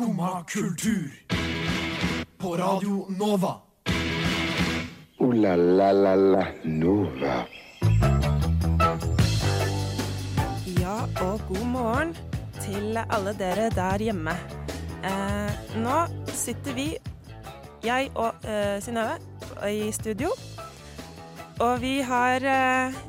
Skumma 0.00 0.44
kultur. 0.48 1.10
På 2.38 2.56
Radio 2.56 3.06
Nova. 3.08 3.60
O-la-la-la-la 5.18 6.46
Nova. 6.64 7.34
Ja, 10.80 10.96
og 11.20 11.40
god 11.48 11.66
morgen 11.66 12.16
til 12.62 12.96
alle 12.96 13.36
dere 13.36 13.68
der 13.76 14.06
hjemme. 14.06 14.38
Eh, 15.04 15.76
nå 15.84 16.00
sitter 16.32 16.72
vi, 16.80 16.88
jeg 17.84 18.08
og 18.14 18.48
eh, 18.48 18.80
Synnøve, 18.80 19.20
i 19.68 19.92
studio. 19.92 20.32
Og 21.60 21.80
vi 21.84 21.98
har 22.00 22.40
eh, 22.40 23.00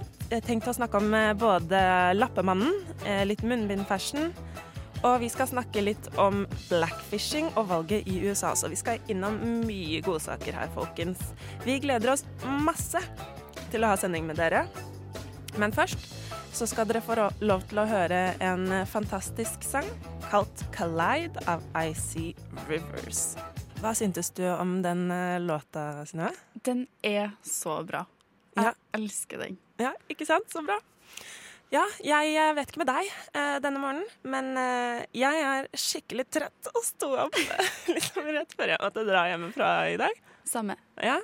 tenkt 0.44 0.68
å 0.68 0.76
snakke 0.76 1.00
om 1.00 1.14
eh, 1.16 1.34
både 1.40 1.88
Lappemannen, 2.20 2.82
eh, 3.06 3.24
litt 3.24 3.48
munnbindfashion, 3.48 4.34
og 5.04 5.20
vi 5.24 5.30
skal 5.34 5.48
snakke 5.50 5.82
litt 5.84 6.08
om 6.22 6.44
blackfishing 6.70 7.50
og 7.58 7.68
valget 7.72 8.08
i 8.08 8.20
USA. 8.28 8.54
Så 8.56 8.70
vi 8.72 8.76
skal 8.80 9.00
innom 9.12 9.40
mye 9.66 10.02
godsaker 10.06 10.54
her, 10.54 10.70
folkens. 10.76 11.20
Vi 11.66 11.80
gleder 11.84 12.14
oss 12.14 12.26
masse 12.46 13.02
til 13.72 13.84
å 13.84 13.92
ha 13.94 13.98
sending 14.00 14.28
med 14.30 14.38
dere. 14.38 14.66
Men 15.58 15.74
først 15.76 15.98
så 16.56 16.68
skal 16.68 16.88
dere 16.88 17.02
få 17.04 17.16
lov 17.42 17.64
til 17.70 17.80
å 17.82 17.88
høre 17.88 18.22
en 18.44 18.68
fantastisk 18.88 19.64
sang 19.64 19.88
kalt 20.30 20.64
'Collide' 20.72 21.42
av 21.48 21.64
Icy 21.76 22.34
Rivers. 22.70 23.36
Hva 23.82 23.96
syntes 23.98 24.30
du 24.38 24.44
om 24.54 24.82
den 24.84 25.10
eh, 25.12 25.40
låta, 25.42 26.06
Synnøve? 26.06 26.36
Den 26.64 26.88
er 27.04 27.32
så 27.44 27.82
bra. 27.88 28.06
Jeg 28.56 28.66
Ja. 28.66 28.74
elsker 28.94 29.38
den. 29.40 29.58
Ja, 29.80 29.94
ikke 30.10 30.26
sant? 30.28 30.46
Så 30.54 30.62
bra. 30.66 30.78
Ja, 31.72 31.86
jeg 32.04 32.56
vet 32.58 32.72
ikke 32.74 32.82
med 32.82 32.90
deg 32.90 33.08
eh, 33.32 33.58
denne 33.64 33.80
morgenen, 33.80 34.08
men 34.28 34.50
eh, 34.60 35.06
jeg 35.16 35.44
er 35.48 35.68
skikkelig 35.72 36.26
trøtt 36.28 36.68
og 36.68 36.84
sto 36.84 37.14
opp 37.16 37.38
liksom 37.96 38.26
rett 38.28 38.52
før 38.58 38.74
jeg 38.74 38.82
måtte 38.82 39.06
dra 39.08 39.22
hjemmefra 39.30 39.70
i 39.88 39.94
dag. 40.02 40.18
Samme. 40.44 40.76
Ja, 41.00 41.22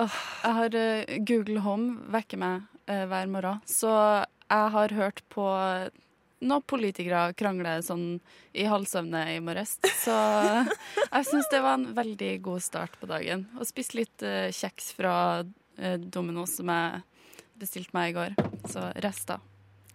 Jeg 0.00 0.54
har 0.56 0.76
uh, 0.80 1.12
Google 1.28 1.60
Home 1.64 2.08
vekker 2.14 2.40
meg 2.40 2.64
hver 2.86 3.28
morgen, 3.28 3.60
så 3.68 3.90
jeg 4.46 4.72
har 4.72 4.92
hørt 4.94 5.20
på 5.34 5.44
noen 5.44 6.64
politikere 6.70 7.34
krangle 7.36 7.74
sånn 7.82 8.20
i 8.54 8.64
halvsøvne 8.70 9.24
i 9.34 9.40
morges. 9.44 9.74
Så 9.98 10.14
jeg 11.16 11.26
syns 11.26 11.50
det 11.50 11.60
var 11.64 11.80
en 11.80 11.88
veldig 11.98 12.30
god 12.46 12.64
start 12.64 12.94
på 13.00 13.10
dagen. 13.10 13.44
Og 13.58 13.66
spiste 13.68 13.98
litt 13.98 14.24
kjeks 14.54 14.92
fra 14.96 15.16
Domino's 15.98 16.54
som 16.60 16.70
jeg 16.70 17.02
bestilte 17.58 17.98
meg 17.98 18.14
i 18.14 18.16
går. 18.20 18.38
Så 18.70 18.86
rester. 19.02 19.42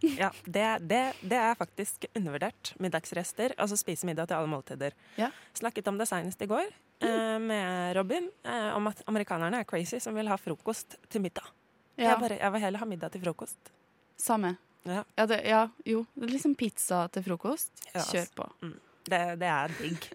Ja 0.02 0.30
det, 0.46 0.68
det, 0.90 1.02
det 1.22 1.38
er 1.38 1.56
faktisk 1.60 2.06
undervurdert. 2.18 2.74
Middagsrester. 2.82 3.54
Altså 3.58 3.78
spise 3.80 4.06
middag 4.10 4.28
til 4.32 4.40
alle 4.40 4.50
måltider. 4.52 4.96
Ja. 5.18 5.30
Snakket 5.58 5.88
om 5.92 5.98
det 6.02 6.08
seinest 6.10 6.42
i 6.42 6.48
går 6.50 6.66
eh, 6.68 7.38
med 7.40 7.96
Robin, 7.98 8.30
eh, 8.44 8.70
om 8.76 8.88
at 8.92 9.04
amerikanerne 9.08 9.62
er 9.62 9.68
crazy 9.70 10.00
som 10.02 10.16
vil 10.18 10.28
ha 10.32 10.38
frokost 10.42 10.98
til 11.10 11.22
middag. 11.22 11.46
Ja, 11.98 12.12
Jeg, 12.14 12.20
bare, 12.24 12.38
jeg 12.40 12.52
vil 12.56 12.62
heller 12.66 12.80
ha 12.80 12.86
middag 12.90 13.12
til 13.14 13.22
frokost. 13.26 13.72
samme. 14.18 14.56
Ja. 14.86 15.04
Ja, 15.18 15.26
det, 15.30 15.42
ja, 15.46 15.68
jo. 15.86 16.06
Det 16.16 16.26
er 16.26 16.32
liksom 16.34 16.56
pizza 16.58 17.04
til 17.14 17.22
frokost. 17.24 17.70
Ja, 17.94 18.02
Kjør 18.02 18.32
på. 18.36 18.48
på. 18.62 18.72
Det, 19.10 19.22
det 19.42 19.50
er 19.50 19.74
digg. 19.80 20.08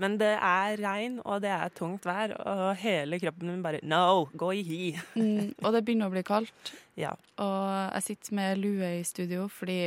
Men 0.00 0.16
det 0.20 0.32
er 0.32 0.80
regn, 0.80 1.18
og 1.28 1.42
det 1.44 1.50
er 1.52 1.72
tungt 1.76 2.06
vær, 2.08 2.32
og 2.48 2.76
hele 2.80 3.18
kroppen 3.20 3.50
min 3.50 3.64
bare 3.64 3.82
No, 3.84 4.26
gå 4.32 4.52
i 4.56 4.62
hi. 4.64 4.82
Mm, 5.14 5.52
og 5.60 5.74
det 5.74 5.82
begynner 5.84 6.08
å 6.08 6.14
bli 6.14 6.22
kaldt. 6.24 6.72
Ja. 6.96 7.12
Og 7.42 7.64
jeg 7.98 8.06
sitter 8.06 8.38
med 8.38 8.62
lue 8.62 8.92
i 9.00 9.02
studio, 9.04 9.44
fordi 9.52 9.80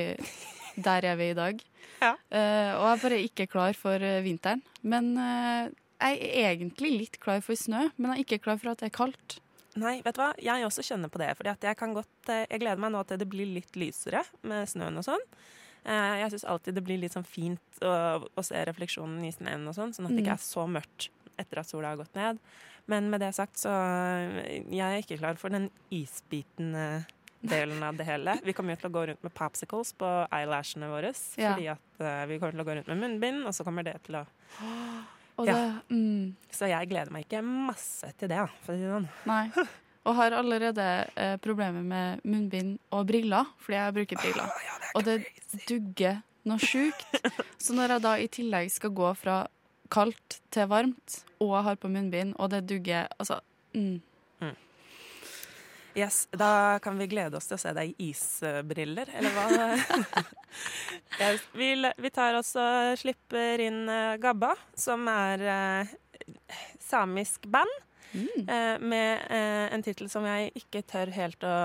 der 0.87 1.09
er 1.09 1.17
vi 1.17 1.31
i 1.31 1.37
dag. 1.37 1.63
Ja. 2.03 2.13
Uh, 2.29 2.71
og 2.77 2.83
jeg 2.83 2.91
er 2.91 3.01
bare 3.05 3.23
ikke 3.23 3.47
klar 3.49 3.77
for 3.77 4.03
eh, 4.03 4.21
vinteren. 4.25 4.61
Men 4.81 5.13
uh, 5.17 5.71
jeg 6.03 6.19
er 6.19 6.51
egentlig 6.51 6.93
litt 6.99 7.19
klar 7.23 7.41
for 7.45 7.57
snø, 7.57 7.87
men 7.95 8.11
jeg 8.11 8.19
er 8.19 8.27
ikke 8.27 8.43
klar 8.45 8.61
for 8.61 8.73
at 8.73 8.83
det 8.83 8.91
er 8.91 8.97
kaldt. 8.97 9.39
Nei, 9.79 9.95
vet 10.05 10.13
du 10.13 10.21
hva? 10.21 10.29
Jeg 10.37 10.65
også 10.67 10.85
kjenner 10.85 11.09
på 11.09 11.17
det. 11.21 11.31
Fordi 11.39 11.55
jeg 11.65 11.77
godt 11.81 12.29
Jeg 12.29 12.61
gleder 12.61 12.81
meg 12.81 12.91
nå 12.93 13.01
til 13.09 13.17
det 13.17 13.29
blir 13.29 13.49
litt 13.55 13.73
lysere 13.79 14.21
med 14.45 14.69
snøen 14.69 15.01
og 15.01 15.07
sånn. 15.07 15.23
Eh, 15.85 16.19
Jeg 16.23 16.31
syns 16.31 16.45
alltid 16.47 16.75
det 16.75 16.83
blir 16.83 16.97
litt 17.01 17.11
sånn 17.13 17.25
fint 17.27 17.81
å, 17.81 18.23
å 18.37 18.43
se 18.43 18.55
refleksjonen 18.65 19.23
i 19.27 19.31
snøen 19.35 19.67
og 19.67 19.75
sånn, 19.75 19.91
sånn 19.93 20.05
at 20.07 20.11
det 20.15 20.23
ikke 20.23 20.35
Mm. 20.35 20.39
er 20.39 20.45
så 20.45 20.67
mørkt 20.69 21.09
etter 21.37 21.59
at 21.59 21.67
sola 21.67 21.89
har 21.89 21.97
gått 21.97 22.13
ned. 22.15 22.39
Men 22.87 23.09
med 23.09 23.19
det 23.23 23.33
sagt, 23.35 23.55
så 23.57 23.71
eh, 23.71 24.63
jeg 24.69 24.79
er 24.79 25.01
ikke 25.01 25.17
klar 25.19 25.35
for 25.39 25.49
den 25.49 25.69
isbitende 25.91 27.05
delen 27.43 27.81
av 27.83 27.97
det 27.99 28.05
hele. 28.07 28.37
Vi 28.43 28.53
kommer 28.55 28.75
jo 28.75 28.81
til 28.83 28.89
å 28.89 28.93
gå 28.93 29.07
rundt 29.09 29.23
med 29.23 29.33
popsicles 29.35 29.91
på 29.99 30.07
eyelashene 30.31 30.87
våre. 30.87 31.11
Ja. 31.35 31.51
Fordi 31.55 31.67
at 31.73 31.99
eh, 31.99 32.25
vi 32.31 32.39
kommer 32.39 32.55
til 32.55 32.63
å 32.63 32.67
gå 32.69 32.75
rundt 32.77 32.87
med 32.93 33.01
munnbind, 33.03 33.43
og 33.47 33.51
så 33.55 33.65
kommer 33.67 33.83
det 33.83 33.97
til 34.07 34.15
å 34.21 34.25
Ja. 35.43 35.55
mm, 35.89 36.35
Så 36.51 36.67
jeg 36.69 36.89
gleder 36.91 37.11
meg 37.11 37.25
ikke 37.25 37.41
masse 37.43 38.13
til 38.19 38.29
det, 38.29 38.37
for 38.63 38.73
å 38.73 38.77
si 38.77 38.83
det 38.83 38.91
sånn. 38.93 39.09
Nei. 39.25 39.51
Og 40.03 40.17
har 40.17 40.35
allerede 40.35 40.85
eh, 41.15 41.35
problemer 41.39 41.83
med 41.83 42.23
munnbind 42.27 42.77
og 42.91 43.07
briller, 43.07 43.47
fordi 43.63 43.77
jeg 43.77 43.97
bruker 43.97 44.19
briller. 44.19 44.63
Og 44.93 45.05
det 45.07 45.19
dugger 45.69 46.21
noe 46.49 46.59
sjukt. 46.59 47.05
Så 47.63 47.75
når 47.75 47.95
jeg 47.95 48.03
da 48.03 48.15
i 48.19 48.31
tillegg 48.31 48.71
skal 48.73 48.91
gå 48.95 49.13
fra 49.15 49.43
kaldt 49.93 50.41
til 50.51 50.67
varmt, 50.67 51.21
og 51.39 51.53
jeg 51.55 51.67
har 51.69 51.79
på 51.79 51.91
munnbind, 51.91 52.35
og 52.39 52.51
det 52.51 52.65
dugger 52.67 53.07
Altså 53.19 53.39
mm. 53.73 54.01
Yes, 55.93 56.27
Da 56.33 56.79
kan 56.81 56.97
vi 56.97 57.05
glede 57.07 57.37
oss 57.37 57.45
til 57.45 57.57
å 57.59 57.61
se 57.61 57.71
deg 57.77 57.91
i 57.93 58.09
isbriller, 58.09 59.11
eller 59.13 59.35
hva? 59.35 60.23
yes, 61.21 61.43
vi, 61.53 61.69
vi 61.77 62.11
tar 62.13 62.37
også 62.39 62.63
og 62.63 62.97
slipper 62.97 63.61
inn 63.61 63.83
eh, 63.85 64.15
Gabba, 64.21 64.55
som 64.73 65.05
er 65.11 65.43
eh, 65.53 65.93
samisk 66.81 67.45
band, 67.45 67.69
Mm. 68.13 68.47
eh, 68.47 68.79
med 68.79 69.23
eh, 69.33 69.73
en 69.73 69.83
tittel 69.85 70.09
som 70.11 70.25
jeg 70.29 70.51
ikke 70.59 70.83
tør 70.89 71.11
helt 71.15 71.43
å 71.49 71.55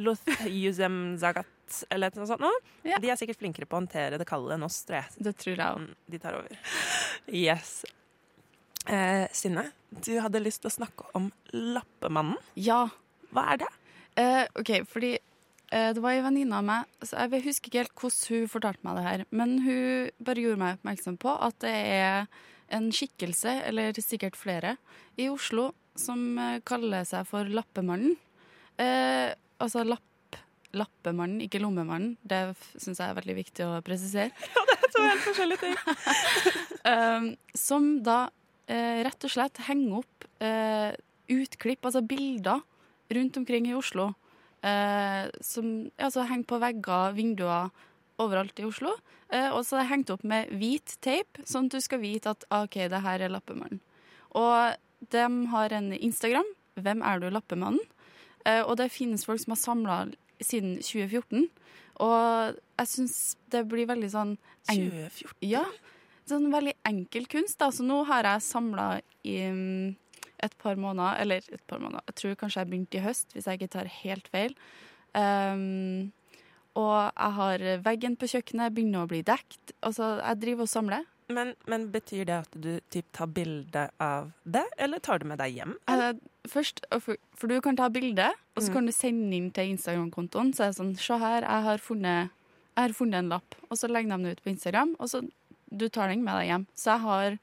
Luthjusem 0.00 1.16
Zagat, 1.20 1.84
eller 1.92 2.14
noe 2.16 2.26
sånt 2.28 2.40
noe. 2.40 2.60
Ja. 2.88 2.98
De 3.02 3.10
er 3.12 3.18
sikkert 3.20 3.40
flinkere 3.42 3.66
på 3.68 3.76
å 3.76 3.80
håndtere 3.82 4.18
det 4.20 4.26
kalde 4.28 4.54
enn 4.56 4.64
oss, 4.64 4.78
tror 4.88 5.00
jeg. 5.02 5.24
Det 5.26 5.34
tror 5.36 5.56
jeg 5.56 5.66
òg. 5.66 5.82
Mm, 5.82 5.96
De 6.14 6.20
tar 6.22 6.38
over. 6.38 6.60
Yes. 7.28 7.72
Eh, 8.88 9.26
Synne, 9.36 9.66
du 9.90 10.14
hadde 10.22 10.40
lyst 10.42 10.62
til 10.64 10.70
å 10.70 10.76
snakke 10.78 11.10
om 11.18 11.28
Lappemannen. 11.52 12.38
Ja. 12.56 12.86
Hva 13.34 13.44
er 13.52 13.60
det? 13.64 13.68
Eh, 14.18 14.46
OK, 14.58 14.72
fordi 14.90 15.18
det 15.70 16.02
var 16.02 16.16
ei 16.16 16.22
venninne 16.24 16.56
av 16.58 16.64
meg 16.66 17.04
så 17.06 17.28
Jeg 17.30 17.44
husker 17.44 17.70
ikke 17.70 17.78
helt 17.84 17.92
hvordan 17.94 18.40
hun 18.40 18.48
fortalte 18.50 18.82
meg 18.82 18.96
det 18.98 19.04
her, 19.04 19.20
men 19.30 19.52
hun 19.62 20.08
bare 20.18 20.42
gjorde 20.42 20.58
meg 20.58 20.78
oppmerksom 20.80 21.18
på 21.22 21.30
at 21.46 21.60
det 21.62 21.70
er 21.70 22.24
en 22.74 22.88
skikkelse, 22.90 23.52
eller 23.68 23.94
sikkert 24.02 24.34
flere, 24.34 24.72
i 25.14 25.28
Oslo 25.30 25.68
som 25.98 26.38
eh, 26.38 26.60
kaller 26.66 27.06
seg 27.08 27.26
for 27.28 27.48
Lappemannen. 27.50 28.16
Eh, 28.80 29.32
altså 29.60 29.84
lapp, 29.84 30.38
Lappemannen, 30.76 31.40
ikke 31.44 31.60
Lommemannen. 31.62 32.16
Det 32.22 32.42
syns 32.76 33.00
jeg 33.00 33.08
er 33.10 33.18
veldig 33.18 33.36
viktig 33.40 33.66
å 33.66 33.80
presisere. 33.86 34.30
To 34.90 35.04
helt 35.06 35.22
forskjellige 35.22 35.62
ting. 35.62 35.76
eh, 36.90 37.26
som 37.66 37.92
da 38.06 38.24
eh, 38.66 39.02
rett 39.06 39.26
og 39.28 39.30
slett 39.30 39.60
henger 39.68 40.00
opp 40.00 40.26
eh, 40.42 40.90
utklipp, 41.30 41.86
altså 41.86 42.02
bilder, 42.02 42.64
rundt 43.14 43.38
omkring 43.38 43.68
i 43.70 43.76
Oslo. 43.78 44.08
Eh, 44.66 45.30
som 45.46 45.70
altså, 45.94 46.26
henger 46.26 46.48
på 46.50 46.58
vegger, 46.62 47.14
vinduer 47.16 47.70
overalt 48.20 48.58
i 48.60 48.66
Oslo. 48.66 48.96
Eh, 49.30 49.48
og 49.54 49.62
så 49.66 49.78
er 49.78 49.84
det 49.84 49.92
hengt 49.92 50.12
opp 50.14 50.26
med 50.26 50.50
hvit 50.58 50.96
teip, 51.04 51.38
sånn 51.46 51.70
at 51.70 51.78
du 51.78 51.84
skal 51.86 52.02
vite 52.02 52.34
at 52.34 52.44
ah, 52.50 52.66
OK, 52.66 52.82
det 52.90 53.02
her 53.06 53.22
er 53.24 53.32
Lappemannen. 53.32 53.80
Og 54.38 54.74
de 55.00 55.26
har 55.52 55.72
en 55.76 55.92
Instagram. 55.92 56.48
Hvem 56.80 57.02
er 57.06 57.22
du, 57.22 57.30
Lappemannen? 57.32 57.80
Eh, 58.46 58.62
og 58.62 58.76
det 58.80 58.90
finnes 58.92 59.24
folk 59.26 59.40
som 59.42 59.54
har 59.54 59.60
samla 59.60 59.96
siden 60.40 60.76
2014. 60.80 61.48
Og 62.00 62.60
jeg 62.80 62.88
syns 62.88 63.16
det 63.52 63.66
blir 63.68 63.88
veldig 63.90 64.08
sånn 64.12 64.36
2014. 64.70 65.34
ja, 65.44 65.64
sånn 66.28 66.48
veldig 66.52 66.76
enkel 66.88 67.26
kunst. 67.30 67.58
Da. 67.60 67.70
Så 67.74 67.84
nå 67.86 68.02
har 68.08 68.28
jeg 68.28 68.46
samla 68.46 68.86
i 69.28 69.36
mm, 69.52 69.98
et 70.46 70.56
par 70.62 70.80
måneder, 70.80 71.20
eller 71.20 71.44
et 71.52 71.64
par 71.68 71.82
måneder, 71.82 72.04
jeg 72.08 72.20
tror 72.20 72.38
kanskje 72.40 72.62
jeg 72.62 72.70
begynte 72.70 73.00
i 73.00 73.04
høst, 73.04 73.34
hvis 73.34 73.48
jeg 73.48 73.60
ikke 73.60 73.74
tar 73.76 73.92
helt 74.00 74.30
feil. 74.32 74.56
Um, 75.12 76.12
og 76.78 77.10
jeg 77.10 77.36
har 77.36 77.64
veggen 77.84 78.16
på 78.16 78.28
kjøkkenet, 78.30 78.72
begynner 78.72 79.04
å 79.04 79.10
bli 79.10 79.20
dekt. 79.26 79.74
Altså, 79.84 80.14
jeg 80.22 80.40
driver 80.40 80.64
og 80.64 80.72
samler. 80.72 81.08
Men, 81.30 81.52
men 81.70 81.88
betyr 81.94 82.24
det 82.26 82.36
at 82.42 82.56
du 82.58 82.70
typ 82.90 83.06
tar 83.16 83.28
bilde 83.30 83.86
av 84.02 84.32
det, 84.44 84.64
eller 84.82 84.98
tar 84.98 85.20
du 85.22 85.26
med 85.30 85.38
deg 85.38 85.54
hjem? 85.60 85.76
Eller? 85.88 86.18
først, 86.50 86.80
for, 87.04 87.18
for 87.36 87.46
du 87.52 87.60
kan 87.62 87.76
ta 87.78 87.86
bilde, 87.92 88.30
og 88.56 88.62
så 88.64 88.70
Mm. 88.70 88.74
kan 88.74 88.86
du 88.88 88.92
sende 88.96 89.36
inn 89.36 89.50
til 89.54 89.68
Instagram-kontoen. 89.76 90.50
Så 90.56 90.64
er 90.64 90.72
det 90.72 90.78
sånn 90.80 90.94
Se 90.98 91.18
her, 91.20 91.42
jeg 91.44 91.62
har 91.66 91.78
funnet, 91.78 92.30
jeg 92.76 92.82
har 92.88 92.94
funnet 92.96 93.18
en 93.20 93.28
lapp. 93.28 93.54
Og 93.70 93.76
så 93.78 93.86
legger 93.90 94.10
de 94.10 94.16
den 94.24 94.32
ut 94.32 94.42
på 94.42 94.50
Instagram, 94.50 94.96
og 94.98 95.08
så 95.12 95.20
du 95.70 95.88
tar 95.88 96.08
den 96.08 96.24
med 96.24 96.34
deg 96.40 96.48
hjem. 96.50 96.66
Så 96.74 96.96
jeg 96.96 97.00
har 97.06 97.38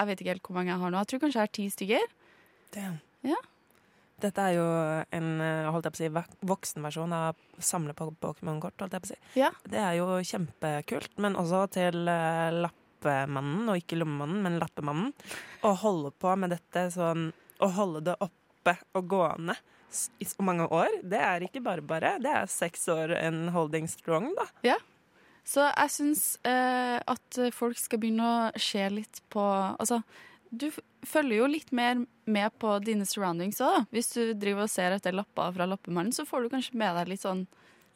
Jeg 0.00 0.06
vet 0.06 0.20
ikke 0.20 0.32
helt 0.32 0.42
hvor 0.48 0.54
mange 0.56 0.70
jeg 0.72 0.80
har 0.80 0.90
nå. 0.90 0.98
Jeg 1.04 1.06
tror 1.10 1.20
kanskje 1.20 1.38
jeg 1.38 1.46
har 1.48 1.52
ti 1.52 1.64
stykker. 1.68 2.04
Damn. 2.72 3.00
Ja. 3.22 3.36
Dette 4.20 4.38
er 4.40 4.54
jo 4.56 4.64
en 5.12 5.40
eh, 5.40 5.70
holdt 5.72 5.84
jeg 5.84 5.92
på 5.92 5.98
å 5.98 6.22
si, 6.24 6.46
voksenversjon 6.48 7.12
av 7.12 7.36
samle 7.58 7.92
på 7.96 8.06
Pokémon-kort. 8.20 8.78
holdt 8.80 8.92
jeg 8.96 9.02
på 9.04 9.08
å 9.08 9.12
si. 9.12 9.18
Ja. 9.40 9.50
Det 9.68 9.78
er 9.80 9.94
jo 9.98 10.06
kjempekult, 10.24 11.18
men 11.18 11.36
også 11.36 11.66
til 11.76 12.08
eh, 12.08 12.50
lapp 12.64 12.79
lappemannen, 13.00 13.68
og 13.68 13.80
ikke 13.80 13.98
lommemannen, 13.98 14.42
men 14.44 14.58
lappemannen, 14.60 15.12
å 15.62 15.74
holde 15.74 16.12
på 16.12 16.36
med 16.36 16.50
dette 16.50 16.90
sånn 16.94 17.32
Å 17.60 17.66
holde 17.76 18.00
det 18.00 18.14
oppe 18.20 18.78
og 18.96 19.08
gående 19.08 19.54
i 20.18 20.24
så 20.24 20.42
mange 20.42 20.64
år, 20.70 20.88
det 21.02 21.18
er 21.18 21.42
ikke 21.42 21.60
bare 21.60 21.82
bare. 21.82 22.14
Det 22.22 22.30
er 22.30 22.46
seks 22.46 22.86
år 22.88 23.10
en 23.18 23.48
holding 23.50 23.88
strong, 23.90 24.30
da. 24.36 24.46
Ja. 24.64 24.76
Så 25.44 25.64
jeg 25.66 25.90
syns 25.90 26.22
eh, 26.46 27.00
at 27.00 27.40
folk 27.52 27.76
skal 27.76 27.98
begynne 27.98 28.24
å 28.24 28.60
se 28.60 28.84
litt 28.92 29.22
på 29.32 29.42
Altså, 29.42 29.98
du 30.50 30.68
følger 31.06 31.40
jo 31.40 31.48
litt 31.50 31.72
mer 31.74 32.04
med 32.30 32.54
på 32.62 32.76
dine 32.84 33.06
surroundings 33.08 33.60
òg. 33.64 33.88
Hvis 33.90 34.12
du 34.14 34.32
driver 34.38 34.68
og 34.68 34.72
ser 34.72 34.94
etter 34.94 35.16
lapper 35.16 35.52
fra 35.56 35.66
Lappemannen, 35.66 36.14
så 36.14 36.26
får 36.28 36.46
du 36.46 36.52
kanskje 36.54 36.78
med 36.78 36.94
deg 36.98 37.10
litt 37.12 37.24
sånn 37.24 37.44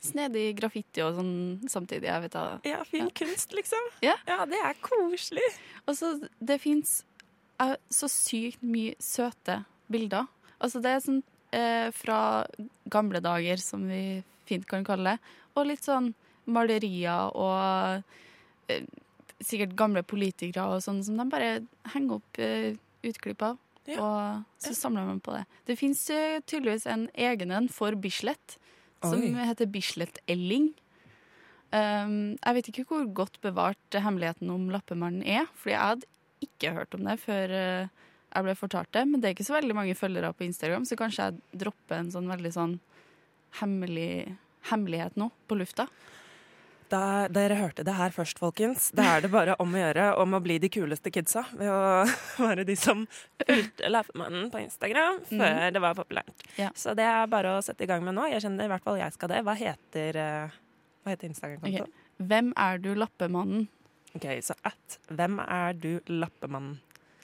snedig 0.05 0.47
graffiti 0.59 1.03
og 1.05 1.19
sånn 1.19 1.35
samtidig. 1.71 2.09
Jeg 2.11 2.25
vet 2.27 2.37
da. 2.37 2.45
Ja, 2.69 2.83
fin 2.89 3.11
kunst, 3.17 3.55
liksom. 3.57 3.91
Ja. 4.05 4.17
det 4.51 4.61
er 4.61 4.79
koselig. 4.85 5.45
Og 5.87 5.97
så 5.99 6.15
det 6.41 6.61
fins 6.63 7.03
så 7.93 8.11
sykt 8.11 8.65
mye 8.67 8.97
søte 9.03 9.63
bilder. 9.93 10.27
Altså 10.59 10.81
det 10.83 10.91
er 10.91 11.03
sånn 11.05 11.23
eh, 11.55 11.89
fra 11.95 12.19
gamle 12.91 13.21
dager, 13.25 13.61
som 13.63 13.87
vi 13.89 14.23
fint 14.49 14.67
kan 14.69 14.85
kalle 14.87 15.15
det, 15.15 15.35
og 15.55 15.69
litt 15.71 15.85
sånn 15.87 16.13
malerier 16.51 17.31
og 17.33 18.03
eh, 18.69 18.85
sikkert 19.45 19.77
gamle 19.79 20.03
politikere 20.07 20.67
og 20.75 20.83
sånn 20.85 21.03
som 21.05 21.19
de 21.21 21.29
bare 21.31 21.53
henger 21.95 22.19
opp 22.19 22.41
eh, 22.43 22.75
utklipp 23.05 23.45
av. 23.45 23.61
Ja. 23.85 24.01
Og 24.01 24.63
så 24.65 24.73
samler 24.77 25.05
man 25.09 25.21
på 25.25 25.35
det. 25.37 25.45
Det 25.69 25.77
fins 25.81 26.07
eh, 26.13 26.41
tydeligvis 26.45 26.87
en 26.91 27.09
egen 27.15 27.53
en 27.53 27.69
for 27.73 27.97
Bislett, 28.01 28.59
som 29.11 29.21
Oi. 29.21 29.47
heter 29.51 29.71
Bislett 29.71 30.19
Elling. 30.31 30.73
Um, 31.75 32.35
jeg 32.39 32.57
vet 32.59 32.71
ikke 32.71 32.87
hvor 32.87 33.07
godt 33.23 33.41
bevart 33.43 33.99
hemmeligheten 33.99 34.51
om 34.55 34.69
Lappemannen 34.71 35.25
er, 35.27 35.49
fordi 35.59 35.75
jeg 35.75 35.83
hadde 35.83 36.11
ikke 36.45 36.75
hørt 36.77 36.95
om 36.95 37.07
det 37.07 37.17
før 37.23 37.55
eh, 37.57 38.03
jeg 38.35 38.47
ble 38.47 38.55
fortalt 38.59 38.91
det. 38.95 39.05
Men 39.09 39.21
det 39.21 39.29
er 39.29 39.37
ikke 39.37 39.47
så 39.47 39.57
veldig 39.57 39.77
mange 39.79 39.97
følgere 39.99 40.33
på 40.37 40.47
Instagram, 40.47 40.87
så 40.87 40.99
kanskje 40.99 41.29
jeg 41.29 41.63
dropper 41.65 42.01
en 42.01 42.13
sånn 42.15 42.31
veldig 42.31 42.53
sånn 42.55 42.77
hemmelig, 43.61 44.35
hemmelighet 44.71 45.19
nå 45.21 45.31
på 45.49 45.59
lufta. 45.59 45.89
Da 46.93 47.27
dere 47.33 47.57
hørte 47.59 47.85
det 47.87 47.95
her 47.97 48.13
først, 48.13 48.39
folkens, 48.39 48.91
da 48.95 49.07
er 49.17 49.23
det 49.25 49.31
bare 49.33 49.55
om 49.63 49.73
å 49.75 49.79
gjøre 49.81 50.09
om 50.21 50.37
å 50.37 50.41
bli 50.45 50.59
de 50.63 50.69
kuleste 50.71 51.11
kidsa 51.11 51.45
ved 51.57 51.71
å 51.73 52.05
være 52.45 52.65
de 52.69 52.77
som 52.77 53.07
fulgte 53.47 53.89
Lappemannen 53.91 54.51
på 54.53 54.61
Instagram 54.61 55.23
før 55.31 55.71
det 55.75 55.83
var 55.83 55.97
populært. 55.99 56.45
Ja. 56.61 56.69
Så 56.77 56.95
det 56.99 57.07
er 57.09 57.27
bare 57.33 57.57
å 57.57 57.63
sette 57.65 57.87
i 57.87 57.89
gang 57.91 58.05
med 58.05 58.15
nå. 58.19 58.27
Jeg 58.31 58.45
kjenner 58.45 58.69
i 58.69 58.73
hvert 58.75 58.85
fall 58.85 59.01
jeg 59.01 59.17
skal 59.17 59.33
det. 59.33 59.41
Hva 59.47 59.57
heter, 59.59 60.21
eh, 60.21 60.59
hva 61.05 61.15
heter 61.15 61.31
Instagram-kontoen? 61.33 61.97
Hvem 62.21 62.53
er 62.69 62.79
du, 62.85 62.93
Lappemannen? 63.01 63.65
Ok, 64.15 64.29
så 64.47 64.55
at 64.63 65.01
hvem 65.11 65.41
er 65.43 65.73
du 65.75 65.91
Lappemannen? 66.13 66.77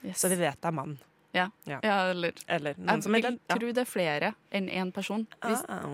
Yes. 0.03 0.17
Så 0.19 0.27
vi 0.33 0.35
vet 0.41 0.57
det 0.59 0.67
er 0.67 0.73
mann. 0.75 0.97
ja. 1.37 1.45
Ja. 1.69 1.77
ja, 1.85 1.95
eller 2.11 2.33
Eller 2.47 2.73
Jeg 2.75 3.03
som 3.05 3.13
vil 3.13 3.37
tro 3.47 3.69
det 3.71 3.85
er 3.85 3.87
flere 3.87 4.33
enn 4.51 4.67
én 4.67 4.89
person. 4.91 5.27
Hvis, 5.45 5.61
Ah, 5.69 5.85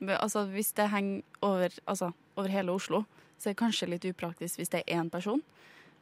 Altså, 0.00 0.46
hvis 0.52 0.72
det 0.78 0.90
henger 0.92 1.22
over, 1.42 1.74
altså, 1.86 2.12
over 2.36 2.52
hele 2.52 2.72
Oslo, 2.72 3.04
så 3.38 3.48
er 3.48 3.54
det 3.54 3.62
kanskje 3.62 3.90
litt 3.90 4.06
upraktisk 4.08 4.60
hvis 4.60 4.70
det 4.72 4.84
er 4.84 5.00
én 5.00 5.10
person. 5.10 5.42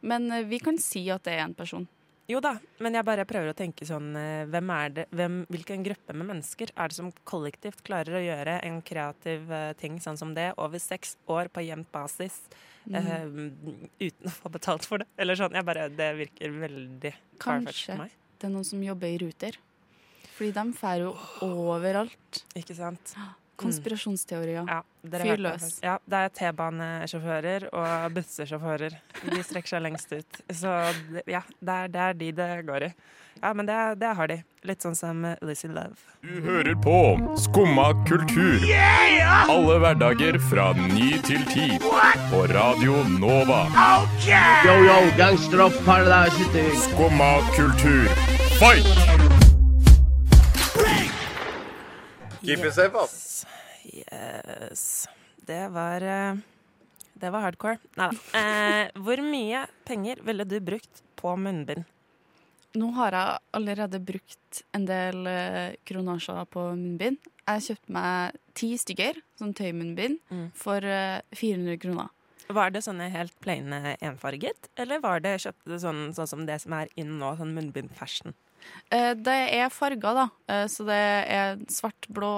Men 0.01 0.31
eh, 0.33 0.47
vi 0.49 0.61
kan 0.61 0.79
si 0.81 1.07
at 1.13 1.25
det 1.25 1.37
er 1.37 1.47
én 1.47 1.57
person. 1.57 1.87
Jo 2.27 2.41
da, 2.43 2.57
men 2.83 2.97
jeg 2.99 3.07
bare 3.07 3.25
prøver 3.29 3.53
å 3.53 3.57
tenke 3.57 3.87
sånn 3.87 4.09
eh, 4.19 4.49
hvem 4.51 4.71
er 4.75 4.95
det, 4.97 5.05
hvem, 5.15 5.39
Hvilken 5.53 5.85
gruppe 5.87 6.17
med 6.17 6.27
mennesker 6.33 6.73
er 6.75 6.91
det 6.91 6.99
som 6.99 7.13
kollektivt 7.29 7.85
klarer 7.87 8.19
å 8.19 8.23
gjøre 8.25 8.57
en 8.67 8.81
kreativ 8.83 9.53
eh, 9.55 9.71
ting 9.79 10.01
sånn 10.03 10.19
som 10.19 10.33
det 10.35 10.49
over 10.59 10.83
seks 10.83 11.15
år 11.31 11.53
på 11.55 11.63
jevnt 11.69 11.93
basis 11.95 12.41
eh, 12.91 13.29
uten 13.31 14.27
å 14.27 14.35
få 14.35 14.51
betalt 14.59 14.89
for 14.91 15.05
det? 15.05 15.09
Eller 15.23 15.39
sånn, 15.39 15.55
jeg 15.55 15.69
bare, 15.71 15.87
Det 15.95 16.11
virker 16.19 16.59
veldig 16.67 17.15
Kanskje. 17.39 17.93
for 17.93 18.03
meg. 18.03 18.19
Det 18.37 18.51
er 18.51 18.55
noen 18.59 18.69
som 18.75 18.83
jobber 18.83 19.15
i 19.15 19.23
Ruter. 19.23 19.63
Fordi 20.37 20.53
de 20.53 20.65
drar 20.77 21.01
jo 21.07 21.15
overalt. 21.47 22.43
Ikke 22.59 22.75
sant? 22.77 23.15
Konspirasjonsteorier. 23.61 24.67
Ja, 24.69 24.83
Fyr 25.07 25.41
løs. 25.41 25.79
Ja, 25.85 25.99
det 26.05 26.23
er 26.27 26.33
T-banesjåfører 26.41 27.69
og 27.73 28.17
bussesjåfører. 28.17 28.97
De 29.31 29.45
strekker 29.45 29.77
seg 29.77 29.85
lengst 29.87 30.13
ut. 30.13 30.43
Så 30.51 30.73
ja, 31.31 31.45
det 31.61 31.79
er, 31.79 31.93
det 31.93 32.03
er 32.09 32.19
de 32.21 32.33
det 32.37 32.51
går 32.69 32.91
i. 32.91 32.93
Ja, 33.43 33.55
men 33.55 33.67
det, 33.69 33.95
det 34.01 34.13
har 34.17 34.29
de. 34.29 34.39
Litt 34.67 34.83
sånn 34.83 34.97
som 34.99 35.21
Lizzie 35.45 35.71
Love. 35.71 36.01
Du 36.25 36.41
hører 36.43 36.75
på 36.83 36.97
Skumma 37.39 37.91
kultur. 38.09 38.65
Alle 39.53 39.77
hverdager 39.83 40.41
fra 40.49 40.71
ny 40.81 41.13
til 41.27 41.45
ti. 41.53 41.69
På 42.33 42.47
Radio 42.51 43.03
Nova. 43.21 43.67
Yo, 44.27 44.77
yo, 44.89 44.99
gangsteropp, 45.21 45.77
paradise 45.87 46.67
Skumma 46.89 47.35
kultur, 47.55 48.09
fight! 48.59 49.36
Keep 52.47 52.65
it 52.69 52.75
safe, 52.77 52.95
ass. 53.03 53.47
Yes. 53.87 55.07
Det 55.47 55.69
var 55.75 56.03
eh, 56.03 56.39
Det 57.17 57.31
var 57.33 57.45
hardcore. 57.47 57.79
Nei 57.97 58.09
da. 58.13 58.39
Eh, 58.39 58.91
hvor 59.01 59.23
mye 59.25 59.67
penger 59.89 60.21
ville 60.27 60.45
du 60.49 60.59
brukt 60.61 61.03
på 61.17 61.37
munnbind? 61.41 61.85
Nå 62.77 62.91
har 62.99 63.15
jeg 63.17 63.39
allerede 63.57 64.01
brukt 64.05 64.59
en 64.77 64.85
del 64.85 65.23
eh, 65.31 65.77
kronasjer 65.89 66.43
på 66.53 66.67
munnbind. 66.77 67.17
Jeg 67.47 67.63
kjøpte 67.71 67.95
meg 67.95 68.37
ti 68.59 68.73
stykker, 68.77 69.23
sånn 69.41 69.55
tøymunnbind, 69.57 70.19
Mm. 70.35 70.51
for 70.59 70.85
eh, 70.85 71.23
400 71.33 71.79
kroner. 71.81 72.11
Var 72.53 72.71
det 72.75 72.83
sånne 72.85 73.09
helt 73.11 73.33
plaine 73.43 73.97
enfarget, 74.05 74.69
eller 74.79 75.01
var 75.03 75.19
det 75.25 75.39
kjøpte 75.43 75.73
du 75.73 75.79
sånn, 75.83 76.03
sånn 76.15 76.29
som 76.31 76.45
det 76.47 76.61
som 76.63 76.75
er 76.79 76.89
inn 77.01 77.17
nå, 77.19 77.33
sånn 77.39 77.55
munnbind-fashion? 77.57 78.35
Eh, 78.91 79.13
det 79.19 79.37
er 79.57 79.73
farger, 79.75 80.15
da. 80.15 80.27
Eh, 80.49 80.67
så 80.71 80.87
det 80.87 81.03
er 81.35 81.59
svart, 81.73 82.07
blå, 82.13 82.33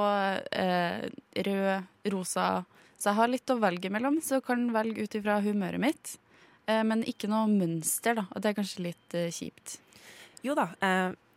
eh, 0.53 1.09
rød, 1.37 1.87
rosa. 2.13 2.65
Så 2.99 3.11
jeg 3.11 3.19
har 3.21 3.29
litt 3.31 3.53
å 3.53 3.61
velge 3.61 3.93
mellom, 3.93 4.19
så 4.25 4.39
jeg 4.39 4.49
kan 4.49 4.65
velge 4.75 5.05
ut 5.05 5.15
ifra 5.15 5.43
humøret 5.45 5.81
mitt. 5.81 6.19
Men 6.69 7.01
ikke 7.09 7.31
noe 7.33 7.47
mønster, 7.49 8.19
da. 8.19 8.27
Og 8.37 8.43
det 8.43 8.51
er 8.51 8.57
kanskje 8.59 8.83
litt 8.85 9.15
kjipt. 9.33 9.79
Jo 10.45 10.53
da. 10.53 10.67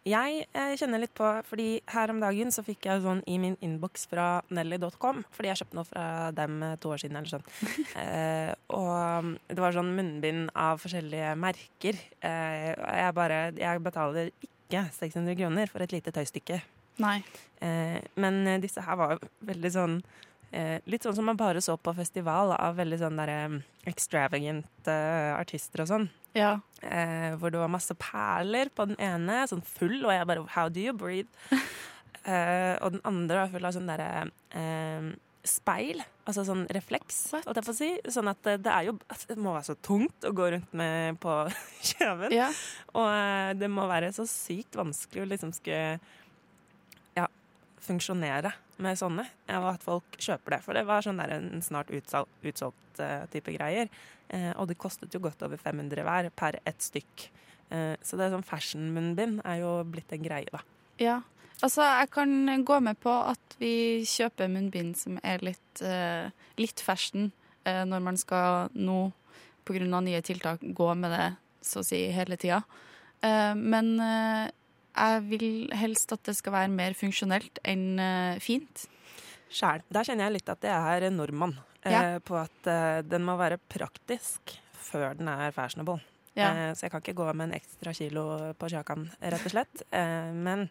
Jeg 0.04 0.48
kjenner 0.76 1.00
litt 1.00 1.14
på 1.16 1.30
Fordi 1.48 1.80
her 1.94 2.12
om 2.12 2.20
dagen 2.20 2.52
så 2.52 2.66
fikk 2.66 2.90
jeg 2.90 3.04
sånn 3.06 3.22
i 3.30 3.38
min 3.40 3.56
innboks 3.64 4.10
fra 4.12 4.42
Nelly.com. 4.52 5.24
Fordi 5.32 5.48
jeg 5.48 5.62
kjøpte 5.62 5.78
noe 5.78 5.88
fra 5.88 6.06
dem 6.36 6.60
to 6.84 6.92
år 6.92 7.00
siden 7.00 7.22
eller 7.22 7.32
sånn. 7.32 7.48
Eh, 8.02 8.52
og 8.76 9.38
det 9.48 9.62
var 9.62 9.72
sånn 9.72 9.96
munnbind 9.96 10.52
av 10.58 10.82
forskjellige 10.84 11.32
merker. 11.40 11.96
Eh, 12.20 12.74
jeg 12.76 13.16
bare 13.16 13.54
Jeg 13.56 13.84
betaler 13.86 14.34
ikke 14.42 14.61
600 14.72 15.36
kroner 15.40 15.72
for 15.72 15.84
et 15.84 15.94
lite 15.96 16.14
tøystykke. 16.16 16.62
Nei. 17.02 17.20
Eh, 17.64 18.00
men 18.20 18.42
eh, 18.48 18.60
disse 18.64 18.84
her 18.84 18.98
var 19.00 19.22
veldig 19.48 19.72
sånn 19.72 19.94
eh, 20.52 20.82
Litt 20.90 21.06
sånn 21.06 21.16
som 21.18 21.28
man 21.30 21.40
bare 21.40 21.62
så 21.64 21.78
på 21.80 21.94
festival 21.98 22.52
av 22.58 22.80
veldig 22.80 23.00
sånn 23.00 23.22
derre 23.22 23.62
extravagant 23.90 24.90
artister 24.90 25.86
og 25.86 25.92
sånn. 25.92 26.10
Ja. 26.38 26.60
Eh, 26.82 27.36
hvor 27.40 27.52
det 27.52 27.60
var 27.60 27.72
masse 27.72 27.96
perler 28.00 28.72
på 28.74 28.88
den 28.90 29.00
ene, 29.04 29.44
sånn 29.50 29.64
full, 29.68 30.00
og 30.06 30.14
jeg 30.14 30.28
bare 30.30 30.46
How 30.56 30.70
do 30.70 30.84
you 30.84 30.94
breathe? 30.96 31.30
eh, 32.26 32.76
og 32.80 32.96
den 32.96 33.04
andre 33.08 33.44
var 33.44 33.52
full 33.56 33.68
av 33.68 33.76
sånn 33.76 33.92
derre 33.92 34.12
speil, 35.48 36.02
altså 36.30 36.44
sånn 36.46 36.64
refleks, 36.74 37.20
si. 37.74 37.92
Sånn 38.14 38.30
at 38.30 38.42
det, 38.46 38.58
det 38.66 38.72
er 38.74 38.90
jo 38.90 38.94
Det 39.28 39.38
må 39.42 39.56
være 39.56 39.72
så 39.72 39.76
tungt 39.82 40.28
å 40.28 40.34
gå 40.38 40.50
rundt 40.54 40.74
med 40.78 41.18
på 41.24 41.36
kjeven. 41.92 42.34
ja. 42.36 42.50
Og 42.94 43.08
eh, 43.10 43.54
det 43.58 43.70
må 43.72 43.88
være 43.90 44.12
så 44.16 44.28
sykt 44.30 44.78
vanskelig 44.78 45.24
å 45.26 45.30
liksom 45.32 45.54
skulle 45.58 45.98
ja, 47.18 47.28
funksjonere 47.82 48.54
med 48.82 48.98
sånne, 49.02 49.26
eh, 49.48 49.58
og 49.60 49.72
at 49.74 49.86
folk 49.86 50.18
kjøper 50.22 50.58
det. 50.58 50.62
For 50.66 50.78
det 50.78 50.86
var 50.90 51.06
sånn 51.06 51.22
der 51.22 51.36
en 51.38 51.62
snart 51.66 51.92
utsolgt, 51.94 53.02
eh, 53.02 53.26
type 53.34 53.54
greier. 53.58 53.92
Eh, 54.32 54.52
og 54.56 54.70
det 54.70 54.80
kostet 54.82 55.14
jo 55.14 55.22
godt 55.24 55.42
over 55.46 55.60
500 55.60 56.06
hver 56.08 56.30
per 56.38 56.62
ett 56.66 56.86
stykk. 56.86 57.28
Eh, 57.72 57.94
så 58.04 58.18
det 58.18 58.28
er 58.28 58.36
sånn 58.36 58.48
fashion-munnbind 58.48 59.42
er 59.48 59.62
jo 59.64 59.76
blitt 59.90 60.14
en 60.16 60.26
greie, 60.26 60.50
da. 60.54 60.62
Ja. 61.02 61.22
Altså, 61.62 61.84
jeg 61.86 62.10
kan 62.14 62.64
gå 62.66 62.80
med 62.82 62.98
på 63.04 63.12
at 63.14 63.56
vi 63.62 64.02
kjøper 64.10 64.50
munnbind 64.50 64.96
som 64.98 65.20
er 65.24 65.44
litt, 65.46 65.82
eh, 65.86 66.32
litt 66.58 66.82
fashion 66.82 67.30
eh, 67.70 67.84
når 67.86 68.02
man 68.02 68.18
skal 68.18 68.72
nå, 68.74 69.12
pga. 69.68 70.02
nye 70.02 70.22
tiltak, 70.26 70.64
gå 70.74 70.88
med 70.98 71.14
det 71.14 71.28
så 71.62 71.84
å 71.84 71.86
si 71.86 72.08
hele 72.12 72.38
tida. 72.42 72.64
Eh, 73.22 73.54
men 73.54 73.94
eh, 74.02 74.50
jeg 74.98 75.22
vil 75.30 75.50
helst 75.78 76.12
at 76.18 76.24
det 76.26 76.36
skal 76.40 76.56
være 76.58 76.74
mer 76.74 76.98
funksjonelt 76.98 77.62
enn 77.64 78.00
eh, 78.02 78.40
fint. 78.42 78.88
Sjæl. 79.52 79.84
Der 79.92 80.08
kjenner 80.08 80.30
jeg 80.30 80.40
litt 80.40 80.50
at 80.50 80.66
jeg 80.66 80.74
er 81.06 81.12
nordmann. 81.14 81.58
Eh, 81.84 81.92
Ja. 81.92 82.02
På 82.26 82.38
at 82.42 82.68
den 83.10 83.24
må 83.26 83.38
være 83.40 83.58
praktisk 83.70 84.58
før 84.78 85.16
den 85.18 85.30
er 85.30 85.54
fashionable. 85.54 86.02
Ja. 86.38 86.74
Så 86.74 86.86
jeg 86.86 86.92
kan 86.94 87.02
ikke 87.04 87.18
gå 87.18 87.26
med 87.34 87.50
en 87.50 87.58
ekstra 87.58 87.92
kilo 87.94 88.54
på 88.58 88.70
sjakan, 88.72 89.10
rett 89.20 89.46
og 89.46 89.52
slett. 89.52 89.82
Men 89.92 90.70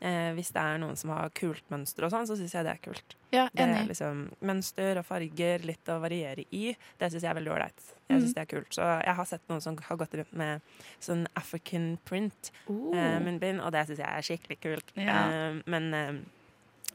Eh, 0.00 0.30
hvis 0.36 0.52
det 0.54 0.62
er 0.62 0.76
noen 0.78 0.94
som 0.96 1.10
har 1.10 1.28
kult 1.34 1.64
mønster 1.72 2.04
og 2.06 2.12
sånn, 2.12 2.26
så 2.28 2.36
syns 2.38 2.52
jeg 2.54 2.62
det 2.64 2.70
er 2.70 2.78
kult. 2.84 3.16
Ja, 3.34 3.48
Det 3.52 3.64
er 3.66 3.84
liksom 3.88 4.28
Mønster 4.46 4.96
og 5.00 5.04
farger, 5.04 5.58
litt 5.66 5.84
å 5.90 5.96
variere 6.00 6.44
i, 6.54 6.76
det 7.00 7.08
syns 7.10 7.22
jeg 7.24 7.30
er 7.32 7.34
veldig 7.40 7.50
ålreit. 7.50 7.82
Jeg 8.08 8.14
Mm. 8.16 8.20
synes 8.22 8.34
det 8.34 8.42
er 8.44 8.46
kult. 8.56 8.70
Så 8.70 9.04
jeg 9.04 9.14
har 9.16 9.24
sett 9.26 9.48
noen 9.48 9.60
som 9.60 9.76
har 9.76 9.96
gått 9.96 10.14
rundt 10.14 10.32
med 10.32 10.60
sånn 11.00 11.26
African 11.36 11.98
print 12.04 12.52
Oh. 12.68 12.94
eh, 12.96 13.18
munnbind, 13.18 13.60
og 13.60 13.72
det 13.72 13.86
syns 13.88 13.98
jeg 13.98 14.06
er 14.06 14.22
skikkelig 14.22 14.60
kult. 14.60 14.92
Ja. 14.96 15.28
Eh, 15.30 15.62
men 15.66 15.92
eh, 15.94 16.12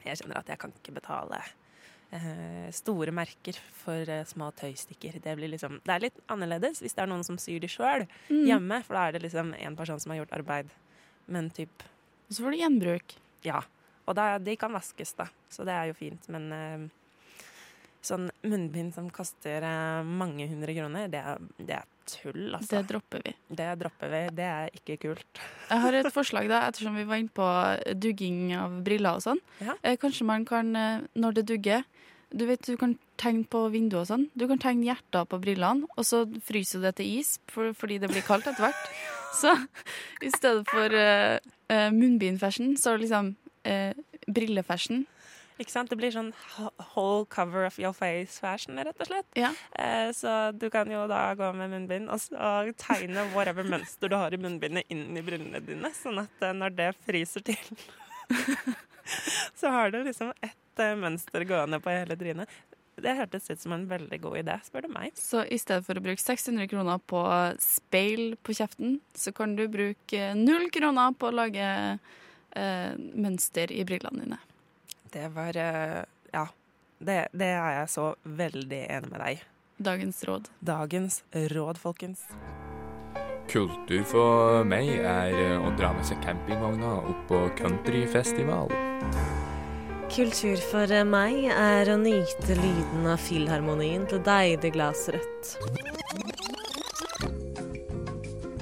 jeg 0.06 0.16
kjenner 0.22 0.38
at 0.38 0.46
jeg 0.48 0.58
kan 0.58 0.72
ikke 0.72 0.94
betale 0.94 1.42
eh, 2.10 2.70
store 2.72 3.12
merker 3.12 3.52
for 3.84 4.08
eh, 4.08 4.24
små 4.24 4.50
tøystikker. 4.56 5.20
Det, 5.20 5.36
blir 5.36 5.50
liksom, 5.52 5.80
det 5.84 5.92
er 5.94 6.00
litt 6.00 6.20
annerledes 6.30 6.80
hvis 6.80 6.94
det 6.94 7.02
er 7.02 7.06
noen 7.10 7.24
som 7.24 7.36
syr 7.36 7.60
de 7.60 7.68
sjøl 7.68 8.06
Mm. 8.30 8.46
hjemme, 8.48 8.82
for 8.84 8.94
da 8.94 9.08
er 9.08 9.12
det 9.12 9.22
liksom 9.22 9.54
en 9.58 9.76
person 9.76 10.00
som 10.00 10.12
har 10.12 10.24
gjort 10.24 10.32
arbeid. 10.40 10.70
Men 11.28 11.50
typ, 11.50 11.82
Og 12.28 12.34
så 12.36 12.42
får 12.44 12.54
du 12.56 12.60
gjenbruk. 12.64 13.16
ja. 13.46 13.62
Og 14.04 14.12
da, 14.18 14.34
de 14.36 14.52
kan 14.60 14.68
vaskes, 14.68 15.14
da, 15.16 15.24
så 15.48 15.64
det 15.64 15.72
er 15.72 15.86
jo 15.88 15.94
fint. 15.96 16.26
Men 16.28 16.50
eh, 16.52 16.82
sånn 18.04 18.26
munnbind 18.44 18.92
som 18.92 19.06
koster 19.08 19.64
eh, 19.64 20.02
mange 20.04 20.44
hundre 20.50 20.74
kroner, 20.76 21.08
det 21.08 21.22
er, 21.24 21.40
det 21.56 21.78
er 21.78 21.86
tull, 22.04 22.50
altså. 22.52 22.68
Det 22.74 22.82
dropper 22.90 23.24
vi. 23.24 23.32
Det 23.48 23.70
dropper 23.80 24.12
vi. 24.12 24.20
Det 24.36 24.50
er 24.50 24.76
ikke 24.76 24.98
kult. 25.06 25.40
Jeg 25.70 25.84
har 25.86 25.98
et 26.02 26.10
forslag, 26.12 26.50
da, 26.52 26.66
ettersom 26.68 27.00
vi 27.00 27.06
var 27.08 27.22
inne 27.22 27.32
på 27.32 27.48
dugging 27.96 28.52
av 28.60 28.76
briller 28.84 29.16
og 29.16 29.24
sånn. 29.24 29.40
Ja. 29.64 29.78
Eh, 29.80 29.96
kanskje 30.00 30.28
man 30.28 30.44
kan, 30.48 30.76
eh, 30.76 31.08
når 31.16 31.40
det 31.40 31.48
dugger 31.54 31.86
Du 32.34 32.48
vet, 32.48 32.60
du 32.66 32.74
kan 32.76 32.96
tegne 33.20 33.44
på 33.46 33.68
vinduet 33.70 34.00
og 34.00 34.08
sånn. 34.08 34.24
Du 34.34 34.48
kan 34.50 34.58
tegne 34.58 34.88
hjerter 34.88 35.24
på 35.30 35.38
brillene, 35.38 35.86
og 35.94 36.02
så 36.04 36.24
fryser 36.42 36.80
du 36.82 36.88
det 36.88 36.96
til 36.98 37.20
is 37.20 37.36
for, 37.46 37.70
fordi 37.78 38.00
det 38.02 38.10
blir 38.10 38.24
kaldt 38.26 38.48
etter 38.50 38.66
hvert. 38.66 38.88
Så 39.34 39.54
i 40.22 40.30
stedet 40.30 40.64
for 40.70 40.94
uh, 40.94 41.90
munnbindfashion, 41.94 42.76
så 42.78 42.92
er 42.92 43.00
det 43.00 43.08
liksom 43.08 43.34
uh, 43.66 44.20
brillefashion. 44.30 45.04
Ikke 45.62 45.70
sant? 45.70 45.90
Det 45.90 45.96
blir 45.98 46.10
sånn 46.10 46.32
whole 46.94 47.26
cover 47.30 47.62
of 47.68 47.76
your 47.78 47.94
face-fashion, 47.94 48.80
rett 48.82 48.98
og 48.98 49.06
slett. 49.06 49.28
Ja. 49.38 49.52
Eh, 49.78 50.08
så 50.16 50.50
du 50.50 50.66
kan 50.74 50.90
jo 50.90 51.04
da 51.10 51.28
gå 51.38 51.50
med 51.54 51.70
munnbind 51.70 52.10
og, 52.10 52.24
og 52.34 52.72
tegne 52.80 53.22
whatever 53.36 53.66
mønster 53.66 54.10
du 54.10 54.16
har 54.18 54.34
i 54.34 54.40
munnbindet 54.40 54.90
inn 54.90 55.14
i 55.14 55.22
brillene 55.22 55.62
dine, 55.62 55.92
sånn 55.94 56.24
at 56.24 56.42
eh, 56.42 56.56
når 56.58 56.74
det 56.80 56.90
fryser 57.06 57.46
til, 57.46 57.84
så 59.60 59.70
har 59.76 59.94
du 59.94 60.00
liksom 60.02 60.34
ett 60.42 60.82
eh, 60.82 60.96
mønster 60.98 61.46
gående 61.46 61.78
på 61.84 61.94
hele 61.94 62.18
trynet. 62.18 62.58
Det 62.96 63.14
hørtes 63.18 63.50
ut 63.50 63.60
som 63.60 63.74
en 63.74 63.86
veldig 63.90 64.18
god 64.22 64.38
idé, 64.38 64.56
spør 64.66 64.86
du 64.86 64.92
meg. 64.94 65.14
Så 65.18 65.42
i 65.50 65.58
stedet 65.58 65.82
for 65.86 65.98
å 65.98 66.02
bruke 66.04 66.22
600 66.22 66.68
kroner 66.70 67.00
på 67.10 67.22
speil 67.62 68.36
på 68.42 68.54
kjeften, 68.54 68.98
så 69.18 69.32
kan 69.34 69.56
du 69.58 69.66
bruke 69.68 70.28
null 70.38 70.68
kroner 70.74 71.16
på 71.18 71.30
å 71.30 71.34
lage 71.34 71.70
eh, 72.54 72.92
mønster 72.94 73.72
i 73.74 73.82
brillene 73.88 74.26
dine. 74.26 74.42
Det 75.14 75.30
var 75.34 75.58
eh, 75.60 76.02
Ja. 76.34 76.48
Det, 77.04 77.26
det 77.36 77.50
er 77.52 77.80
jeg 77.80 77.88
så 77.92 78.04
veldig 78.22 78.78
enig 78.86 79.10
med 79.10 79.20
deg 79.20 79.34
i. 79.34 79.40
Dagens 79.84 80.22
råd. 80.24 80.48
Dagens 80.64 81.18
råd, 81.52 81.80
folkens. 81.82 82.22
Kultur 83.50 84.06
for 84.08 84.64
meg 84.64 84.88
er 85.02 85.58
å 85.58 85.74
dra 85.76 85.92
med 85.92 86.06
seg 86.08 86.22
campingvogna 86.24 86.94
opp 87.02 87.26
på 87.28 87.42
countryfestival. 87.58 88.72
Kultur 90.14 90.60
for 90.62 90.92
meg 91.10 91.48
er 91.50 91.88
å 91.90 91.94
nyte 91.98 92.54
lyden 92.54 93.06
av 93.10 93.18
filharmonien 93.18 94.04
til 94.06 94.20
deilig 94.22 94.70
glass 94.76 95.08
rødt. 95.10 95.48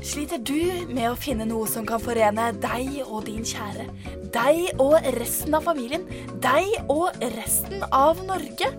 Sliter 0.01 0.41
du 0.41 0.89
med 0.89 1.11
å 1.11 1.19
finne 1.21 1.45
noe 1.51 1.67
som 1.69 1.85
kan 1.85 2.01
forene 2.01 2.47
deg 2.63 3.03
og 3.03 3.27
din 3.27 3.45
kjære? 3.45 3.85
Deg 4.33 4.81
og 4.81 4.97
resten 5.19 5.59
av 5.59 5.69
familien? 5.69 6.07
Deg 6.41 6.73
og 6.89 7.21
resten 7.37 7.85
av 7.93 8.25
Norge? 8.25 8.73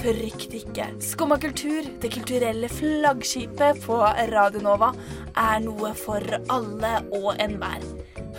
Frykt 0.00 0.56
ikke. 0.56 0.88
Skumma 1.04 1.36
kultur, 1.42 1.84
det 2.00 2.14
kulturelle 2.16 2.72
flaggskipet 2.72 3.84
på 3.84 4.00
Radionova, 4.32 4.94
er 5.36 5.60
noe 5.68 5.92
for 6.00 6.24
alle 6.48 6.96
og 7.20 7.34
enhver. 7.36 7.84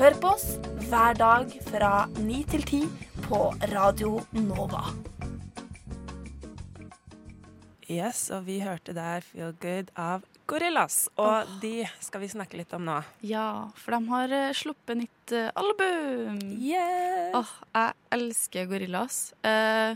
Hør 0.02 0.18
på 0.18 0.34
oss 0.34 0.50
hver 0.90 1.14
dag 1.22 1.54
fra 1.70 1.94
ni 2.18 2.42
til 2.50 2.66
ti 2.66 2.84
på 3.32 3.54
Radio 3.72 4.18
Nova. 4.36 4.82
Yes, 7.88 8.26
og 8.36 8.44
vi 8.44 8.58
hørte 8.60 8.92
der 8.92 9.24
Feel 9.24 9.54
Good 9.62 9.94
av 9.96 10.26
Gorillas. 10.52 11.06
Og 11.16 11.48
de 11.62 11.86
skal 12.04 12.26
vi 12.26 12.30
snakke 12.34 12.60
litt 12.60 12.76
om 12.76 12.84
nå. 12.90 12.98
Ja, 13.24 13.72
for 13.80 13.96
de 13.96 14.12
har 14.12 14.36
eh, 14.36 14.52
sluppet 14.58 15.00
nytt 15.06 15.36
eh, 15.38 15.48
album. 15.56 16.42
Yes! 16.60 17.32
Åh, 17.40 17.56
jeg 17.72 17.96
elsker 18.18 18.68
Gorillas. 18.74 19.22
Eh, 19.48 19.96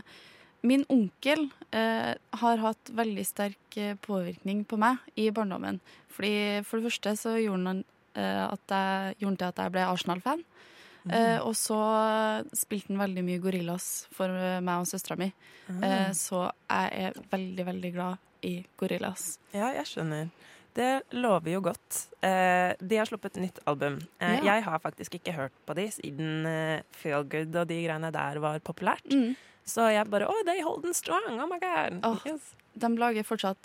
min 0.64 0.88
onkel 0.88 1.50
eh, 1.76 2.16
har 2.40 2.64
hatt 2.64 2.96
veldig 2.96 3.28
sterk 3.28 3.76
eh, 3.76 3.98
påvirkning 4.00 4.64
på 4.64 4.80
meg 4.80 5.04
i 5.12 5.28
barndommen. 5.28 5.82
Fordi 6.08 6.64
For 6.64 6.80
det 6.80 6.88
første 6.88 7.18
så 7.20 7.36
gjorde 7.36 7.68
han 7.68 7.84
eh, 8.16 8.44
at 8.48 8.78
jeg, 8.78 9.20
gjorde 9.20 9.42
til 9.44 9.52
at 9.52 9.66
jeg 9.66 9.76
ble 9.76 9.88
Arsenal-fan. 9.92 10.46
Eh, 11.12 11.38
og 11.46 11.54
så 11.54 11.76
spilte 12.56 12.90
han 12.92 12.98
veldig 13.04 13.22
mye 13.26 13.42
Gorillas 13.42 14.06
for 14.14 14.28
eh, 14.32 14.58
meg 14.64 14.82
og 14.82 14.88
søstera 14.90 15.18
mi. 15.20 15.28
Eh, 15.70 16.10
så 16.16 16.46
jeg 16.70 17.06
er 17.10 17.20
veldig, 17.30 17.66
veldig 17.68 17.92
glad 17.94 18.18
i 18.46 18.56
Gorillas. 18.78 19.36
Ja, 19.54 19.72
jeg 19.76 19.86
skjønner. 19.90 20.28
Det 20.76 20.88
lover 21.16 21.54
jo 21.54 21.60
godt. 21.64 22.02
Eh, 22.26 22.74
de 22.84 22.98
har 23.00 23.08
sluppet 23.08 23.38
nytt 23.40 23.62
album. 23.66 24.00
Eh, 24.20 24.34
Ja. 24.42 24.54
Jeg 24.56 24.64
har 24.66 24.78
faktisk 24.84 25.14
ikke 25.20 25.32
hørt 25.32 25.54
på 25.66 25.74
de 25.78 25.86
siden 25.94 26.44
eh, 26.46 26.82
Feel 26.92 27.24
Good 27.24 27.54
og 27.56 27.66
de 27.70 27.78
greiene 27.86 28.10
der 28.12 28.38
var 28.44 28.58
populært. 28.60 29.06
Mm. 29.10 29.34
Så 29.66 29.86
jeg 29.90 30.06
bare 30.10 30.28
Oh, 30.28 30.42
they 30.46 30.60
hold 30.62 30.82
them 30.82 30.92
strong! 30.94 31.40
Oh 31.40 31.46
my 31.48 31.58
god! 31.58 32.00
Oh, 32.04 32.20
Yes. 32.26 32.52
de 32.76 32.90
lager 32.98 33.24
fortsatt 33.24 33.58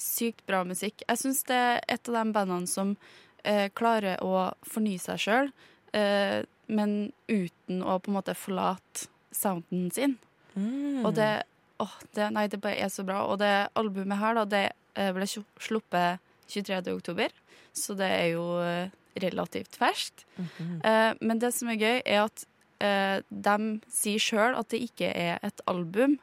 sykt 0.00 0.42
bra 0.48 0.64
musikk. 0.64 1.02
Jeg 1.08 1.18
syns 1.20 1.44
det 1.48 1.56
er 1.56 1.80
et 1.88 2.08
av 2.08 2.14
de 2.18 2.32
bandene 2.32 2.66
som 2.68 2.96
eh, 3.44 3.68
klarer 3.76 4.18
å 4.24 4.50
fornye 4.66 4.98
seg 5.00 5.20
sjøl, 5.22 5.52
eh, 5.92 6.42
men 6.66 7.12
uten 7.28 7.82
å 7.82 7.98
på 8.02 8.10
en 8.10 8.18
måte 8.18 8.36
forlate 8.38 9.08
sounden 9.34 9.90
sin. 9.94 10.16
Mm. 10.56 11.04
Og 11.04 11.14
det, 11.16 11.44
åh, 11.82 11.96
det 12.16 12.30
Nei, 12.34 12.46
det 12.52 12.60
bare 12.62 12.80
er 12.80 12.92
så 12.92 13.04
bra. 13.06 13.24
Og 13.30 13.40
det 13.42 13.68
albumet 13.78 14.20
her, 14.20 14.38
da, 14.38 14.44
det 14.48 14.64
eh, 14.96 15.12
ble 15.16 15.28
sluppet 15.28 16.22
23. 16.50 16.80
oktober, 16.94 17.32
så 17.76 17.96
det 17.98 18.08
er 18.08 18.28
jo 18.34 18.44
eh, 18.62 18.92
relativt 19.22 19.76
ferskt. 19.78 20.26
Mhm. 20.36 20.80
Eh, 20.84 21.10
men 21.20 21.42
det 21.42 21.52
som 21.54 21.72
er 21.72 21.80
gøy, 21.80 21.98
er 22.04 22.26
at 22.26 22.46
eh, 22.80 23.18
de 23.30 23.56
sier 23.92 24.22
sjøl 24.22 24.56
at 24.58 24.70
det 24.72 24.82
ikke 24.88 25.10
er 25.10 25.40
et 25.46 25.64
album, 25.70 26.18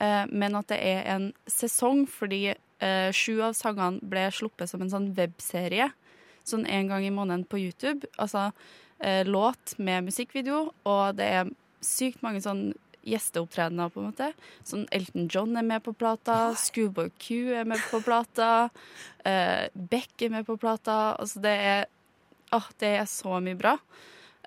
eh, 0.00 0.24
men 0.30 0.58
at 0.58 0.70
det 0.72 0.80
er 0.82 1.06
en 1.14 1.30
sesong, 1.50 2.06
fordi 2.10 2.54
eh, 2.54 3.10
sju 3.14 3.40
av 3.42 3.56
sangene 3.58 4.02
ble 4.02 4.28
sluppet 4.34 4.70
som 4.70 4.82
en 4.82 4.92
sånn 4.92 5.12
webserie. 5.18 5.90
Sånn 6.48 6.64
en 6.66 6.88
gang 6.88 7.04
i 7.04 7.12
måneden 7.12 7.44
på 7.44 7.60
YouTube. 7.60 8.08
Altså 8.16 8.48
eh, 9.00 9.24
låt 9.26 9.78
med 9.78 10.08
musikkvideo, 10.08 10.68
og 10.88 11.16
det 11.18 11.30
er 11.40 11.50
sykt 11.84 12.22
mange 12.24 12.42
sånn 12.44 12.70
gjesteopptredener, 13.08 13.92
på 13.92 14.02
en 14.02 14.10
måte. 14.10 14.32
Sånn 14.66 14.86
Elton 14.94 15.28
John 15.32 15.56
er 15.56 15.66
med 15.66 15.84
på 15.84 15.94
plata, 15.96 16.52
Schoolboy 16.58 17.10
Q 17.20 17.54
er 17.60 17.68
med 17.68 17.82
på 17.90 18.02
plata, 18.04 18.68
eh, 19.24 19.68
Beck 19.72 20.22
er 20.22 20.34
med 20.34 20.46
på 20.48 20.58
plata. 20.60 21.16
Altså 21.18 21.44
det 21.44 21.56
er 21.56 21.86
Åh, 22.50 22.64
det 22.80 22.94
er 22.96 23.04
så 23.04 23.42
mye 23.44 23.58
bra. 23.60 23.74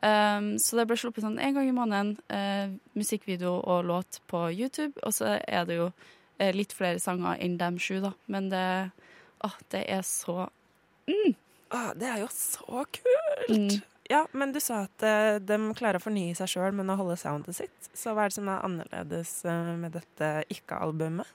Um, 0.01 0.55
så 0.57 0.79
det 0.79 0.87
ble 0.89 0.95
sluppet 0.97 1.21
sånn 1.21 1.37
en 1.37 1.53
gang 1.53 1.67
i 1.69 1.75
måneden, 1.75 2.15
eh, 2.33 2.71
musikkvideo 2.97 3.59
og 3.59 3.85
låt 3.85 4.17
på 4.31 4.47
YouTube. 4.49 4.95
Og 5.05 5.13
så 5.13 5.35
er 5.37 5.67
det 5.69 5.77
jo 5.77 5.91
eh, 6.39 6.49
litt 6.55 6.73
flere 6.73 6.97
sanger 6.97 7.37
enn 7.37 7.59
dem 7.61 7.77
sju, 7.77 7.99
da. 8.01 8.15
Men 8.25 8.49
det, 8.49 8.65
åh, 9.45 9.59
det 9.69 9.83
er 9.85 10.01
så 10.07 10.47
Ah, 11.71 11.93
det 11.93 12.09
er 12.09 12.23
jo 12.23 12.31
så 12.33 12.81
kult! 12.97 13.53
mm. 13.53 13.90
Ja, 14.11 14.25
men 14.35 14.51
du 14.51 14.59
sa 14.59 14.83
at 14.89 15.03
uh, 15.07 15.37
de 15.39 15.57
klarer 15.79 16.01
å 16.01 16.03
fornye 16.03 16.35
seg 16.35 16.49
sjøl, 16.51 16.73
men 16.75 16.91
å 16.91 16.97
holde 16.99 17.15
soundet 17.19 17.55
sitt. 17.61 17.91
Så 17.95 18.11
hva 18.11 18.25
er 18.25 18.31
det 18.31 18.37
som 18.39 18.49
er 18.51 18.65
annerledes 18.67 19.37
uh, 19.47 19.71
med 19.79 19.95
dette 19.95 20.31
ikke-albumet? 20.51 21.29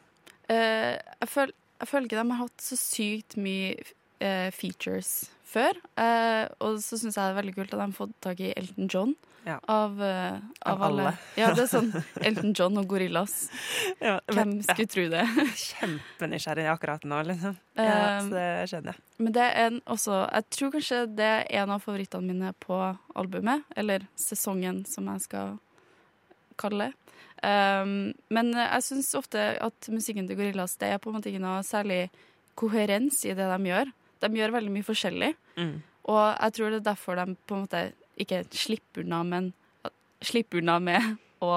Uh, 0.51 0.93
jeg, 0.93 1.31
føl, 1.33 1.55
jeg 1.81 1.91
føler 1.91 2.11
ikke 2.11 2.21
de 2.21 2.35
har 2.35 2.43
hatt 2.43 2.67
så 2.67 2.79
sykt 2.81 3.39
mye 3.41 3.73
eh, 4.21 4.51
features 4.55 5.31
før. 5.47 5.77
Eh, 5.97 6.49
og 6.61 6.79
så 6.83 6.99
syns 6.99 7.15
jeg 7.17 7.23
det 7.23 7.31
er 7.33 7.41
veldig 7.43 7.55
kult 7.57 7.73
at 7.73 7.79
de 7.81 7.85
har 7.87 7.97
fått 7.97 8.15
tak 8.25 8.41
i 8.45 8.53
Elton 8.57 8.89
John. 8.93 9.15
Ja. 9.47 9.61
Av, 9.71 9.93
eh, 10.03 10.41
av, 10.67 10.73
Av 10.73 10.81
alle. 10.83 11.03
alle. 11.07 11.19
Ja, 11.39 11.53
det 11.55 11.63
er 11.63 11.69
sånn 11.71 11.93
Elton 12.27 12.51
John 12.59 12.81
og 12.81 12.89
Gorillas. 12.91 13.37
Ja, 14.03 14.17
Hvem 14.27 14.57
men- 14.57 14.63
skulle 14.67 14.89
tro 14.91 15.05
det? 15.13 15.23
ja, 15.23 15.45
Kjempenysgjerrig 15.69 16.67
akkurat 16.73 17.05
nå, 17.07 17.21
liksom. 17.29 17.55
Ja, 17.79 18.19
Um, 18.19 18.31
så 18.31 18.35
det 18.35 18.49
skjønner 18.73 18.93
jeg. 18.97 19.03
Men 19.23 19.33
det 19.37 19.43
er 19.45 19.67
en, 19.69 19.77
også 19.87 20.17
Jeg 20.33 20.45
tror 20.57 20.73
kanskje 20.75 20.99
det 21.17 21.29
er 21.31 21.47
en 21.63 21.71
av 21.77 21.85
favorittene 21.85 22.27
mine 22.33 22.51
på 22.61 22.79
albumet. 23.15 23.63
Eller 23.77 24.09
sesongen, 24.19 24.83
som 24.91 25.07
jeg 25.15 25.21
skal 25.29 25.55
kalle 26.59 26.89
det. 26.89 26.93
Um, 27.47 28.15
men 28.33 28.51
jeg 28.57 28.83
syns 28.83 29.13
ofte 29.15 29.39
at 29.63 29.89
musikken 29.93 30.27
til 30.27 30.39
Gorillas 30.39 30.75
Det 30.81 30.89
er 30.89 30.99
på 30.99 31.11
en 31.13 31.19
måte 31.19 31.29
ikke 31.29 31.43
noe 31.45 31.61
særlig 31.69 32.07
koherens 32.57 33.23
i 33.29 33.35
det 33.37 33.47
de 33.53 33.71
gjør. 33.71 33.91
De 34.25 34.33
gjør 34.41 34.55
veldig 34.57 34.73
mye 34.73 34.87
forskjellig. 34.87 35.31
Mm. 35.61 35.77
Og 36.13 36.25
jeg 36.25 36.57
tror 36.57 36.73
det 36.73 36.81
er 36.81 36.91
derfor 36.91 37.19
de 37.19 37.37
på 37.47 37.57
en 37.57 37.65
måte 37.67 37.85
ikke 38.23 38.43
slipper 38.57 39.05
unna, 39.05 39.23
men 39.27 39.53
slipper 40.25 40.63
unna 40.63 40.79
med 40.81 41.17
å 41.45 41.53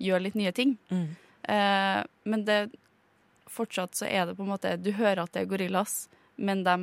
gjøre 0.00 0.24
litt 0.26 0.38
nye 0.38 0.52
ting. 0.56 0.76
Mm. 0.90 1.08
Eh, 1.54 1.98
men 2.32 2.46
det 2.48 2.60
fortsatt 3.50 3.98
så 3.98 4.08
er 4.08 4.26
det 4.26 4.36
på 4.38 4.44
en 4.44 4.52
måte 4.52 4.76
Du 4.78 4.92
hører 4.94 5.24
at 5.24 5.32
det 5.34 5.44
er 5.44 5.50
gorillas, 5.50 6.04
men 6.36 6.64
de 6.66 6.76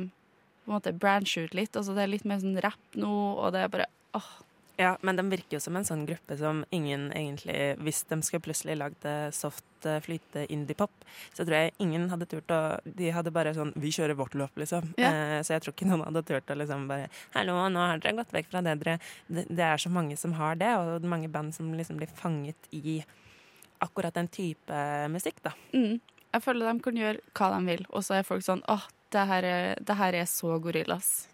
på 0.64 0.72
en 0.72 0.76
måte 0.76 0.92
brancher 0.92 1.48
ut 1.48 1.56
litt. 1.56 1.76
Altså 1.76 1.94
det 1.96 2.04
er 2.04 2.12
litt 2.12 2.26
mer 2.28 2.42
sånn 2.42 2.58
rapp 2.60 2.98
nå, 2.98 3.12
og 3.40 3.54
det 3.54 3.64
er 3.64 3.72
bare 3.72 3.88
åh. 4.18 4.34
Ja, 4.78 4.92
men 5.02 5.16
de 5.18 5.24
virker 5.26 5.56
jo 5.56 5.60
som 5.62 5.74
en 5.74 5.86
sånn 5.86 6.04
gruppe 6.06 6.36
som 6.38 6.60
ingen 6.70 7.08
egentlig 7.10 7.56
Hvis 7.82 8.04
de 8.06 8.20
skulle 8.22 8.44
plutselig 8.44 8.76
lagd 8.78 9.06
eh, 9.10 9.30
soft 9.34 9.86
eh, 9.88 9.98
flyte 10.04 10.44
indie-pop, 10.54 10.92
så 11.34 11.42
tror 11.42 11.56
jeg 11.56 11.72
ingen 11.82 12.04
hadde 12.12 12.28
turt 12.30 12.52
å 12.54 12.60
De 12.86 13.08
hadde 13.14 13.32
bare 13.34 13.56
sånn 13.56 13.72
Vi 13.74 13.90
kjører 13.96 14.14
vårt 14.18 14.36
løp, 14.38 14.54
liksom. 14.62 14.92
Ja. 15.00 15.10
Eh, 15.10 15.40
så 15.42 15.56
jeg 15.56 15.64
tror 15.64 15.74
ikke 15.74 15.88
noen 15.90 16.04
hadde 16.06 16.22
turt 16.28 16.52
å 16.54 16.58
liksom 16.60 16.86
bare 16.90 17.08
Hallo, 17.34 17.56
nå 17.74 17.82
har 17.82 18.04
dere 18.04 18.20
gått 18.20 18.34
vekk 18.36 18.52
fra 18.52 18.62
det 18.62 18.76
dere 18.84 19.00
det, 19.26 19.48
det 19.50 19.66
er 19.66 19.82
så 19.82 19.90
mange 19.90 20.14
som 20.20 20.36
har 20.38 20.54
det, 20.60 20.70
og 20.78 21.08
mange 21.10 21.30
band 21.32 21.56
som 21.56 21.72
liksom 21.74 21.98
blir 21.98 22.12
fanget 22.14 22.70
i 22.70 23.00
akkurat 23.82 24.14
den 24.14 24.30
type 24.30 24.78
musikk, 25.10 25.42
da. 25.42 25.52
Mm. 25.74 25.98
Jeg 26.34 26.44
føler 26.44 26.70
de 26.70 26.84
kan 26.84 27.02
gjøre 27.02 27.34
hva 27.34 27.50
de 27.54 27.60
vil, 27.72 27.84
og 27.90 28.06
så 28.06 28.18
er 28.18 28.26
folk 28.26 28.46
sånn 28.46 28.62
åh, 28.70 28.86
det 29.14 29.26
her 29.30 29.46
er, 29.48 29.82
det 29.82 29.96
her 29.98 30.16
er 30.18 30.30
så 30.30 30.58
gorillas. 30.62 31.28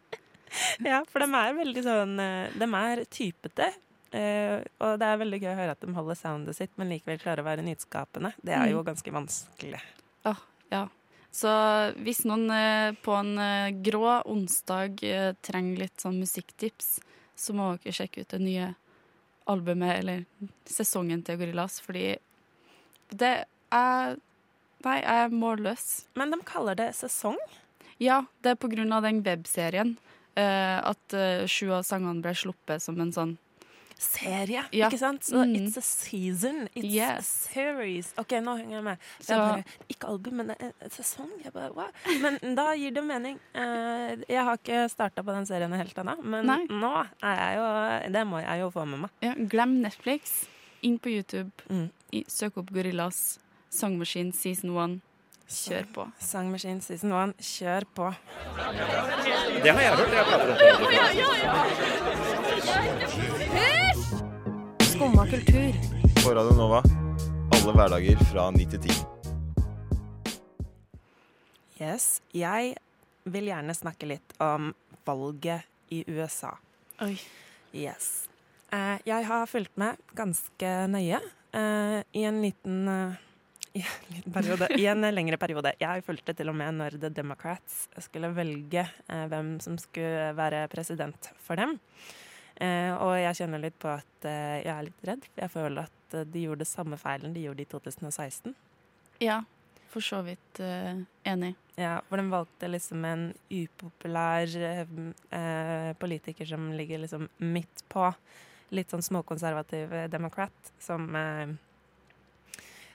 Ja, 0.90 1.02
for 1.08 1.20
de 1.24 1.28
er 1.38 1.54
veldig 1.58 1.82
sånn 1.84 2.18
eh, 2.20 2.50
De 2.58 2.68
er 2.78 3.04
typete. 3.10 3.70
eh, 4.14 4.60
og 4.80 4.98
det 5.00 5.06
er 5.08 5.18
veldig 5.22 5.40
gøy 5.42 5.50
å 5.52 5.56
høre 5.58 5.74
at 5.74 5.80
de 5.82 5.94
holder 5.96 6.14
soundet 6.18 6.56
sitt, 6.58 6.70
men 6.78 6.88
likevel 6.92 7.18
klarer 7.22 7.42
å 7.42 7.48
være 7.48 7.64
nyskapende. 7.66 8.32
Det 8.44 8.54
er 8.54 8.70
jo 8.70 8.82
Mm. 8.82 8.86
ganske 8.92 9.10
vanskelig. 9.12 9.80
Oh, 10.24 10.38
ja. 10.70 10.84
Så 11.34 11.50
hvis 11.98 12.24
noen 12.24 12.46
eh, 12.54 12.92
på 13.02 13.16
en 13.18 13.82
grå 13.82 14.20
onsdag 14.30 15.00
trenger 15.42 15.78
litt 15.82 15.98
sånn 15.98 16.20
musikktips, 16.22 17.00
så 17.36 17.52
må 17.58 17.72
dere 17.82 17.92
sjekke 17.96 18.20
ut 18.22 18.28
det 18.36 18.40
nye 18.40 18.68
albumet, 19.50 19.98
eller 19.98 20.24
sesongen 20.70 21.24
til 21.26 21.36
Gorillas, 21.40 21.80
fordi 21.82 22.16
det 23.10 23.44
er 23.72 24.16
Nei, 24.84 24.98
jeg 25.00 25.24
er 25.24 25.30
målløs. 25.32 26.04
Men 26.14 26.30
de 26.30 26.36
kaller 26.44 26.76
det 26.76 26.90
sesong? 26.92 27.38
Ja, 27.98 28.18
det 28.44 28.50
er 28.50 28.58
på 28.60 28.68
grunn 28.68 28.92
av 28.92 29.00
den 29.06 29.22
webserien. 29.24 29.94
Eh, 30.36 30.80
at 30.84 31.14
eh, 31.14 31.46
sju 31.46 31.70
av 31.72 31.82
sangene 31.84 32.22
ble 32.22 32.32
sluppet 32.34 32.82
som 32.82 33.00
en 33.00 33.12
sånn 33.12 33.36
Serie, 33.96 34.64
Ja. 34.72 34.88
ikke 34.90 34.98
sant? 34.98 35.22
Så 35.22 35.38
Mm. 35.46 35.54
it's 35.54 35.76
a 35.76 35.80
season. 35.80 36.68
It's 36.74 36.98
a 37.00 37.22
series. 37.22 38.12
OK, 38.18 38.32
nå 38.42 38.56
henger 38.58 38.72
jeg 38.76 38.82
med. 38.84 38.98
Jeg 39.26 39.38
bare, 39.38 39.64
ikke 39.88 40.08
album, 40.08 40.34
men 40.36 40.50
en 40.50 40.72
sesong. 40.90 41.30
Bare, 41.54 41.70
wow. 41.72 41.86
Men 42.20 42.54
da 42.56 42.72
gir 42.74 42.90
det 42.92 43.04
mening. 43.04 43.38
Eh, 43.54 44.16
jeg 44.28 44.44
har 44.44 44.58
ikke 44.58 44.90
starta 44.90 45.22
på 45.22 45.32
den 45.32 45.46
serien 45.46 45.72
helt 45.72 45.94
ennå, 45.94 46.18
men 46.24 46.44
Nei. 46.46 46.66
nå 46.66 47.06
er 47.22 47.36
jeg 47.36 47.56
jo 47.56 48.12
Det 48.12 48.26
må 48.26 48.42
jeg 48.44 48.60
jo 48.60 48.70
få 48.74 48.84
med 48.86 49.00
meg. 49.06 49.10
Ja, 49.22 49.32
glem 49.34 49.80
Netflix. 49.80 50.46
Inn 50.82 50.98
på 50.98 51.08
YouTube. 51.14 51.52
Mm. 51.70 51.90
Søk 52.26 52.58
opp 52.58 52.70
Gorillas 52.74 53.38
Sangmaskin 53.70 54.34
season 54.34 54.74
one. 54.76 55.00
Kjør 55.48 55.84
på. 55.92 56.06
Sangmaskin 56.18 56.80
season 56.80 57.12
one, 57.12 57.32
kjør 57.38 57.84
på. 57.94 58.14
Det 59.62 59.70
har 59.70 59.80
jeg 59.82 59.96
hørt. 59.96 60.12
Jeg 60.14 60.24
prater 60.28 60.48
om 60.50 60.56
det. 60.56 61.04
Skumma 64.88 65.26
kultur. 65.28 65.72
På 66.22 66.34
Radio 66.34 66.54
Nova. 66.56 66.80
Alle 67.54 67.72
hverdager 67.76 68.18
fra 68.30 68.50
9 68.50 68.66
til 68.72 68.80
10. 68.80 68.94
Yes, 71.80 72.22
jeg 72.32 72.76
vil 73.24 73.44
gjerne 73.50 73.74
snakke 73.76 74.06
litt 74.08 74.36
om 74.42 74.72
valget 75.04 75.60
i 75.92 76.04
USA. 76.08 76.54
Oi. 77.04 77.18
Yes. 77.74 78.28
Eh, 78.72 78.96
jeg 79.04 79.26
har 79.28 79.46
fulgt 79.50 79.76
med 79.80 80.00
ganske 80.16 80.72
nøye 80.90 81.20
eh, 81.52 82.00
i 82.14 82.24
en 82.24 82.40
liten 82.42 82.88
eh, 82.88 83.23
i 83.74 83.82
en 83.82 84.16
liten 84.16 84.32
periode. 84.32 84.68
I 84.78 84.86
en 84.86 85.06
lengre 85.14 85.38
periode. 85.40 85.74
Jeg 85.80 86.04
fulgte 86.06 86.34
til 86.38 86.50
og 86.52 86.58
med 86.58 86.78
når 86.78 86.98
The 87.02 87.10
Democrats 87.14 87.88
skulle 88.06 88.30
velge 88.34 88.84
eh, 88.84 89.24
hvem 89.30 89.56
som 89.64 89.78
skulle 89.82 90.30
være 90.38 90.66
president 90.72 91.32
for 91.42 91.58
dem. 91.58 91.74
Eh, 92.62 92.92
og 92.94 93.16
jeg 93.18 93.40
kjenner 93.40 93.64
litt 93.64 93.78
på 93.82 93.90
at 93.90 94.28
eh, 94.30 94.60
jeg 94.62 94.70
er 94.76 94.86
litt 94.86 95.10
redd. 95.10 95.26
Jeg 95.40 95.50
føler 95.50 95.88
at 95.88 96.16
eh, 96.20 96.28
de 96.30 96.46
gjorde 96.46 96.68
samme 96.70 96.98
feilen 97.00 97.34
de 97.34 97.48
gjorde 97.48 97.66
i 97.66 97.68
2016. 97.72 98.54
Ja, 99.24 99.42
for 99.90 100.06
så 100.06 100.22
vidt 100.26 100.62
eh, 100.62 101.02
enig. 101.26 101.54
Ja, 101.74 101.98
for 102.06 102.22
de 102.22 102.30
valgte 102.30 102.70
liksom 102.70 103.04
en 103.10 103.28
upopulær 103.50 104.56
eh, 104.70 104.96
eh, 105.34 105.90
politiker 105.98 106.46
som 106.46 106.70
ligger 106.78 107.02
liksom 107.02 107.26
midt 107.42 107.86
på. 107.90 108.06
Litt 108.74 108.94
sånn 108.94 109.02
småkonservativ 109.02 109.92
eh, 109.94 110.10
demokrat 110.10 110.74
som 110.82 111.10
eh, 111.18 111.56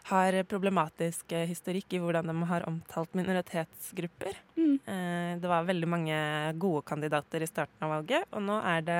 har 0.10 0.36
problematisk 0.50 1.32
eh, 1.38 1.48
historikk 1.50 1.93
i 1.93 2.02
hvordan 2.02 2.30
de 2.30 2.36
har 2.50 2.65
omtalt 2.69 3.13
minoritetsgrupper. 3.17 4.38
Mm. 4.58 4.76
Eh, 4.86 5.32
det 5.41 5.50
var 5.52 5.67
veldig 5.67 5.89
mange 5.89 6.19
gode 6.62 6.84
kandidater 6.89 7.43
i 7.45 7.50
starten 7.50 7.86
av 7.86 7.93
valget, 7.98 8.26
og 8.34 8.45
nå 8.45 8.60
er 8.65 8.86
det 8.86 9.00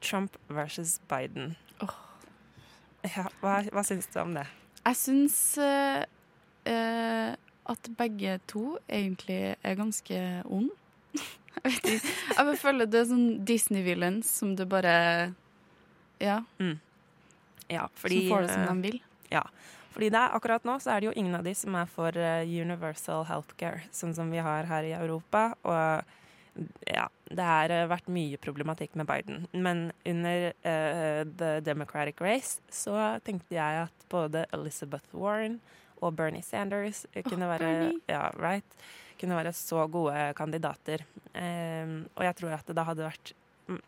Trump 0.00 0.36
versus 0.48 0.98
Biden. 1.10 1.54
Ja, 3.06 3.28
hva, 3.40 3.60
hva 3.70 3.84
syns 3.86 4.08
du 4.10 4.20
om 4.22 4.34
det? 4.34 4.46
Jeg 4.86 4.98
syns 4.98 5.36
uh, 5.58 6.02
at 7.66 7.88
begge 7.98 8.36
to 8.50 8.76
egentlig 8.86 9.54
er 9.54 9.78
ganske 9.78 10.20
ond. 10.42 10.72
jeg 11.56 11.62
vet 11.64 11.88
ikke. 11.94 12.14
Jeg 12.32 12.58
føler 12.62 12.90
det 12.90 13.00
er 13.00 13.08
sånn 13.10 13.28
Disney-villains 13.46 14.30
som 14.40 14.56
du 14.58 14.64
bare 14.68 14.96
Ja. 16.22 16.40
Ja, 17.70 17.86
fordi, 17.98 18.24
som 18.26 18.34
får 18.34 18.46
det 18.46 18.52
som 18.54 18.66
de 18.66 18.90
vil. 18.90 19.00
Ja, 19.30 19.42
fordi 19.96 20.10
det 20.12 20.20
er, 20.20 20.34
akkurat 20.36 20.66
nå 20.68 20.76
så 20.82 20.92
er 20.92 21.00
det 21.00 21.08
jo 21.08 21.16
ingen 21.16 21.38
av 21.38 21.46
de 21.46 21.54
som 21.56 21.76
er 21.80 21.88
for 21.88 22.16
eh, 22.20 22.44
universal 22.44 23.24
healthcare, 23.30 23.86
sånn 23.96 24.12
som 24.16 24.28
vi 24.28 24.42
har 24.44 24.68
her 24.68 24.84
i 24.84 24.92
Europa. 24.92 25.48
Og 25.64 26.04
ja, 26.84 27.06
det 27.30 27.46
har 27.48 27.72
eh, 27.72 27.86
vært 27.88 28.10
mye 28.12 28.36
problematikk 28.42 28.92
med 29.00 29.08
Biden. 29.08 29.46
Men 29.56 29.86
under 30.04 30.50
uh, 30.52 31.22
the 31.40 31.50
Democratic 31.64 32.20
race 32.20 32.60
så 32.68 33.16
tenkte 33.24 33.56
jeg 33.56 33.86
at 33.86 34.06
både 34.12 34.44
Elizabeth 34.56 35.16
Warren 35.16 35.62
og 36.04 36.12
Bernie 36.18 36.44
Sanders 36.44 37.06
kunne, 37.14 37.24
kunne 37.30 37.50
være 37.54 37.72
ja, 38.12 38.26
right, 38.36 38.78
kunne 39.16 39.40
være 39.40 39.54
så 39.56 39.86
gode 39.88 40.28
kandidater. 40.36 41.06
Um, 41.32 42.04
og 42.18 42.28
jeg 42.28 42.40
tror 42.42 42.58
at 42.58 42.68
det 42.68 42.76
da 42.76 42.84
hadde 42.84 43.08
vært 43.08 43.32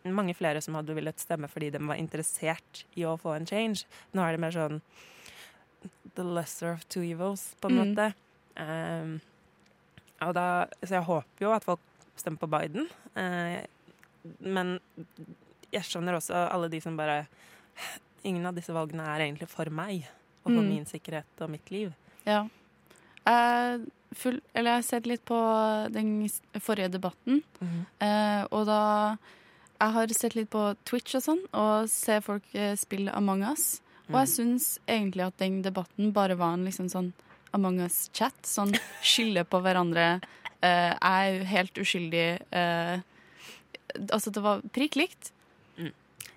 mange 0.08 0.34
flere 0.34 0.64
som 0.64 0.74
hadde 0.74 0.96
villet 0.96 1.20
stemme 1.22 1.52
fordi 1.52 1.68
de 1.76 1.84
var 1.84 2.00
interessert 2.00 2.82
i 2.98 3.04
å 3.06 3.18
få 3.20 3.36
en 3.36 3.46
change. 3.46 3.84
Nå 4.16 4.24
er 4.24 4.34
det 4.34 4.42
mer 4.42 4.56
sånn 4.56 4.80
the 6.14 6.24
lesser 6.24 6.72
of 6.72 6.84
two 6.88 7.02
evils, 7.02 7.54
på 7.60 7.68
en 7.70 7.76
Mm. 7.76 7.94
måte. 7.94 8.14
Um, 8.56 9.20
da, 10.34 10.66
så 10.82 10.96
jeg 10.98 11.04
håper 11.06 11.40
jo 11.44 11.52
at 11.54 11.64
folk 11.64 11.80
stemmer 12.16 12.38
på 12.42 12.48
Biden. 12.50 12.88
Uh, 13.16 13.62
men 14.40 14.80
jeg 15.72 15.82
skjønner 15.86 16.16
også 16.18 16.34
alle 16.52 16.68
de 16.68 16.80
som 16.80 16.96
bare 16.96 17.26
Ingen 18.24 18.44
av 18.46 18.54
disse 18.56 18.72
valgene 18.74 19.04
er 19.06 19.20
egentlig 19.22 19.46
for 19.48 19.70
meg 19.70 20.02
og 20.44 20.50
for 20.50 20.60
Mm. 20.62 20.68
min 20.68 20.84
sikkerhet 20.86 21.24
og 21.40 21.50
mitt 21.50 21.70
liv. 21.70 21.92
Ja. 22.26 22.48
Jeg, 23.24 23.86
full, 24.12 24.40
eller 24.54 24.70
jeg 24.72 24.76
har 24.78 24.82
sett 24.82 25.06
litt 25.06 25.24
på 25.24 25.38
den 25.92 26.28
forrige 26.58 26.90
debatten, 26.90 27.44
eh, 28.00 28.44
og 28.50 28.66
da 28.66 29.16
Jeg 29.80 29.92
har 29.92 30.06
sett 30.08 30.34
litt 30.34 30.50
på 30.50 30.74
Twitch 30.84 31.14
og 31.14 31.22
sånn, 31.22 31.44
og 31.54 31.88
ser 31.88 32.20
folk 32.20 32.42
eh, 32.54 32.74
spille 32.74 33.12
Among 33.14 33.44
us. 33.44 33.80
Og 34.08 34.18
jeg 34.22 34.30
syns 34.32 34.68
egentlig 34.88 35.26
at 35.26 35.40
den 35.40 35.60
debatten 35.64 36.12
bare 36.16 36.38
var 36.38 36.56
en 36.56 36.68
liksom 36.68 36.90
sånn 36.92 37.12
Among 37.56 37.78
us-chat. 37.80 38.36
Sånn 38.44 38.74
skylde 39.00 39.40
på 39.48 39.62
hverandre. 39.64 40.18
Uh, 40.60 40.92
jeg 40.92 41.38
er 41.38 41.46
helt 41.48 41.78
uskyldig. 41.80 42.26
Uh, 42.52 43.00
altså, 44.10 44.32
det 44.36 44.42
var 44.44 44.60
prikk 44.76 44.98
likt. 45.00 45.30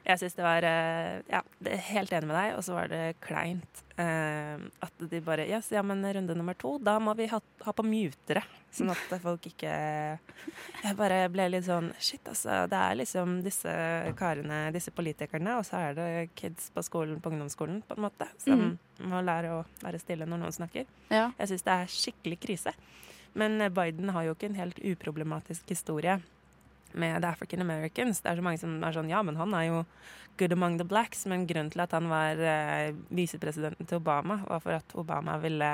Jeg 0.05 0.17
syns 0.17 0.35
det 0.37 0.43
var 0.45 0.65
eh, 0.65 1.21
Ja, 1.29 1.41
det 1.61 1.77
helt 1.91 2.13
enig 2.15 2.29
med 2.29 2.37
deg, 2.37 2.55
og 2.57 2.63
så 2.65 2.73
var 2.75 2.89
det 2.89 3.01
kleint 3.21 3.83
eh, 4.01 4.63
at 4.81 5.03
de 5.11 5.21
bare 5.25 5.45
Yes, 5.45 5.69
ja, 5.73 5.83
men 5.85 6.01
runde 6.01 6.35
nummer 6.37 6.57
to, 6.57 6.75
da 6.81 6.97
må 7.03 7.13
vi 7.19 7.27
ha, 7.31 7.37
ha 7.65 7.73
på 7.75 7.85
mutere. 7.85 8.43
Sånn 8.73 8.91
at 8.93 9.13
folk 9.25 9.45
ikke 9.51 9.71
Jeg 9.71 10.97
bare 10.97 11.21
ble 11.33 11.49
litt 11.51 11.67
sånn 11.67 11.91
Shit, 11.99 12.23
altså. 12.25 12.63
Det 12.71 12.81
er 12.81 12.97
liksom 13.03 13.39
disse 13.45 13.75
karene, 14.19 14.63
disse 14.73 14.93
politikerne, 14.95 15.59
og 15.59 15.67
så 15.67 15.83
er 15.85 15.97
det 15.97 16.09
kids 16.39 16.71
på 16.73 16.85
skolen, 16.85 17.21
på 17.21 17.33
ungdomsskolen, 17.33 17.83
på 17.85 17.97
en 17.97 18.05
måte, 18.07 18.29
som 18.41 18.73
må 19.11 19.21
lære 19.25 19.53
å 19.53 19.63
være 19.81 20.01
stille 20.01 20.27
når 20.29 20.43
noen 20.43 20.55
snakker. 20.55 20.89
Ja. 21.13 21.29
Jeg 21.37 21.53
syns 21.53 21.65
det 21.65 21.77
er 21.77 21.93
skikkelig 21.93 22.41
krise. 22.41 22.73
Men 23.37 23.61
Biden 23.71 24.11
har 24.11 24.25
jo 24.27 24.35
ikke 24.35 24.49
en 24.49 24.59
helt 24.59 24.79
uproblematisk 24.83 25.69
historie 25.71 26.19
med 26.93 27.21
the 27.21 27.29
African 27.29 27.61
Americans. 27.61 28.21
Det 28.21 28.31
er 28.31 28.39
så 28.39 28.45
mange 28.45 28.61
som 28.61 28.77
er 28.83 28.95
sånn 28.95 29.11
Ja, 29.11 29.21
men 29.23 29.39
han 29.39 29.53
er 29.57 29.67
jo 29.67 29.83
good 30.39 30.53
among 30.53 30.77
the 30.77 30.87
blacks. 30.87 31.25
Men 31.25 31.47
grunnen 31.47 31.71
til 31.73 31.83
at 31.83 31.95
han 31.95 32.09
var 32.11 32.39
eh, 32.39 32.93
visepresidenten 33.09 33.89
til 33.89 34.01
Obama, 34.01 34.41
var 34.47 34.63
for 34.63 34.77
at 34.77 34.95
Obama 34.97 35.37
ville 35.41 35.71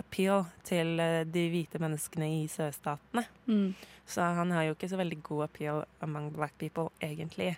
appeal 0.00 0.44
til 0.64 1.00
eh, 1.00 1.24
de 1.28 1.46
hvite 1.52 1.80
menneskene 1.82 2.28
i 2.40 2.44
sørstatene. 2.50 3.26
Mm. 3.46 3.74
Så 4.10 4.26
han 4.38 4.50
har 4.54 4.66
jo 4.66 4.76
ikke 4.76 4.90
så 4.90 4.98
veldig 5.00 5.22
god 5.22 5.44
appeal 5.48 5.84
among 6.00 6.32
black 6.34 6.56
people, 6.58 6.90
egentlig. 7.02 7.56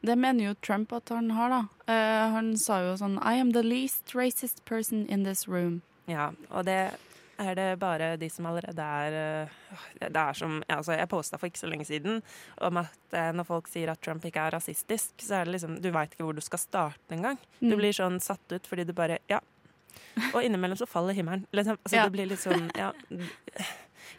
det 0.00 0.14
mener 0.18 0.44
jo 0.44 0.54
Trump 0.54 0.92
at 0.92 1.08
han 1.08 1.30
har, 1.30 1.50
da. 1.50 1.62
Uh, 1.90 2.32
han 2.34 2.52
sa 2.56 2.80
jo 2.86 2.94
sånn 3.00 3.18
I 3.18 3.40
am 3.40 3.52
the 3.52 3.64
least 3.66 4.14
racist 4.14 4.64
person 4.64 5.06
in 5.08 5.24
this 5.24 5.48
room. 5.48 5.82
Ja, 6.06 6.30
og 6.50 6.64
det 6.64 6.94
er 7.38 7.54
det 7.54 7.78
bare 7.78 8.16
de 8.20 8.28
som 8.30 8.46
allerede 8.46 8.82
er 8.82 9.16
øh, 9.44 9.82
Det 10.00 10.16
er 10.16 10.32
som 10.34 10.62
altså 10.68 10.92
Jeg 10.98 11.08
posta 11.08 11.36
for 11.38 11.46
ikke 11.46 11.58
så 11.60 11.66
lenge 11.70 11.84
siden 11.86 12.22
om 12.60 12.76
at 12.76 12.98
eh, 13.12 13.32
når 13.32 13.44
folk 13.46 13.68
sier 13.68 13.90
at 13.92 14.00
Trump 14.02 14.24
ikke 14.24 14.40
er 14.40 14.50
rasistisk, 14.56 15.12
så 15.22 15.34
er 15.40 15.44
det 15.44 15.54
liksom 15.56 15.80
Du 15.82 15.90
veit 15.94 16.12
ikke 16.14 16.24
hvor 16.24 16.34
du 16.34 16.40
skal 16.44 16.58
starte 16.58 17.14
engang. 17.14 17.38
Du 17.60 17.74
Mm. 17.74 17.78
blir 17.78 17.92
sånn 17.92 18.20
satt 18.20 18.52
ut 18.52 18.66
fordi 18.66 18.84
du 18.86 18.92
bare 18.92 19.18
Ja. 19.28 19.40
Og 20.34 20.42
innimellom 20.42 20.76
så 20.76 20.86
faller 20.86 21.14
himmelen. 21.14 21.46
Liksom. 21.52 21.76
Altså, 21.84 21.96
Ja. 21.96 22.04
Det 22.04 22.12
blir 22.12 22.26
litt 22.26 22.38
sånn 22.40 22.70
Ja. 22.76 22.92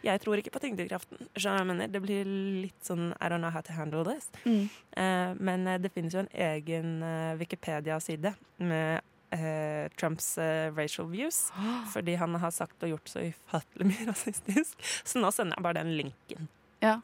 Jeg 0.02 0.20
tror 0.22 0.38
ikke 0.38 0.50
på 0.54 0.60
tyngdekraften. 0.60 1.18
Du? 1.34 1.86
Det 1.92 2.00
blir 2.02 2.24
litt 2.62 2.84
sånn 2.84 3.12
I 3.20 3.28
don't 3.28 3.40
know 3.42 3.50
how 3.50 3.60
to 3.60 3.72
handle 3.72 4.04
this. 4.04 4.30
Mm. 4.44 4.68
Eh, 4.96 5.34
men 5.40 5.66
eh, 5.66 5.78
det 5.78 5.92
finnes 5.92 6.12
jo 6.14 6.20
en 6.20 6.28
egen 6.32 7.02
eh, 7.02 7.34
Wikipedia-side 7.36 8.34
med 8.58 9.00
eh, 9.30 9.88
Trumps 10.00 10.38
eh, 10.38 10.70
racial 10.74 11.08
views. 11.10 11.52
Fordi 11.94 12.14
han 12.20 12.34
har 12.34 12.50
sagt 12.54 12.82
og 12.82 12.94
gjort 12.94 13.12
så 13.12 13.24
ufattelig 13.28 13.90
mye 13.92 14.08
rasistisk. 14.12 14.90
Så 15.04 15.22
nå 15.22 15.32
sender 15.34 15.58
jeg 15.58 15.66
bare 15.66 15.82
den 15.82 15.94
linken. 15.98 16.50
Ja. 16.84 16.98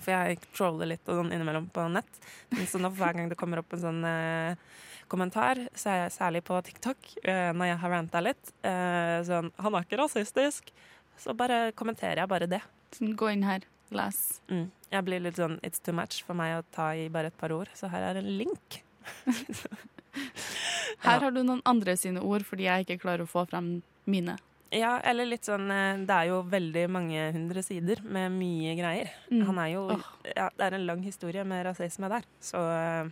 For 0.00 0.14
jeg 0.14 0.40
troller 0.56 0.88
litt 0.88 1.08
og 1.10 1.20
sånn 1.20 1.32
innimellom 1.34 1.68
på 1.72 1.84
nett. 1.92 2.22
Så 2.68 2.80
nå 2.80 2.88
hver 2.96 3.16
gang 3.16 3.28
det 3.28 3.38
kommer 3.40 3.60
opp 3.60 3.74
en 3.76 3.82
sånn 3.82 4.00
eh, 4.08 4.70
kommentar, 5.10 5.58
så 5.76 5.90
er 5.92 5.98
jeg 6.04 6.14
særlig 6.14 6.44
på 6.46 6.56
TikTok, 6.64 7.10
eh, 7.24 7.50
når 7.56 7.72
jeg 7.72 7.80
har 7.82 7.92
ranta 7.96 8.22
litt, 8.22 8.52
eh, 8.62 9.18
sånn 9.26 9.50
'Han 9.58 9.74
er 9.74 9.84
ikke 9.84 10.00
rasistisk', 10.00 10.70
så 11.18 11.36
bare 11.36 11.72
kommenterer 11.72 12.22
jeg 12.22 12.28
bare 12.28 12.46
det. 12.46 12.62
Gå 13.00 13.32
inn 13.32 13.42
her, 13.42 13.60
les. 13.90 14.40
Mm. 14.48 14.70
Jeg 14.90 15.04
blir 15.04 15.20
litt 15.20 15.36
sånn 15.36 15.60
'it's 15.60 15.82
too 15.82 15.92
much' 15.92 16.22
for 16.22 16.34
meg 16.34 16.62
å 16.62 16.64
ta 16.72 16.92
i 16.94 17.08
bare 17.08 17.26
et 17.26 17.38
par 17.38 17.52
ord, 17.52 17.68
så 17.74 17.90
her 17.90 18.02
er 18.02 18.18
en 18.18 18.38
link. 18.38 18.82
Her 21.06 21.24
har 21.26 21.34
du 21.34 21.42
noen 21.42 21.64
andre 21.68 21.96
sine 21.98 22.22
ord, 22.22 22.44
fordi 22.46 22.68
jeg 22.68 22.86
ikke 22.86 23.02
klarer 23.04 23.26
å 23.26 23.30
få 23.30 23.46
frem 23.50 23.80
mine. 24.10 24.36
Ja, 24.70 25.00
eller 25.02 25.26
litt 25.26 25.48
sånn 25.48 25.66
eh, 25.74 26.02
Det 26.06 26.14
er 26.14 26.28
jo 26.30 26.42
veldig 26.46 26.84
mange 26.94 27.24
hundre 27.34 27.62
sider 27.66 28.02
med 28.06 28.30
mye 28.36 28.76
greier. 28.78 29.10
Mm. 29.30 29.42
Han 29.48 29.58
er 29.58 29.72
jo 29.72 29.82
oh. 29.96 30.04
Ja, 30.30 30.46
det 30.54 30.66
er 30.66 30.76
en 30.78 30.86
lang 30.86 31.02
historie 31.02 31.42
med 31.44 31.64
rasisme 31.66 32.10
der, 32.12 32.26
så 32.44 32.62
eh, 32.70 33.10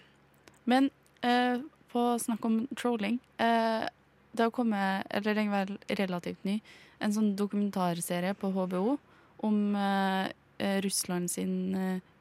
Men 0.70 0.90
eh, 1.26 1.58
på 1.90 2.04
snakk 2.22 2.44
om 2.46 2.60
trolling 2.78 3.18
eh, 3.42 3.88
Det 4.30 4.44
har 4.44 4.54
kommet, 4.54 5.08
eller 5.10 5.34
den 5.34 5.50
er 5.50 5.64
vel 5.64 5.98
relativt 5.98 6.44
ny, 6.46 6.60
en 7.02 7.14
sånn 7.14 7.32
dokumentarserie 7.38 8.36
på 8.38 8.52
HBO 8.54 8.98
om 9.46 9.58
eh, 9.78 10.30
eh, 10.62 10.78
Russland 10.84 11.30
sin 11.32 11.74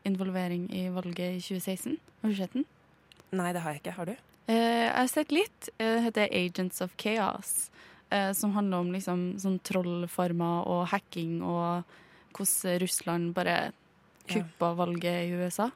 involvering 0.07 0.65
i 0.73 0.87
valget 0.93 1.37
i 1.37 1.43
2016. 1.43 1.99
Har 2.23 2.33
du 2.33 2.37
sett 2.39 2.57
den? 2.57 2.65
Nei, 3.35 3.51
det 3.53 3.61
har 3.61 3.75
jeg 3.75 3.83
ikke. 3.83 3.97
Har 3.99 4.09
du? 4.09 4.15
Eh, 4.47 4.55
jeg 4.87 4.93
har 4.95 5.07
sett 5.11 5.31
litt. 5.35 5.69
Eh, 5.77 5.95
Det 5.97 6.03
heter 6.07 6.29
Agents 6.31 6.81
of 6.81 6.95
Chaos. 6.97 7.69
eh, 8.09 8.31
som 8.31 8.53
handler 8.53 8.77
om 8.77 8.91
liksom 8.93 9.33
sånn 9.35 9.59
trollfarmer 9.67 10.65
og 10.65 10.87
hacking 10.87 11.41
og 11.43 11.83
hvordan 12.33 12.79
Russland 12.79 13.33
bare 13.35 13.73
kuppa 14.27 14.69
valget 14.77 15.27
i 15.27 15.33
USA. 15.35 15.71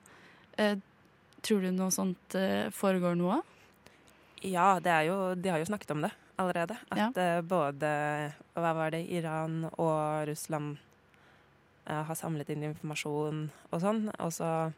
Tror 1.41 1.61
du 1.61 1.71
noe 1.71 1.89
sånt 1.91 2.31
foregår 2.71 3.17
nå? 3.17 3.41
Ja, 4.43 4.79
det 4.79 4.91
er 4.91 5.03
jo, 5.09 5.35
de 5.35 5.49
har 5.49 5.59
jo 5.59 5.65
snakket 5.65 5.91
om 5.91 6.01
det 6.03 6.11
allerede. 6.39 6.77
At 6.89 7.15
Ja. 7.17 7.41
både 7.41 8.33
hva 8.55 8.73
var 8.75 8.91
det, 8.91 9.09
Iran 9.11 9.65
og 9.77 10.27
Russland 10.29 10.77
har 11.85 12.15
samlet 12.15 12.49
inn 12.49 12.63
informasjon 12.63 13.49
og 13.73 13.81
sånn. 13.81 14.07
Og 14.19 14.31
så 14.31 14.73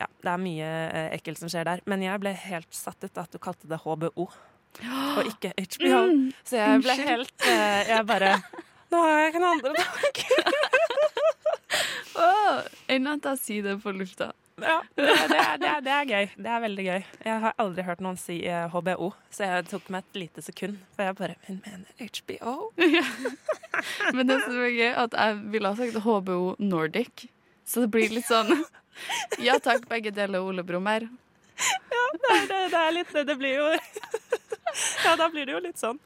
Ja, 0.00 0.06
det 0.24 0.30
er 0.32 0.40
mye 0.40 0.68
eh, 0.88 1.10
ekkelt 1.18 1.38
som 1.42 1.50
skjer 1.52 1.66
der. 1.68 1.82
Men 1.90 2.00
jeg 2.06 2.20
ble 2.22 2.32
helt 2.46 2.72
satt 2.74 3.04
ut 3.04 3.18
at 3.20 3.30
du 3.34 3.38
kalte 3.42 3.68
det 3.68 3.78
HBO, 3.84 4.26
og 4.30 5.26
ikke 5.28 5.50
HBO. 5.58 6.02
Mm, 6.08 6.26
Så 6.46 6.56
jeg 6.60 6.82
ble 6.86 6.94
helt 7.02 7.46
eh, 7.50 7.88
Jeg 7.90 8.04
bare 8.06 8.36
Nå 8.90 9.00
har 9.02 9.16
jeg 9.20 9.32
ikke 9.32 9.40
noen 9.42 9.58
andre 9.58 9.72
tanker. 9.84 10.52
oh, 12.18 12.60
Enn 12.94 13.06
at 13.10 13.26
jeg 13.32 13.38
sier 13.44 13.66
det 13.68 13.76
på 13.84 13.92
lufta. 13.94 14.30
Ja, 14.60 14.80
det, 14.98 15.04
er- 15.08 15.28
det, 15.30 15.38
er, 15.40 15.56
det, 15.62 15.68
er, 15.70 15.80
det 15.86 15.92
er 15.94 16.08
gøy. 16.10 16.26
Det 16.44 16.50
er 16.52 16.60
veldig 16.64 16.84
gøy. 16.88 17.04
Jeg 17.24 17.36
har 17.44 17.54
aldri 17.62 17.84
hørt 17.86 18.02
noen 18.04 18.18
si 18.20 18.40
eh, 18.44 18.66
HBO, 18.74 19.12
så 19.32 19.46
jeg 19.48 19.68
tok 19.70 19.86
meg 19.94 20.04
et 20.04 20.18
lite 20.24 20.44
sekund. 20.44 20.80
For 20.96 21.06
jeg 21.08 21.16
bare 21.20 21.36
Hun 21.46 21.60
mener 21.64 21.88
HBO? 22.02 22.56
Men 24.16 24.28
det 24.28 24.40
som 24.44 24.58
er 24.60 24.74
gøy, 24.74 24.90
at 25.04 25.16
jeg 25.16 25.38
ville 25.54 25.70
ha 25.72 25.78
sagt 25.78 26.00
HBO 26.04 26.40
Nordic. 26.60 27.28
Så 27.70 27.84
det 27.84 27.92
blir 27.94 28.10
litt 28.10 28.26
sånn 28.26 28.50
Ja 29.46 29.58
takk, 29.62 29.86
begge 29.90 30.10
deler 30.14 30.42
Ole 30.42 30.64
Brumm 30.66 30.88
Ja, 30.90 32.04
Det 32.26 32.38
det, 32.50 32.60
det 32.72 32.80
er 32.80 32.94
litt 32.96 33.12
det. 33.14 33.36
Blir 33.38 33.60
jo 33.60 33.68
Ja, 35.04 35.14
da 35.18 35.28
blir 35.30 35.46
det 35.46 35.54
jo 35.54 35.60
litt 35.62 35.78
sånn. 35.80 35.98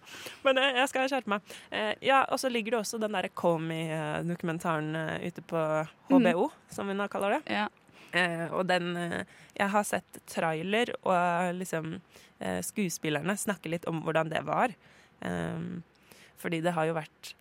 Men 0.44 0.58
eh, 0.60 0.78
jeg 0.78 0.88
skal 0.88 1.08
skjerpe 1.12 1.30
meg. 1.34 1.54
Eh, 1.68 1.92
ja, 2.06 2.22
og 2.32 2.40
så 2.40 2.48
ligger 2.48 2.74
det 2.74 2.78
også 2.80 3.00
den 3.02 3.12
derre 3.12 3.28
Comey-dokumentaren 3.36 4.88
eh, 4.96 5.26
ute 5.28 5.44
på 5.44 5.60
HBO, 6.08 6.46
som 6.72 6.88
vi 6.88 6.96
nå 6.96 7.06
kaller 7.12 7.36
det. 7.36 7.58
Ja. 7.60 7.66
Og 8.54 8.62
den 8.70 8.92
Jeg 8.94 9.68
har 9.72 9.84
sett 9.84 10.20
trailer, 10.30 10.92
og 11.02 11.56
liksom 11.58 11.96
skuespillerne 12.62 13.34
snakker 13.36 13.72
litt 13.72 13.88
om 13.90 14.04
hvordan 14.06 14.30
det 14.30 14.44
var. 14.46 14.70
Fordi 16.38 16.60
det 16.62 16.76
har 16.76 16.86
jo 16.86 16.94
vært 16.94 17.32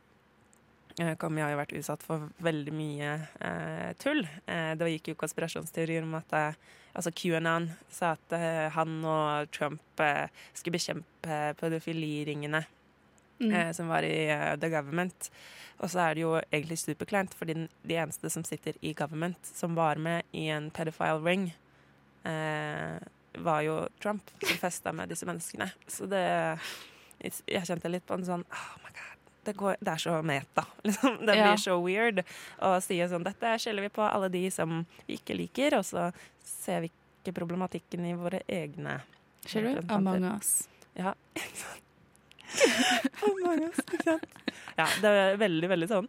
eh, 1.00 1.16
Comey 1.22 1.42
har 1.44 1.52
jo 1.54 1.60
vært 1.62 1.76
utsatt 1.80 2.04
for 2.06 2.30
veldig 2.44 2.74
mye 2.76 3.12
eh, 3.40 3.92
tull. 4.02 4.24
Eh, 4.46 4.74
det 4.78 4.92
gikk 4.96 5.14
jo 5.14 5.20
konspirasjonsteorier 5.24 6.04
om 6.06 6.16
at 6.20 6.34
eh, 6.40 6.54
altså 6.94 7.12
QAnon 7.16 7.72
sa 7.90 8.14
at 8.18 8.36
eh, 8.38 8.70
han 8.76 9.00
og 9.06 9.52
Trump 9.56 10.00
eh, 10.04 10.28
skulle 10.54 10.78
bekjempe 10.80 11.42
pedofiliringene 11.62 12.66
Mm. 13.42 13.50
eh, 13.52 13.72
som 13.74 13.88
var 13.90 14.06
i 14.06 14.28
The 14.62 14.70
Government. 14.70 15.26
Og 15.82 15.90
så 15.90 16.00
er 16.04 16.14
det 16.16 16.22
jo 16.22 16.36
egentlig 16.54 16.78
superkleint, 16.80 17.34
fordi 17.36 17.56
den, 17.58 17.66
de 17.84 17.96
eneste 18.00 18.30
som 18.30 18.44
sitter 18.46 18.78
i 18.86 18.94
government, 18.96 19.40
som 19.44 19.74
var 19.76 19.98
med 20.00 20.24
i 20.38 20.46
en 20.54 20.70
pedophile 20.72 21.18
ring, 21.26 21.48
eh, 22.30 23.00
var 23.44 23.62
jo 23.66 23.80
Trump, 24.00 24.30
som 24.46 24.62
festa 24.62 24.94
med 24.96 25.10
disse 25.12 25.26
menneskene. 25.28 25.72
Så 25.90 26.06
det 26.08 26.22
Jeg 27.20 27.66
kjente 27.68 27.90
litt 27.92 28.06
på 28.06 28.14
en 28.14 28.24
sånn 28.30 28.46
Oh 28.54 28.78
my 28.86 28.94
god. 28.94 29.13
Det, 29.44 29.54
går, 29.60 29.76
det 29.84 29.92
er 29.92 30.02
så 30.04 30.18
meta. 30.24 30.64
Liksom. 30.88 31.18
Det 31.26 31.36
Ja. 31.36 31.48
blir 31.50 31.58
så 31.60 31.78
weird 31.84 32.24
å 32.64 32.74
si 32.84 33.00
sånn 33.08 33.24
Dette 33.28 33.56
skjeller 33.60 33.82
vi 33.88 33.90
på 33.90 34.02
alle 34.08 34.30
de 34.32 34.46
som 34.52 34.86
vi 35.08 35.18
ikke 35.20 35.36
liker, 35.36 35.76
og 35.80 35.84
så 35.88 36.10
ser 36.44 36.82
vi 36.86 36.92
ikke 36.92 37.34
problematikken 37.36 38.06
i 38.08 38.14
våre 38.20 38.42
egne 38.48 39.02
Skjeller 39.46 39.82
du? 39.82 39.94
Among 39.94 40.24
us. 40.38 40.70
Ja. 40.96 41.14
Among 43.24 43.64
us, 43.70 43.80
ikke 43.84 44.04
sant. 44.04 44.26
Ja, 44.80 44.86
det 45.04 45.10
er 45.10 45.36
veldig, 45.38 45.68
veldig 45.70 45.88
sånn. 45.92 46.08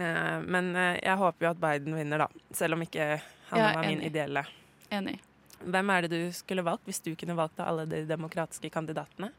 Eh, 0.00 0.36
men 0.46 0.70
eh, 0.76 0.94
jeg 1.02 1.18
håper 1.20 1.44
jo 1.46 1.50
at 1.50 1.58
Biden 1.60 1.96
vinner, 1.96 2.22
da. 2.24 2.28
Selv 2.56 2.76
om 2.76 2.84
ikke 2.84 3.08
han 3.50 3.60
Ja, 3.60 3.72
var 3.76 3.84
min 3.86 4.00
ideelle. 4.06 4.42
Enig. 4.94 5.18
Hvem 5.66 5.90
er 5.92 6.06
det 6.06 6.10
du 6.12 6.32
skulle 6.36 6.62
valgt 6.64 6.86
hvis 6.88 7.02
du 7.04 7.10
kunne 7.18 7.36
valgt 7.36 7.60
av 7.60 7.70
alle 7.72 7.84
de 7.90 8.02
demokratiske 8.08 8.70
kandidatene? 8.72 9.30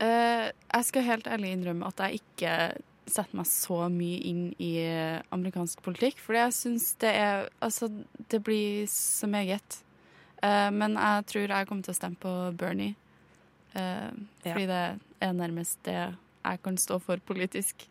Eh, 0.00 0.46
jeg 0.48 0.86
skal 0.88 1.04
helt 1.04 1.28
ærlig 1.28 1.52
innrømme 1.52 1.90
at 1.90 2.00
jeg 2.06 2.22
ikke 2.22 2.54
setter 3.10 3.36
meg 3.36 3.48
så 3.50 3.82
mye 3.92 4.20
inn 4.30 4.42
i 4.62 4.70
eh, 4.84 5.20
amerikansk 5.34 5.82
politikk. 5.84 6.20
Fordi 6.24 6.40
jeg 6.40 6.56
syns 6.56 6.90
det 7.02 7.12
er 7.18 7.48
Altså, 7.60 7.90
det 8.30 8.42
blir 8.44 8.86
så 8.88 9.26
meget. 9.26 9.82
Uh, 10.40 10.72
men 10.72 10.94
jeg 10.96 11.24
tror 11.28 11.52
jeg 11.52 11.66
kommer 11.68 11.84
til 11.84 11.92
å 11.92 11.98
stemme 11.98 12.16
på 12.16 12.30
Bernie. 12.56 12.94
uh, 13.76 14.08
fordi 14.40 14.66
det 14.66 14.84
er 15.20 15.32
nærmest 15.36 15.78
det 15.84 15.98
jeg 15.98 16.62
kan 16.64 16.78
stå 16.80 16.98
for 16.98 17.20
politisk. 17.26 17.84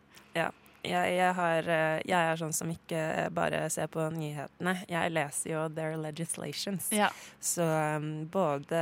Jeg, 0.86 1.14
jeg, 1.16 1.34
har, 1.36 1.66
eh, 1.68 2.00
jeg 2.08 2.30
er 2.30 2.38
sånn 2.40 2.54
som 2.56 2.70
ikke 2.72 3.28
bare 3.36 3.62
ser 3.72 3.90
på 3.92 4.06
nyhetene. 4.14 4.74
Jeg 4.88 5.12
leser 5.12 5.52
jo 5.52 5.64
their 5.76 5.96
legislations. 6.00 6.88
Ja. 6.94 7.10
Så 7.36 7.66
um, 7.66 8.10
både 8.32 8.80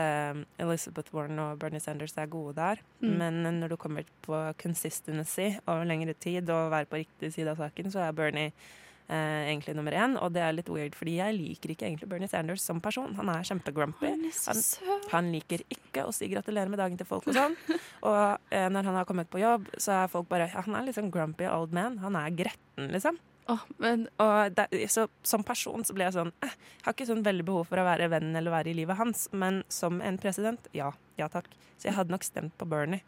Elizabeth 0.63 1.15
Warren 1.15 1.41
og 1.43 1.59
Bernie 1.63 1.83
Sanders 1.83 2.15
er 2.19 2.31
gode 2.31 2.55
der. 2.61 2.83
Mm. 3.03 3.15
Men 3.19 3.41
når 3.61 3.75
du 3.75 3.79
kommer 3.81 4.07
på 4.27 4.43
consistency 4.63 5.51
over 5.65 5.89
lengre 5.89 6.15
tid 6.15 6.51
og 6.55 6.71
være 6.75 6.91
på 6.91 7.03
riktig 7.03 7.33
side 7.35 7.55
av 7.55 7.65
saken, 7.65 7.91
så 7.95 8.07
er 8.07 8.15
Bernie 8.17 8.53
eh, 8.53 8.77
egentlig 9.09 9.75
nummer 9.77 9.95
én. 9.97 10.17
Og 10.21 10.33
det 10.35 10.43
er 10.45 10.53
litt 10.57 10.69
weird, 10.73 10.97
fordi 10.99 11.17
jeg 11.19 11.37
liker 11.37 11.73
ikke 11.73 11.87
egentlig 11.89 12.09
Bernie 12.11 12.29
Sanders 12.29 12.65
som 12.65 12.81
person. 12.85 13.15
Han 13.17 13.31
er 13.33 13.47
kjempegrumpy. 13.49 14.11
Han 14.11 14.27
er 14.29 14.35
Han, 14.49 15.07
han 15.13 15.31
liker 15.33 15.65
ikke 15.73 16.05
å 16.05 16.13
si 16.13 16.29
gratulerer 16.29 16.69
med 16.69 16.79
dagen 16.83 16.99
til 17.01 17.09
folk 17.09 17.29
og 17.31 17.39
sånn. 17.39 17.57
Og 18.09 18.53
eh, 18.53 18.69
når 18.69 18.91
han 18.91 19.01
har 19.01 19.09
kommet 19.09 19.31
på 19.33 19.41
jobb, 19.41 19.71
så 19.81 20.03
er 20.03 20.13
folk 20.13 20.29
bare 20.29 20.51
ja, 20.53 20.63
Han 20.67 20.77
er 20.77 20.87
litt 20.87 20.99
sånn 20.99 21.13
grumpy 21.15 21.49
old 21.49 21.73
man. 21.77 21.99
Han 22.05 22.17
er 22.21 22.37
gretten, 22.37 22.93
liksom. 22.93 23.19
Oh, 23.49 23.63
men 23.81 24.03
Og 24.21 24.53
det, 24.53 24.67
så, 24.93 25.07
som 25.25 25.41
person 25.47 25.81
så 25.81 25.95
blir 25.97 26.11
jeg 26.11 26.19
sånn 26.19 26.33
eh, 26.45 26.53
Jeg 26.53 26.85
har 26.85 26.93
ikke 26.93 27.07
sånn 27.09 27.23
veldig 27.25 27.47
behov 27.49 27.71
for 27.71 27.81
å 27.81 27.87
være 27.87 28.11
venn 28.13 28.37
eller 28.37 28.53
være 28.53 28.75
i 28.75 28.77
livet 28.77 28.99
hans, 29.01 29.25
men 29.33 29.63
som 29.73 30.03
en 30.05 30.19
president, 30.21 30.69
ja. 30.77 30.91
Ja 31.17 31.31
takk. 31.33 31.49
Så 31.79 31.89
jeg 31.89 31.97
hadde 31.97 32.13
nok 32.13 32.27
stemt 32.29 32.53
på 32.61 32.69
Bernie. 32.69 33.01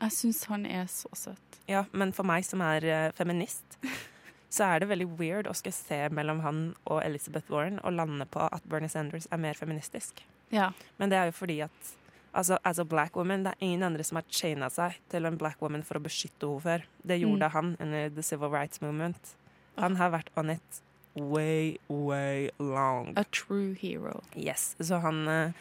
jeg 0.00 0.10
syns 0.16 0.42
han 0.50 0.66
er 0.66 0.88
så 0.90 1.08
søt. 1.14 1.60
Ja, 1.70 1.84
men 1.92 2.10
for 2.12 2.26
meg 2.26 2.42
som 2.44 2.60
er 2.66 2.84
uh, 2.84 3.12
feminist, 3.16 3.78
så 4.54 4.68
er 4.70 4.84
det 4.84 4.88
veldig 4.92 5.08
weird 5.18 5.48
å 5.50 5.54
skulle 5.58 5.74
se 5.74 5.98
mellom 6.14 6.40
han 6.44 6.62
og 6.86 7.00
Elizabeth 7.02 7.50
Warren 7.50 7.80
og 7.82 7.96
lande 7.98 8.26
på 8.30 8.44
at 8.46 8.62
Bernie 8.70 8.88
Sanders 8.92 9.26
er 9.34 9.40
mer 9.42 9.58
feministisk. 9.58 10.22
Ja. 10.54 10.68
Men 11.00 11.10
det 11.10 11.18
er 11.18 11.30
jo 11.32 11.34
fordi 11.40 11.56
at 11.66 11.90
altså, 12.34 12.58
as 12.64 12.78
a 12.78 12.84
black 12.86 13.16
woman, 13.18 13.42
det 13.46 13.52
er 13.56 13.64
ingen 13.66 13.82
andre 13.86 14.04
som 14.06 14.20
har 14.20 14.24
chaina 14.30 14.68
seg 14.70 14.96
til 15.10 15.26
en 15.26 15.38
black 15.40 15.58
woman 15.62 15.82
for 15.86 15.98
å 15.98 16.02
beskytte 16.04 16.46
henne 16.46 16.62
før. 16.62 16.86
Det 17.02 17.18
gjorde 17.20 17.48
Mm. 17.50 17.52
han 17.56 17.76
under 17.80 18.08
the 18.10 18.22
civil 18.22 18.50
rights 18.50 18.80
movement. 18.80 19.34
Han 19.78 19.96
har 19.96 20.10
vært 20.14 20.30
on 20.36 20.50
it 20.50 20.82
way, 21.16 21.76
way 21.88 22.50
long. 22.58 23.12
A 23.16 23.24
true 23.24 23.74
hero. 23.74 24.20
Yes, 24.36 24.76
så 24.80 25.00
han 25.02 25.26
uh, 25.28 25.52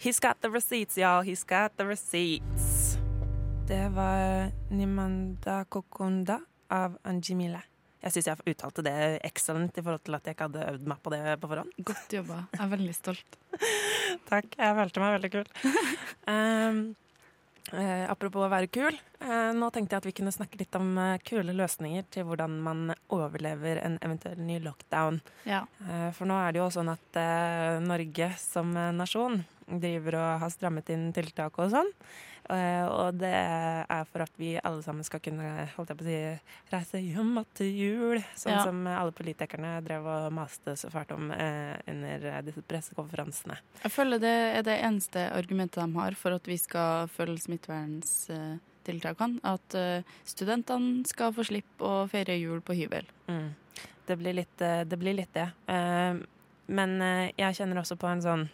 He's 0.00 0.20
got 0.20 0.40
the 0.40 0.48
receipts, 0.50 0.96
y'all. 0.96 1.22
He's 1.24 1.42
got 1.44 1.76
the 1.76 1.84
receipts. 1.84 2.96
Det 3.66 3.88
var 3.92 4.52
Nimanda 4.70 5.64
Kokunda 5.68 6.40
av 6.70 6.96
Anjimile. 7.04 7.60
Jeg 7.98 8.14
syns 8.14 8.28
jeg 8.30 8.52
uttalte 8.52 8.84
det 8.86 8.94
excellent 9.26 9.78
i 9.80 9.82
forhold 9.82 10.04
til 10.06 10.14
at 10.18 10.28
jeg 10.28 10.36
ikke 10.36 10.46
hadde 10.46 10.68
øvd 10.70 10.86
meg 10.92 11.02
på 11.02 11.12
det 11.14 11.20
på 11.42 11.50
forhånd. 11.50 11.74
Godt 11.90 12.14
jobba. 12.14 12.38
Jeg 12.54 12.62
er 12.62 12.72
veldig 12.76 12.94
stolt. 12.94 13.38
Takk. 14.30 14.54
Jeg 14.54 14.78
følte 14.78 15.02
meg 15.02 15.14
veldig 15.16 15.30
kul. 15.34 15.50
Um, 16.30 16.78
uh, 17.74 18.04
apropos 18.12 18.46
å 18.46 18.52
være 18.52 18.70
kul. 18.70 19.00
Uh, 19.18 19.50
nå 19.58 19.72
tenkte 19.74 19.96
jeg 19.96 20.04
at 20.04 20.08
vi 20.08 20.14
kunne 20.20 20.34
snakke 20.34 20.60
litt 20.62 20.78
om 20.78 20.92
uh, 20.94 21.18
kule 21.26 21.56
løsninger 21.58 22.06
til 22.14 22.28
hvordan 22.28 22.54
man 22.62 22.94
overlever 23.14 23.82
en 23.82 23.98
eventuell 24.06 24.38
ny 24.46 24.60
lockdown. 24.62 25.18
Ja. 25.48 25.64
For 26.14 26.30
nå 26.30 26.38
er 26.38 26.54
det 26.54 26.62
jo 26.62 26.70
sånn 26.78 26.94
at 26.94 27.22
Norge 27.82 28.30
som 28.38 28.70
nasjon 28.94 29.42
driver 29.68 30.20
og 30.22 30.42
har 30.44 30.54
strammet 30.54 30.94
inn 30.94 31.10
tiltak 31.16 31.58
og 31.58 31.74
sånn. 31.74 31.90
Eh, 32.48 32.84
og 32.88 33.18
det 33.20 33.28
er 33.28 34.04
for 34.08 34.24
at 34.24 34.32
vi 34.40 34.54
alle 34.64 34.80
sammen 34.84 35.04
skal 35.04 35.20
kunne 35.20 35.66
holdt 35.74 35.90
jeg 35.92 35.98
på 36.00 36.04
å 36.04 36.08
si, 36.08 36.20
reise 36.72 37.00
hjem 37.04 37.34
til 37.58 37.68
jul. 37.76 38.22
Sånn 38.40 38.54
Ja. 38.54 38.62
som 38.64 38.86
alle 38.88 39.12
politikerne 39.12 39.74
drev 39.84 40.06
og 40.08 40.32
maste 40.32 40.72
så 40.80 40.88
fælt 40.90 41.12
om 41.12 41.30
eh, 41.30 41.76
under 41.86 42.42
disse 42.46 42.62
pressekonferansene. 42.64 43.58
Jeg 43.82 43.92
føler 43.92 44.18
det 44.22 44.32
er 44.56 44.62
det 44.64 44.78
eneste 44.80 45.26
argumentet 45.36 45.82
de 45.84 45.98
har 46.00 46.16
for 46.16 46.32
at 46.38 46.48
vi 46.48 46.56
skal 46.56 47.06
følge 47.12 47.38
smitteverntiltakene. 47.44 49.40
At 49.44 49.74
eh, 49.76 50.02
studentene 50.24 51.04
skal 51.08 51.32
få 51.36 51.44
slippe 51.44 51.84
å 51.84 52.06
feire 52.08 52.38
jul 52.40 52.60
på 52.64 52.76
hybel. 52.78 53.04
Mm. 53.28 53.50
Det, 54.08 54.16
blir 54.16 54.32
litt, 54.40 54.56
det 54.58 54.98
blir 54.98 55.14
litt 55.20 55.34
det. 55.36 55.50
Eh, 55.68 56.14
men 56.68 57.00
jeg 57.36 57.56
kjenner 57.56 57.80
også 57.80 57.96
på 57.96 58.08
en 58.10 58.20
sånn 58.24 58.48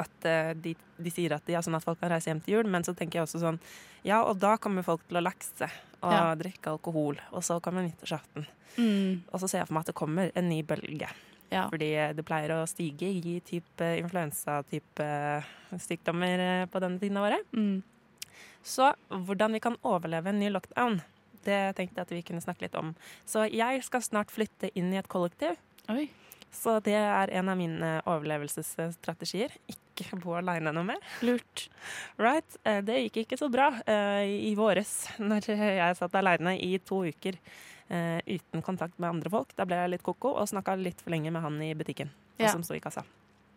at 0.00 0.26
eh, 0.28 0.52
de, 0.54 0.74
de 0.98 1.10
sier 1.12 1.32
at, 1.36 1.46
ja, 1.50 1.60
sånn 1.64 1.76
at 1.78 1.84
folk 1.84 2.00
kan 2.00 2.10
reise 2.12 2.30
hjem 2.30 2.40
til 2.44 2.56
jul, 2.58 2.70
men 2.70 2.84
så 2.86 2.94
tenker 2.96 3.20
jeg 3.20 3.28
også 3.28 3.40
sånn 3.42 3.60
Ja, 4.04 4.22
og 4.28 4.38
da 4.42 4.56
kommer 4.60 4.84
folk 4.86 5.04
til 5.08 5.16
å 5.20 5.24
lakse 5.24 5.68
og 6.04 6.12
Ja. 6.12 6.34
drikke 6.36 6.74
alkohol, 6.74 7.16
og 7.32 7.42
så 7.46 7.60
kommer 7.64 7.82
nyttårsaften. 7.86 8.44
Mm. 8.76 9.22
Og 9.32 9.40
så 9.40 9.48
ser 9.48 9.62
jeg 9.62 9.68
for 9.70 9.74
meg 9.78 9.86
at 9.86 9.92
det 9.92 9.94
kommer 9.96 10.32
en 10.36 10.48
ny 10.50 10.62
bølge. 10.62 11.08
Ja. 11.52 11.68
Fordi 11.70 11.88
eh, 11.94 12.12
det 12.12 12.24
pleier 12.26 12.52
å 12.56 12.66
stige 12.68 13.08
i 13.08 13.38
type 13.46 13.88
influensa-type 14.02 15.06
sykdommer 15.80 16.38
eh, 16.44 16.66
på 16.66 16.80
denne 16.82 16.98
tiden 17.00 17.16
av 17.20 17.28
året. 17.30 17.46
Mm. 17.56 17.82
Så 18.64 18.90
hvordan 19.08 19.52
vi 19.56 19.60
kan 19.60 19.76
overleve 19.84 20.32
en 20.32 20.38
ny 20.40 20.48
lockdown, 20.52 21.00
det 21.44 21.76
tenkte 21.76 22.00
jeg 22.00 22.06
at 22.06 22.12
vi 22.16 22.22
kunne 22.24 22.40
snakke 22.44 22.64
litt 22.66 22.76
om. 22.80 22.94
Så 23.28 23.44
jeg 23.52 23.82
skal 23.84 24.02
snart 24.04 24.32
flytte 24.32 24.70
inn 24.74 24.92
i 24.92 24.98
et 25.00 25.08
kollektiv. 25.12 25.56
Oi. 25.92 26.06
Så 26.54 26.78
det 26.86 26.94
er 26.96 27.32
en 27.34 27.48
av 27.52 27.58
mine 27.58 27.96
overlevelsesstrategier. 28.08 29.52
Ikke 29.68 29.83
bo 30.22 30.34
aleine 30.38 30.72
noe 30.74 30.84
mer. 30.84 31.02
Lurt. 31.22 31.68
Right. 32.18 32.56
Eh, 32.64 32.80
Det 32.84 32.98
gikk 33.06 33.20
ikke 33.24 33.38
så 33.38 33.48
bra 33.52 33.70
eh, 33.86 34.24
i 34.50 34.54
våres, 34.58 34.94
når 35.18 35.50
jeg 35.54 35.96
satt 36.00 36.14
aleine 36.20 36.56
i 36.58 36.76
to 36.78 37.02
uker 37.06 37.38
eh, 37.88 38.18
uten 38.26 38.62
kontakt 38.62 38.98
med 38.98 39.10
andre 39.10 39.30
folk. 39.30 39.54
Da 39.56 39.66
ble 39.68 39.78
jeg 39.82 39.94
litt 39.96 40.06
koko 40.06 40.34
og 40.40 40.48
snakka 40.50 40.76
litt 40.80 41.02
for 41.04 41.14
lenge 41.14 41.30
med 41.34 41.42
han 41.44 41.60
i 41.62 41.74
butikken, 41.74 42.10
Ja. 42.38 42.50
som 42.52 42.62
sto 42.66 42.74
i 42.74 42.80
kassa. 42.82 43.04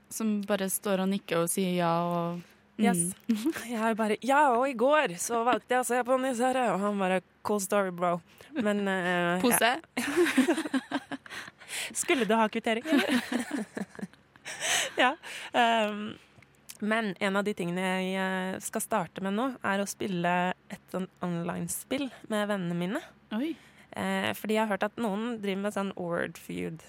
Som 0.10 0.42
bare 0.48 0.70
står 0.70 1.02
og 1.04 1.10
nikker 1.12 1.42
og 1.44 1.50
sier 1.52 1.74
ja 1.82 1.92
og 2.06 2.38
mm. 2.38 2.46
Yes. 2.78 3.00
Jeg 3.68 3.96
bare 3.98 4.16
Ja, 4.22 4.52
og 4.54 4.68
i 4.70 4.76
går 4.78 5.16
så 5.18 5.40
valgte 5.44 5.74
jeg 5.74 5.82
å 5.82 5.88
se 5.88 6.02
på 6.06 6.18
Nisse 6.22 6.46
Herre, 6.46 6.68
og 6.76 6.80
han 6.84 7.00
bare 7.02 7.24
Cool 7.44 7.60
story, 7.64 7.90
bro. 7.92 8.20
Men 8.54 8.84
uh, 8.88 9.42
Pose? 9.42 9.72
Skulle 11.98 12.26
du 12.30 12.36
ha 12.38 12.46
kvittering, 12.52 12.86
eller? 12.86 13.66
ja. 14.98 15.16
ehm, 15.54 16.14
men 16.80 17.14
en 17.24 17.40
av 17.40 17.46
de 17.48 17.54
tingene 17.58 17.84
jeg 17.84 18.14
eh, 18.22 18.60
skal 18.64 18.84
starte 18.84 19.24
med 19.26 19.38
nå, 19.38 19.50
er 19.66 19.82
å 19.82 19.90
spille 19.90 20.34
et 20.74 20.94
sånn 20.94 21.08
online-spill 21.26 22.08
med 22.32 22.48
vennene 22.52 22.78
mine. 22.78 23.04
Oi. 23.38 23.54
Eh, 23.98 24.32
fordi 24.38 24.58
jeg 24.58 24.66
har 24.66 24.76
hørt 24.76 24.88
at 24.88 25.02
noen 25.02 25.38
driver 25.42 25.64
med 25.66 25.76
sånn 25.76 25.94
word 25.98 26.40
feud. 26.42 26.86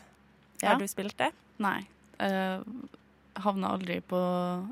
Ja. 0.61 0.75
Har 0.75 0.83
du 0.83 0.89
spilt 0.91 1.17
det? 1.21 1.31
Nei. 1.63 1.81
Uh, 2.19 2.67
havna 3.39 3.71
aldri 3.77 4.01
på 4.03 4.19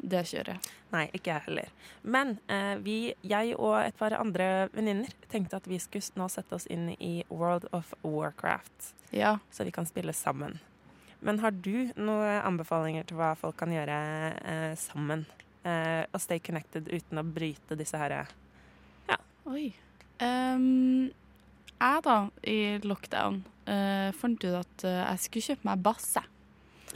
det 0.03 0.25
kjøret. 0.31 0.71
Nei, 0.95 1.07
ikke 1.15 1.33
jeg 1.33 1.45
heller. 1.49 1.73
Men 2.03 2.37
eh, 2.51 2.75
vi, 2.83 2.99
jeg 3.27 3.55
og 3.57 3.79
et 3.81 3.97
par 3.99 4.15
andre 4.19 4.69
venninner 4.75 5.13
tenkte 5.31 5.61
at 5.61 5.67
vi 5.71 5.79
skulle 5.83 6.19
nå 6.19 6.29
sette 6.33 6.59
oss 6.59 6.67
inn 6.73 6.91
i 6.99 7.21
World 7.29 7.69
of 7.77 7.93
Warcraft. 8.03 8.93
Ja. 9.15 9.39
Så 9.51 9.67
vi 9.67 9.75
kan 9.75 9.87
spille 9.89 10.15
sammen. 10.17 10.59
Men 11.25 11.41
har 11.41 11.55
du 11.55 11.91
noen 11.97 12.43
anbefalinger 12.45 13.07
til 13.09 13.19
hva 13.19 13.33
folk 13.39 13.57
kan 13.61 13.73
gjøre 13.73 14.01
eh, 14.43 14.73
sammen? 14.81 15.25
Eh, 15.67 16.05
og 16.13 16.23
stay 16.23 16.43
connected 16.43 16.87
uten 16.93 17.19
å 17.19 17.27
bryte 17.27 17.79
disse 17.79 17.99
her 17.99 18.21
Oi. 19.47 19.69
Um, 20.19 21.13
jeg, 21.77 22.01
da, 22.03 22.17
i 22.43 22.59
lockdown, 22.83 23.45
uh, 23.69 24.09
fant 24.17 24.43
ut 24.43 24.57
at 24.59 24.87
uh, 24.89 25.03
jeg 25.05 25.23
skulle 25.23 25.47
kjøpe 25.53 25.69
meg 25.69 25.85
bass. 25.87 26.09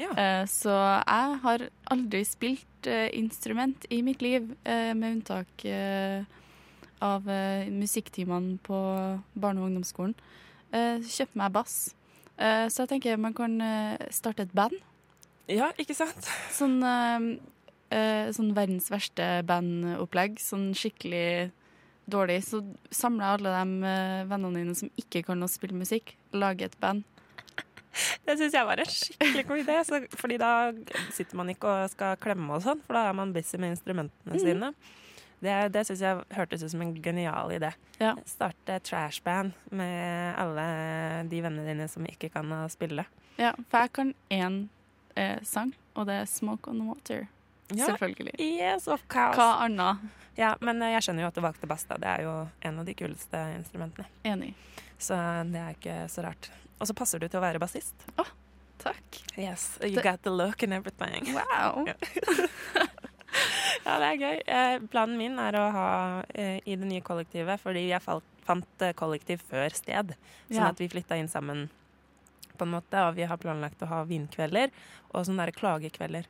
Ja. 0.01 0.11
uh, 0.11 0.43
så 0.51 0.75
jeg 0.75 1.39
har 1.45 1.67
aldri 1.95 2.25
spilt 2.27 2.67
instrument 3.13 3.85
i 3.93 4.01
mitt 4.01 4.23
liv, 4.25 4.47
med 4.65 5.05
unntak 5.05 5.67
av 7.05 7.27
musikktimene 7.69 8.55
på 8.65 8.79
barne- 9.37 9.61
og 9.61 9.67
ungdomsskolen. 9.69 10.15
Kjøpte 10.73 11.37
meg 11.37 11.53
bass. 11.53 11.75
Eh, 12.41 12.67
så 12.73 12.85
jeg 12.85 12.95
tenker 12.95 13.21
man 13.21 13.37
kan 13.37 13.61
eh, 13.61 14.01
starte 14.15 14.47
et 14.47 14.57
band. 14.57 14.77
Ja, 15.51 15.71
ikke 15.83 15.97
sant? 15.99 16.29
Sånn, 16.55 16.79
eh, 16.85 18.27
sånn 18.33 18.53
verdens 18.57 18.91
verste 18.93 19.41
bandopplegg. 19.49 20.39
Sånn 20.41 20.71
skikkelig 20.79 21.51
dårlig. 22.11 22.41
Så 22.47 22.63
samler 22.95 23.37
alle 23.37 23.55
de 23.55 23.95
vennene 24.31 24.63
dine 24.63 24.77
som 24.79 24.93
ikke 25.01 25.25
kan 25.27 25.43
å 25.43 25.51
spille 25.51 25.77
musikk, 25.79 26.15
lager 26.33 26.71
et 26.71 26.79
band. 26.83 27.05
Det 28.23 28.37
syns 28.39 28.55
jeg 28.55 28.67
var 28.69 28.79
en 28.79 28.87
skikkelig 28.87 29.45
god 29.49 29.63
idé. 29.65 29.77
Så, 29.87 30.01
fordi 30.15 30.39
da 30.41 30.53
sitter 31.11 31.39
man 31.41 31.51
ikke 31.53 31.71
og 31.71 31.93
skal 31.93 32.19
klemme 32.23 32.57
og 32.57 32.65
sånn, 32.65 32.83
for 32.87 32.97
da 32.97 33.09
er 33.11 33.19
man 33.19 33.35
busy 33.35 33.59
med 33.59 33.75
instrumentene 33.75 34.39
mm. 34.39 34.43
sine. 34.43 34.73
Det, 35.41 35.55
det 35.73 35.87
syns 35.89 36.03
jeg 36.05 36.25
hørtes 36.37 36.63
ut 36.63 36.71
som 36.75 36.83
en 36.85 36.95
genial 37.03 37.53
idé. 37.55 37.71
Ja. 37.99 38.15
Starte 38.29 38.77
trashband 38.85 39.53
med 39.73 40.35
alle 40.41 40.67
de 41.31 41.41
vennene 41.41 41.65
dine 41.69 41.89
som 41.89 42.05
ikke 42.09 42.29
kan 42.35 42.51
å 42.53 42.67
spille. 42.73 43.07
Ja, 43.41 43.55
for 43.71 43.87
jeg 43.87 43.93
kan 43.97 44.15
én 44.31 44.59
eh, 45.17 45.39
sang, 45.43 45.73
og 45.97 46.07
det 46.11 46.15
er 46.21 46.27
'Smoke 46.29 46.69
on 46.69 46.79
the 46.83 46.87
Water'. 46.91 47.27
Ja. 47.73 47.87
Selvfølgelig. 47.87 48.35
Yes, 48.41 48.89
of 48.89 49.01
course. 49.09 49.39
Hva 49.39 49.65
annet? 49.65 49.99
Ja, 50.37 50.57
men 50.61 50.83
eh, 50.83 50.93
jeg 50.97 51.03
skjønner 51.03 51.23
jo 51.23 51.29
at 51.29 51.35
du 51.35 51.41
valgte 51.41 51.67
bass. 51.71 51.85
Det 51.89 52.05
er 52.05 52.23
jo 52.23 52.49
en 52.61 52.79
av 52.79 52.85
de 52.85 52.95
kuleste 52.95 53.41
instrumentene. 53.57 54.07
Enig. 54.25 54.55
Så 54.99 55.15
det 55.49 55.61
er 55.61 55.71
ikke 55.77 56.09
så 56.09 56.23
rart. 56.27 56.51
Og 56.81 56.87
så 56.89 56.95
passer 56.95 57.19
du 57.19 57.29
til 57.29 57.41
å 57.41 57.45
være 57.45 57.59
bassist. 57.63 57.95
Takk. 58.81 59.19
Yes, 59.37 59.79
you 59.83 59.95
Det- 59.95 60.03
got 60.03 60.23
the 60.23 60.31
look 60.31 60.63
and 60.63 60.73
everything. 60.73 61.35
Wow. 61.35 61.87
Ja. 63.91 63.99
det 63.99 64.09
er 64.09 64.21
gøy. 64.23 64.43
Eh, 64.47 64.79
planen 64.93 65.19
min 65.19 65.39
er 65.43 65.59
å 65.59 65.67
ha 65.75 65.89
eh, 66.35 66.61
i 66.65 66.77
det 66.77 66.87
nye 66.89 67.03
kollektivet, 67.03 67.61
fordi 67.61 67.89
jeg 67.91 68.03
falt, 68.05 68.25
fant 68.47 68.83
eh, 68.87 68.93
kollektiv 68.97 69.43
før 69.51 69.71
sted. 69.75 70.15
Sånn 70.49 70.57
Ja. 70.63 70.69
at 70.71 70.79
vi 70.79 70.89
flytta 70.89 71.19
inn 71.19 71.29
sammen 71.29 71.69
på 72.57 72.63
en 72.67 72.75
måte, 72.75 72.95
og 73.09 73.15
vi 73.17 73.25
har 73.25 73.37
planlagt 73.41 73.81
å 73.83 73.89
ha 73.89 74.03
vinkvelder 74.05 74.71
og 75.15 75.25
sånne 75.27 75.47
der 75.47 75.53
klagekvelder. 75.57 76.27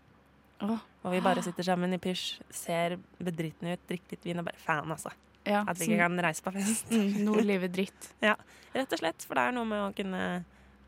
Og 0.60 1.10
vi 1.14 1.20
bare 1.24 1.40
sitter 1.42 1.64
sammen 1.64 1.94
i 1.96 1.98
pysj, 1.98 2.40
ser 2.52 2.98
bedritne 3.18 3.72
ut, 3.74 3.84
drikker 3.88 4.10
litt 4.12 4.24
vin 4.28 4.38
og 4.42 4.44
bare 4.50 4.60
faen, 4.60 4.90
altså. 4.92 5.10
Ja, 5.48 5.62
At 5.66 5.78
vi 5.78 5.86
sånn- 5.86 5.94
ikke 5.96 6.04
kan 6.04 6.18
reise 6.20 6.42
på 6.44 6.52
fest. 6.52 6.90
Nordlivet 6.92 7.40
er 7.40 7.48
livet 7.48 7.72
dritt. 7.72 8.08
Ja, 8.22 8.34
rett 8.74 8.92
og 8.92 8.98
slett. 9.00 9.24
For 9.24 9.34
det 9.34 9.46
er 9.48 9.52
noe 9.56 9.64
med 9.64 9.80
å 9.80 9.94
kunne 9.96 10.44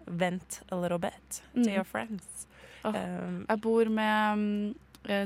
vent 0.06 0.60
a 0.70 0.76
little 0.76 0.98
bit 0.98 1.40
to 1.54 1.60
Mm. 1.60 1.74
your 1.74 1.84
friends. 1.84 2.46
Oh. 2.84 2.90
Um, 2.94 3.46
Jeg 3.48 3.60
bor 3.62 3.84
med 3.88 4.38
mm, 4.38 4.74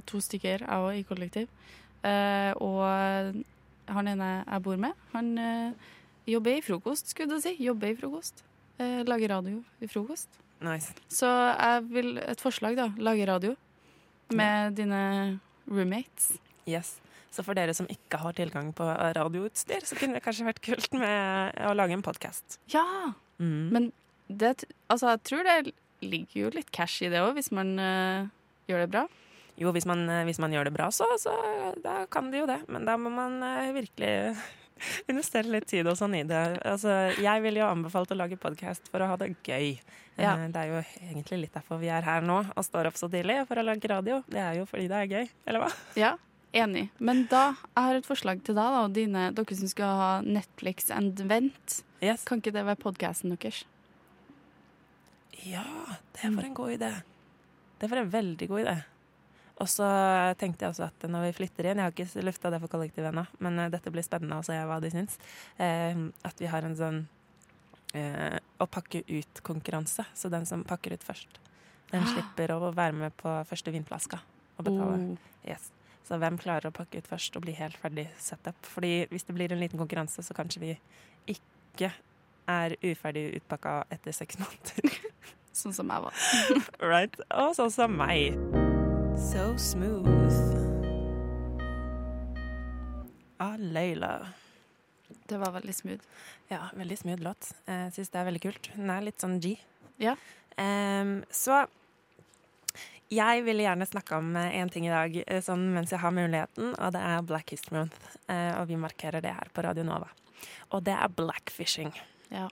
to 0.08 0.20
stykker, 0.24 0.64
jeg 0.64 0.86
òg, 0.86 0.96
i 0.96 1.04
kollektiv. 1.06 1.50
Eh, 2.06 2.52
og 2.62 2.82
han 3.90 4.10
ene 4.10 4.30
jeg 4.40 4.64
bor 4.66 4.80
med, 4.80 5.06
han 5.14 5.30
eh, 5.40 5.86
jobber 6.30 6.58
i 6.58 6.64
frokost, 6.64 7.12
skulle 7.12 7.36
du 7.36 7.42
si. 7.42 7.54
Jobber 7.62 7.92
i 7.92 7.98
frokost. 7.98 8.44
Eh, 8.82 9.02
lager 9.08 9.36
radio 9.36 9.62
i 9.80 9.88
frokost. 9.90 10.28
nice. 10.60 10.94
Så 11.08 11.28
jeg 11.28 11.84
vil 11.90 12.18
et 12.18 12.40
forslag, 12.40 12.76
da. 12.76 12.90
Lage 12.98 13.26
radio 13.28 13.56
med 14.32 14.76
dine 14.76 15.38
roommates. 15.68 16.36
Yes. 16.66 16.96
Så 17.30 17.44
for 17.44 17.54
dere 17.54 17.74
som 17.76 17.88
ikke 17.92 18.18
har 18.18 18.32
tilgang 18.32 18.72
på 18.74 18.84
radioutstyr, 18.86 19.84
så 19.84 19.98
kunne 19.98 20.16
det 20.16 20.24
kanskje 20.24 20.46
vært 20.48 20.62
kult 20.64 20.94
med 20.96 21.58
å 21.68 21.74
lage 21.76 21.92
en 21.96 22.04
podkast. 22.04 22.58
Ja! 22.72 23.12
Mm. 23.38 23.68
Men 23.74 23.90
det, 24.28 24.64
altså, 24.88 25.12
jeg 25.12 25.22
tror 25.28 25.44
det 25.44 25.74
ligger 26.00 26.46
jo 26.46 26.52
litt 26.54 26.72
cash 26.72 27.04
i 27.04 27.10
det 27.12 27.20
òg, 27.20 27.34
hvis 27.36 27.52
man 27.54 27.76
uh, 27.76 28.28
gjør 28.70 28.84
det 28.84 28.90
bra. 28.94 29.04
Jo, 29.56 29.70
hvis 29.72 29.86
man, 29.88 30.02
eh, 30.12 30.24
hvis 30.28 30.38
man 30.42 30.52
gjør 30.52 30.68
det 30.68 30.74
bra, 30.76 30.90
så, 30.92 31.06
så 31.18 31.32
da 31.82 32.02
kan 32.12 32.30
de 32.30 32.42
jo 32.42 32.46
det. 32.50 32.60
Men 32.68 32.84
da 32.84 32.96
må 33.00 33.08
man 33.12 33.38
eh, 33.42 33.70
virkelig 33.72 34.36
investere 35.10 35.48
litt 35.48 35.66
tid 35.70 35.86
og 35.88 35.96
sånn 35.96 36.14
i 36.18 36.24
det. 36.28 36.42
Altså, 36.68 36.92
jeg 37.22 37.44
ville 37.44 37.62
jo 37.62 37.68
anbefalt 37.70 38.12
å 38.12 38.18
lage 38.18 38.36
podkast 38.40 38.90
for 38.92 39.00
å 39.00 39.08
ha 39.12 39.16
det 39.22 39.30
gøy. 39.46 39.78
Ja. 40.20 40.34
Eh, 40.36 40.46
Det 40.52 40.60
er 40.62 40.74
jo 40.74 40.82
egentlig 41.08 41.38
litt 41.46 41.56
derfor 41.56 41.80
vi 41.80 41.88
er 41.92 42.04
her 42.04 42.20
nå 42.24 42.42
og 42.52 42.64
står 42.64 42.90
opp 42.90 43.00
så 43.00 43.08
tidlig 43.12 43.42
for 43.48 43.56
å 43.60 43.64
lage 43.64 43.88
radio. 43.92 44.22
Det 44.28 44.42
er 44.44 44.58
jo 44.60 44.66
fordi 44.68 44.88
det 44.92 44.98
er 45.02 45.12
gøy, 45.14 45.30
eller 45.48 45.64
hva? 45.64 45.70
Ja, 45.96 46.12
enig. 46.56 46.86
Men 47.00 47.24
da, 47.32 47.46
jeg 47.72 47.88
har 47.88 48.00
et 48.02 48.08
forslag 48.08 48.42
til 48.44 48.56
deg, 48.56 48.76
da, 48.76 48.82
og 48.84 48.92
dine, 48.96 49.30
dere 49.36 49.56
som 49.58 49.72
skal 49.72 49.96
ha 50.02 50.10
Netflix 50.24 50.92
and 50.92 51.20
Vent. 51.32 51.80
Kan 52.28 52.40
ikke 52.44 52.52
det 52.52 52.64
være 52.68 52.80
podkasten 52.84 53.32
deres? 53.36 53.62
Ja, 55.46 55.64
det 56.20 56.28
var 56.34 56.44
en 56.48 56.54
god 56.56 56.72
idé. 56.76 56.92
Det 57.80 57.88
var 57.92 58.00
en 58.02 58.12
veldig 58.12 58.48
god 58.50 58.62
idé. 58.64 58.76
Og 59.56 59.68
så 59.72 59.86
tenkte 60.36 60.66
jeg 60.66 60.74
også 60.74 60.84
at 60.90 61.06
når 61.08 61.30
vi 61.30 61.36
flytter 61.38 61.70
inn 61.70 61.78
Jeg 61.80 61.86
har 61.88 61.94
ikke 61.94 62.24
lufta 62.26 62.50
det 62.52 62.58
for 62.60 62.68
kollektivet 62.74 63.08
ennå, 63.08 63.22
men 63.40 63.58
eh, 63.62 63.70
dette 63.72 63.92
blir 63.94 64.04
spennende 64.04 64.36
å 64.36 64.44
se 64.44 64.52
hva 64.68 64.76
de 64.84 64.90
syns. 64.92 65.16
Eh, 65.56 65.96
at 66.28 66.42
vi 66.42 66.50
har 66.52 66.66
en 66.66 66.76
sånn 66.76 66.98
eh, 67.96 68.36
å 68.60 68.66
pakke 68.68 69.00
ut-konkurranse. 69.08 70.04
Så 70.14 70.28
den 70.32 70.44
som 70.48 70.64
pakker 70.68 70.92
ut 70.92 71.06
først, 71.06 71.40
den 71.92 72.02
Ah. 72.02 72.12
slipper 72.12 72.52
å 72.52 72.72
være 72.74 72.92
med 72.92 73.16
på 73.16 73.32
første 73.48 73.72
vinflaska 73.72 74.18
og 74.58 74.64
betale. 74.68 74.98
Oh. 75.14 75.32
Yes. 75.48 75.70
Så 76.06 76.18
hvem 76.20 76.36
klarer 76.38 76.68
å 76.68 76.74
pakke 76.74 76.98
ut 76.98 77.08
først 77.08 77.34
og 77.36 77.42
bli 77.46 77.52
helt 77.56 77.76
ferdig 77.80 78.08
setup? 78.18 78.58
Fordi 78.62 79.06
hvis 79.10 79.24
det 79.26 79.34
blir 79.34 79.52
en 79.52 79.60
liten 79.62 79.78
konkurranse, 79.80 80.22
så 80.22 80.34
kanskje 80.36 80.60
vi 80.60 80.74
ikke 81.26 81.92
er 82.46 82.76
uferdig 82.82 83.40
utpakka 83.40 83.86
etter 83.90 84.12
seks 84.12 84.38
måneder. 84.38 85.00
Sånn 85.56 85.72
som 85.72 85.88
jeg 85.88 86.04
var. 86.04 86.22
right? 86.92 87.16
Og 87.32 87.54
sånn 87.56 87.72
som 87.72 87.96
meg. 87.96 88.65
So 89.16 89.58
smooth. 89.58 90.36
Ah, 93.36 93.56
Leila. 93.58 94.28
Det 95.26 95.38
var 95.38 95.52
veldig 95.52 95.74
smooth. 95.74 96.02
Ja, 96.48 96.68
veldig 96.74 96.98
smooth 96.98 97.22
låt. 97.22 97.48
Jeg 97.66 97.94
syns 97.96 98.12
det 98.12 98.20
er 98.20 98.28
veldig 98.28 98.42
kult. 98.44 98.68
Den 98.76 98.92
er 98.92 99.06
litt 99.06 99.24
sånn 99.24 99.38
G. 99.40 99.54
Ja. 100.02 100.16
Um, 100.60 101.22
så 101.32 101.64
jeg 103.08 103.44
ville 103.46 103.64
gjerne 103.64 103.88
snakke 103.88 104.18
om 104.20 104.36
én 104.36 104.70
ting 104.72 104.88
i 104.88 104.92
dag 104.92 105.16
eh, 105.24 105.42
sånn 105.44 105.64
mens 105.74 105.92
jeg 105.94 106.02
har 106.02 106.14
muligheten, 106.14 106.74
og 106.74 106.94
det 106.96 107.02
er 107.06 107.26
Black 107.26 107.54
History 107.54 107.78
Month. 107.78 107.98
Eh, 108.26 108.52
og 108.58 108.66
vi 108.68 108.78
markerer 108.82 109.24
det 109.24 109.32
her 109.36 109.52
på 109.54 109.64
Radio 109.64 109.86
Nova. 109.86 110.10
Og 110.74 110.82
det 110.84 110.96
er 110.96 111.12
blackfishing. 111.14 111.94
Ja. 112.34 112.48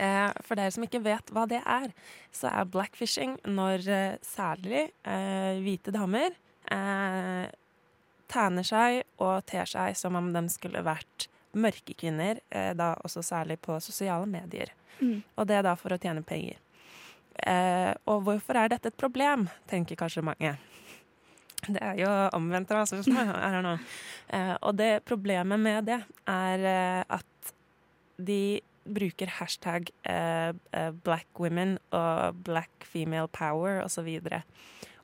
Eh, 0.00 0.28
for 0.46 0.56
dere 0.56 0.72
som 0.72 0.84
ikke 0.86 1.02
vet 1.04 1.32
hva 1.34 1.44
det 1.50 1.60
er, 1.60 1.90
så 2.32 2.48
er 2.48 2.68
blackfishing 2.72 3.36
når 3.50 3.84
eh, 3.84 4.20
særlig 4.24 4.86
eh, 5.04 5.60
hvite 5.60 5.92
damer 5.92 6.32
eh, 6.72 7.50
tanner 8.30 8.66
seg 8.66 9.02
og 9.20 9.44
ter 9.50 9.68
seg 9.68 9.98
som 9.98 10.16
om 10.16 10.30
de 10.32 10.44
skulle 10.52 10.84
vært 10.86 11.28
mørke 11.50 11.96
kvinner, 11.98 12.38
da 12.78 12.92
også 13.02 13.24
særlig 13.26 13.56
på 13.58 13.74
sosiale 13.82 14.22
medier. 14.30 14.70
Mm. 15.00 15.16
Og 15.34 15.48
det 15.50 15.56
er 15.58 15.64
da 15.66 15.72
for 15.74 15.90
å 15.90 15.98
tjene 15.98 16.22
penger. 16.22 16.60
Eh, 17.42 17.90
og 18.06 18.22
hvorfor 18.28 18.60
er 18.60 18.70
dette 18.70 18.92
et 18.92 19.00
problem, 19.00 19.48
tenker 19.66 19.98
kanskje 19.98 20.22
mange. 20.22 20.52
Det 21.66 21.82
er 21.82 21.98
jo 21.98 22.12
omvendt 22.38 22.70
rasisme. 22.70 23.18
I 23.18 23.50
don't 23.50 23.66
nå. 23.66 23.74
Eh, 24.30 24.54
og 24.62 24.78
det 24.78 25.02
problemet 25.10 25.58
med 25.58 25.90
det 25.90 25.98
er 26.30 26.68
at 27.02 27.54
de 28.14 28.60
bruker 28.84 29.30
hashtag 29.38 29.90
eh, 30.08 30.52
eh, 30.72 30.90
black 31.04 31.28
women 31.38 31.78
og 31.94 32.40
black 32.46 32.86
female 32.86 33.28
power 33.32 33.82
osv. 33.84 34.08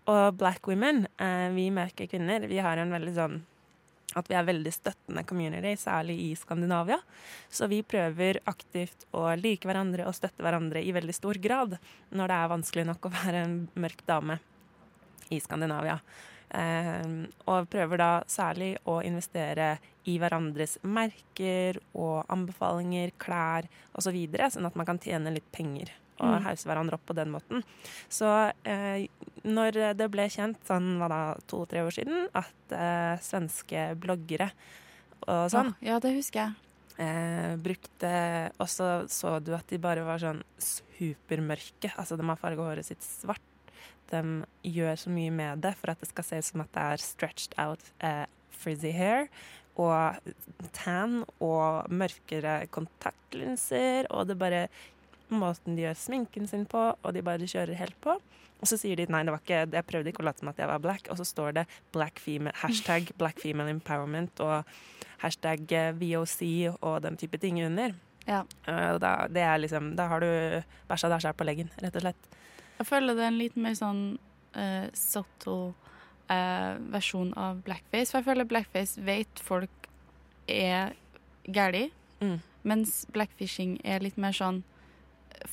Og 0.06 0.38
black 0.38 0.66
women, 0.68 1.06
eh, 1.18 1.50
vi 1.56 1.68
mørke 1.74 2.08
kvinner, 2.10 2.46
vi 2.48 2.62
har 2.62 2.78
en 2.78 2.94
veldig 2.94 3.14
sånn 3.16 3.38
at 4.16 4.30
vi 4.30 4.36
er 4.38 4.46
veldig 4.48 4.72
støttende 4.72 5.24
community, 5.28 5.74
særlig 5.76 6.16
i 6.24 6.28
Skandinavia. 6.38 6.96
Så 7.52 7.68
vi 7.68 7.82
prøver 7.84 8.38
aktivt 8.48 9.04
å 9.12 9.28
like 9.36 9.68
hverandre 9.68 10.06
og 10.08 10.16
støtte 10.16 10.44
hverandre 10.44 10.80
i 10.80 10.94
veldig 10.96 11.16
stor 11.16 11.36
grad 11.42 11.76
når 12.16 12.32
det 12.32 12.38
er 12.38 12.54
vanskelig 12.54 12.86
nok 12.88 13.08
å 13.08 13.12
være 13.12 13.42
en 13.44 13.58
mørk 13.76 14.06
dame 14.08 14.38
i 15.28 15.40
Skandinavia. 15.42 15.98
Eh, 16.50 17.26
og 17.46 17.68
prøver 17.72 17.98
da 17.98 18.10
særlig 18.30 18.76
å 18.86 19.00
investere 19.04 19.78
i 20.06 20.18
hverandres 20.22 20.78
merker 20.86 21.80
og 21.94 22.24
anbefalinger, 22.30 23.10
klær 23.18 23.66
osv., 23.98 24.14
så 24.36 24.50
sånn 24.54 24.66
at 24.70 24.76
man 24.78 24.86
kan 24.86 24.98
tjene 25.02 25.32
litt 25.34 25.48
penger 25.52 25.90
og 26.18 26.30
Mm. 26.38 26.44
hause 26.46 26.64
hverandre 26.64 26.94
opp 26.94 27.04
på 27.06 27.14
den 27.14 27.28
måten. 27.28 27.62
Så 28.08 28.24
eh, 28.64 29.06
når 29.44 29.94
det 29.98 30.06
ble 30.10 30.24
kjent, 30.32 30.56
sånn 30.64 30.98
var 30.98 31.08
det 31.12 31.46
to-tre 31.46 31.82
år 31.84 31.92
siden, 31.92 32.28
at 32.32 32.72
eh, 32.72 33.18
svenske 33.20 33.90
bloggere 34.00 34.50
og 35.26 35.50
sånn 35.52 35.74
ja, 35.82 35.98
det 36.00 36.14
husker 36.14 36.40
jeg. 36.40 36.54
eh, 37.04 37.56
brukte 37.60 38.50
Og 38.58 38.68
så 38.68 39.04
så 39.12 39.44
du 39.44 39.52
at 39.54 39.66
de 39.68 39.76
bare 39.76 40.04
var 40.06 40.18
sånn 40.18 40.40
supermørke. 40.56 41.92
Altså, 41.98 42.16
de 42.16 42.24
har 42.24 42.36
farga 42.40 42.64
håret 42.64 42.86
sitt 42.88 43.02
svart. 43.04 43.42
De 44.12 44.22
gjør 44.62 44.98
så 45.00 45.12
mye 45.12 45.34
med 45.34 45.62
det 45.64 45.74
for 45.80 45.92
at 45.92 46.00
det 46.02 46.08
skal 46.12 46.24
se 46.28 46.40
ut 46.40 46.48
som 46.50 46.62
at 46.64 46.72
det 46.74 46.84
er 46.94 47.04
stretched 47.04 47.56
out 47.62 47.82
eh, 48.06 48.24
frizzy 48.54 48.92
hair. 48.94 49.28
Og 49.76 50.16
tan 50.72 51.24
og 51.44 51.90
mørkere 51.92 52.62
kontaktlinser. 52.72 54.08
Og 54.10 54.28
det 54.30 54.38
bare 54.40 54.68
Måten 55.26 55.74
de 55.74 55.82
gjør 55.82 55.96
sminken 55.98 56.44
sin 56.46 56.62
på, 56.70 56.78
og 57.02 57.14
de 57.16 57.18
bare 57.26 57.48
kjører 57.50 57.74
helt 57.74 57.96
på. 57.98 58.12
Og 58.62 58.68
så 58.70 58.76
sier 58.78 58.94
de 58.94 59.08
nei, 59.10 59.24
det 59.26 59.32
var 59.34 59.40
ikke, 59.42 59.64
jeg 59.74 59.86
prøvde 59.88 60.12
ikke 60.12 60.22
å 60.22 60.26
late 60.28 60.38
som 60.38 60.50
at 60.52 60.60
jeg 60.62 60.70
var 60.70 60.82
black, 60.84 61.08
og 61.10 61.18
så 61.18 61.26
står 61.26 61.56
det 61.56 61.64
black 61.92 62.20
female, 62.22 62.54
hashtag 62.62 63.10
black 63.20 63.42
female 63.42 63.72
empowerment 63.74 64.38
og 64.44 64.70
hashtag 65.24 65.66
eh, 65.74 65.90
VOC 65.98 66.38
og 66.78 67.00
den 67.02 67.18
type 67.18 67.40
ting 67.42 67.58
under. 67.64 67.96
Ja. 68.28 68.44
Eh, 68.70 68.94
Da, 69.02 69.12
det 69.26 69.44
liksom, 69.64 69.96
da 69.98 70.06
har 70.14 70.22
du 70.22 70.30
bæsja 70.88 71.10
sjøl 71.18 71.34
på 71.36 71.48
leggen, 71.50 71.74
rett 71.82 71.98
og 71.98 72.06
slett. 72.06 72.30
Jeg 72.78 72.86
føler 72.86 73.16
det 73.16 73.24
er 73.24 73.30
en 73.32 73.38
litt 73.40 73.56
mer 73.56 73.74
sånn 73.78 74.02
uh, 74.56 74.86
subtle 74.96 75.72
uh, 76.30 76.76
versjon 76.92 77.32
av 77.38 77.62
blackface. 77.66 78.10
For 78.12 78.20
jeg 78.20 78.28
føler 78.28 78.48
blackface 78.50 79.02
vet 79.06 79.42
folk 79.42 79.90
er 80.48 80.94
gæli, 81.46 81.90
Mm. 82.16 82.38
mens 82.64 83.02
blackfishing 83.12 83.74
er 83.84 84.00
litt 84.00 84.16
mer 84.16 84.32
sånn 84.32 84.62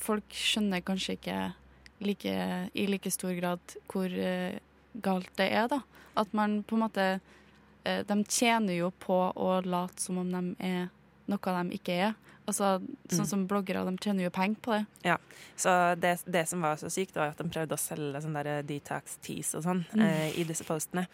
Folk 0.00 0.32
skjønner 0.32 0.80
kanskje 0.80 1.18
ikke 1.18 1.34
like, 2.00 2.32
i 2.72 2.86
like 2.88 3.10
stor 3.12 3.34
grad 3.36 3.74
hvor 3.92 4.08
uh, 4.08 4.56
galt 5.04 5.28
det 5.36 5.50
er, 5.52 5.68
da. 5.68 5.82
At 6.16 6.32
man 6.32 6.62
på 6.64 6.78
en 6.78 6.86
måte 6.86 7.20
De 7.84 8.16
tjener 8.32 8.78
jo 8.78 8.88
på 8.96 9.18
å 9.36 9.60
late 9.60 10.00
som 10.00 10.16
om 10.22 10.30
de 10.32 10.40
er 10.64 10.86
noe 11.28 11.38
de 11.70 11.78
ikke 11.78 11.92
er. 12.10 12.14
Altså, 12.46 12.78
sånn 13.08 13.20
Mm. 13.24 13.26
som 13.26 13.46
bloggere, 13.48 13.84
de 13.88 13.96
tjener 14.04 14.24
jo 14.24 14.30
penger 14.30 14.60
på 14.60 14.72
det. 14.72 14.86
Ja, 15.04 15.16
så 15.56 15.98
det, 15.98 16.22
det 16.26 16.46
som 16.48 16.60
var 16.60 16.76
så 16.76 16.90
sykt, 16.92 17.14
var 17.16 17.28
at 17.32 17.38
de 17.38 17.44
prøvde 17.48 17.72
å 17.72 17.80
selge 17.80 18.20
sånn 18.20 18.34
der 18.36 18.62
detox 18.62 19.16
teas 19.22 19.54
og 19.54 19.62
sånn 19.64 19.84
Mm. 19.94 20.02
eh, 20.04 20.38
i 20.40 20.44
disse 20.44 20.62
postene. 20.64 21.06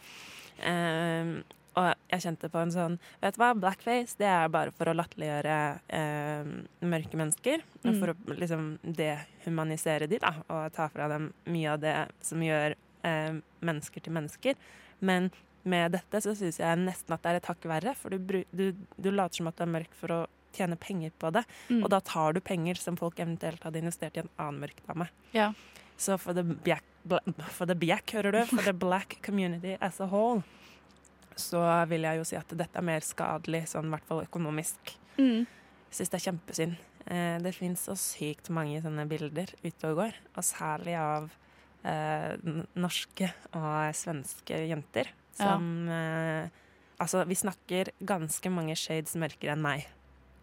Ehm, 0.63 1.45
og 1.77 1.95
jeg 2.11 2.21
kjente 2.21 2.51
på 2.51 2.59
en 2.61 2.73
sånn 2.75 2.99
Vet 3.23 3.37
du 3.37 3.39
hva, 3.39 3.55
blackface 3.55 4.17
det 4.19 4.27
er 4.27 4.49
bare 4.49 4.73
for 4.73 4.87
å 4.91 4.95
latterliggjøre 4.99 5.81
eh, 5.89 6.45
mørke 6.83 7.15
mennesker. 7.17 7.63
Mm. 7.85 8.01
For 8.01 8.13
å 8.13 8.17
liksom 8.37 8.79
dehumanisere 8.83 10.09
de 10.11 10.19
da, 10.19 10.35
og 10.51 10.73
ta 10.75 10.89
fra 10.89 11.07
dem 11.09 11.33
mye 11.47 11.73
av 11.73 11.81
det 11.81 11.95
som 12.27 12.43
gjør 12.43 12.75
eh, 13.05 13.39
mennesker 13.63 14.03
til 14.03 14.13
mennesker. 14.13 14.55
Men 15.01 15.31
med 15.63 15.93
dette 15.97 16.21
så 16.25 16.35
syns 16.37 16.61
jeg 16.61 16.81
nesten 16.81 17.15
at 17.15 17.23
det 17.25 17.33
er 17.33 17.41
et 17.41 17.49
hakk 17.51 17.67
verre, 17.69 17.95
for 17.99 18.15
du, 18.15 18.43
du, 18.51 18.71
du 18.97 19.11
later 19.11 19.41
som 19.41 19.51
at 19.51 19.59
du 19.59 19.65
er 19.67 19.75
mørk 19.79 19.97
for 19.99 20.15
å 20.15 20.21
tjene 20.57 20.79
penger 20.81 21.13
på 21.19 21.31
det. 21.35 21.45
Mm. 21.69 21.83
Og 21.85 21.91
da 21.93 22.01
tar 22.05 22.35
du 22.35 22.41
penger 22.45 22.81
som 22.81 22.99
folk 22.99 23.21
eventuelt 23.23 23.63
hadde 23.67 23.83
investert 23.83 24.17
i 24.17 24.25
en 24.25 24.33
annen 24.37 24.65
mørk 24.65 24.83
dame. 24.89 25.11
Ja. 25.37 25.53
Så 26.01 26.17
for 26.19 26.37
the 26.37 26.43
black, 26.43 26.85
for 27.53 27.69
the 27.69 27.77
black, 27.77 28.15
hører 28.17 28.33
du? 28.33 28.41
For 28.51 28.65
the 28.65 28.75
black 28.77 29.19
community 29.27 29.77
as 29.81 30.01
a 30.01 30.09
whole, 30.11 30.43
så 31.37 31.63
vil 31.91 32.07
jeg 32.09 32.21
jo 32.21 32.29
si 32.29 32.39
at 32.39 32.55
dette 32.57 32.81
er 32.81 32.87
mer 32.87 33.05
skadelig, 33.05 33.67
sånn 33.73 33.91
i 33.91 33.95
hvert 33.95 34.09
fall 34.09 34.25
økonomisk. 34.25 34.95
Mm. 35.21 35.45
Syns 35.91 36.13
det 36.13 36.21
er 36.21 36.27
kjempesynd. 36.29 36.81
Eh, 37.11 37.37
det 37.45 37.55
fins 37.57 37.85
så 37.89 37.97
sykt 37.99 38.51
mange 38.55 38.81
sånne 38.85 39.07
bilder 39.11 39.53
ute 39.63 39.93
og 39.93 40.03
går, 40.03 40.19
og 40.35 40.47
særlig 40.47 40.97
av 41.01 41.31
eh, 41.85 42.37
norske 42.77 43.31
og 43.57 43.97
svenske 43.97 44.65
jenter 44.71 45.13
Ja. 45.41 45.55
som 45.57 45.89
eh, 45.89 46.49
Altså, 47.01 47.23
vi 47.25 47.33
snakker 47.35 47.89
ganske 48.05 48.51
mange 48.53 48.75
shades 48.77 49.15
mørkere 49.17 49.55
enn 49.57 49.63
meg 49.65 49.87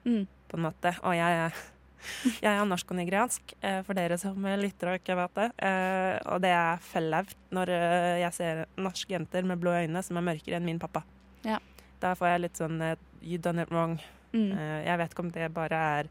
Mm. 0.08 0.24
på 0.50 0.58
en 0.58 0.64
måte. 0.64 0.90
Og 1.06 1.14
jeg, 1.14 1.52
jeg 2.42 2.50
er 2.50 2.66
norsk 2.66 2.90
og 2.92 2.98
nigeriansk, 2.98 3.54
eh, 3.62 3.82
for 3.86 3.94
dere 3.94 4.18
som 4.18 4.42
lytter 4.58 4.90
og 4.90 4.98
ikke 4.98 5.18
vet 5.20 5.36
det. 5.38 5.46
Eh, 5.68 6.18
og 6.34 6.42
det 6.42 6.50
er 6.56 6.78
fellaut 6.82 7.36
når 7.54 7.70
eh, 7.76 8.16
jeg 8.24 8.34
ser 8.34 8.64
norske 8.78 9.14
jenter 9.14 9.46
med 9.46 9.60
blå 9.62 9.76
øyne 9.84 10.02
som 10.02 10.18
er 10.18 10.26
mørkere 10.32 10.58
enn 10.58 10.66
min 10.66 10.80
pappa. 10.82 11.04
Ja. 11.46 11.60
Da 12.02 12.16
får 12.18 12.28
jeg 12.34 12.42
litt 12.48 12.58
sånn 12.58 12.82
eh, 12.82 12.96
You 13.22 13.38
done 13.38 13.62
it 13.62 13.70
wrong. 13.70 14.00
Mm. 14.34 14.52
Eh, 14.58 14.82
jeg 14.88 14.98
vet 15.04 15.14
ikke 15.14 15.26
om 15.28 15.32
det 15.38 15.54
bare 15.54 15.84
er 16.02 16.10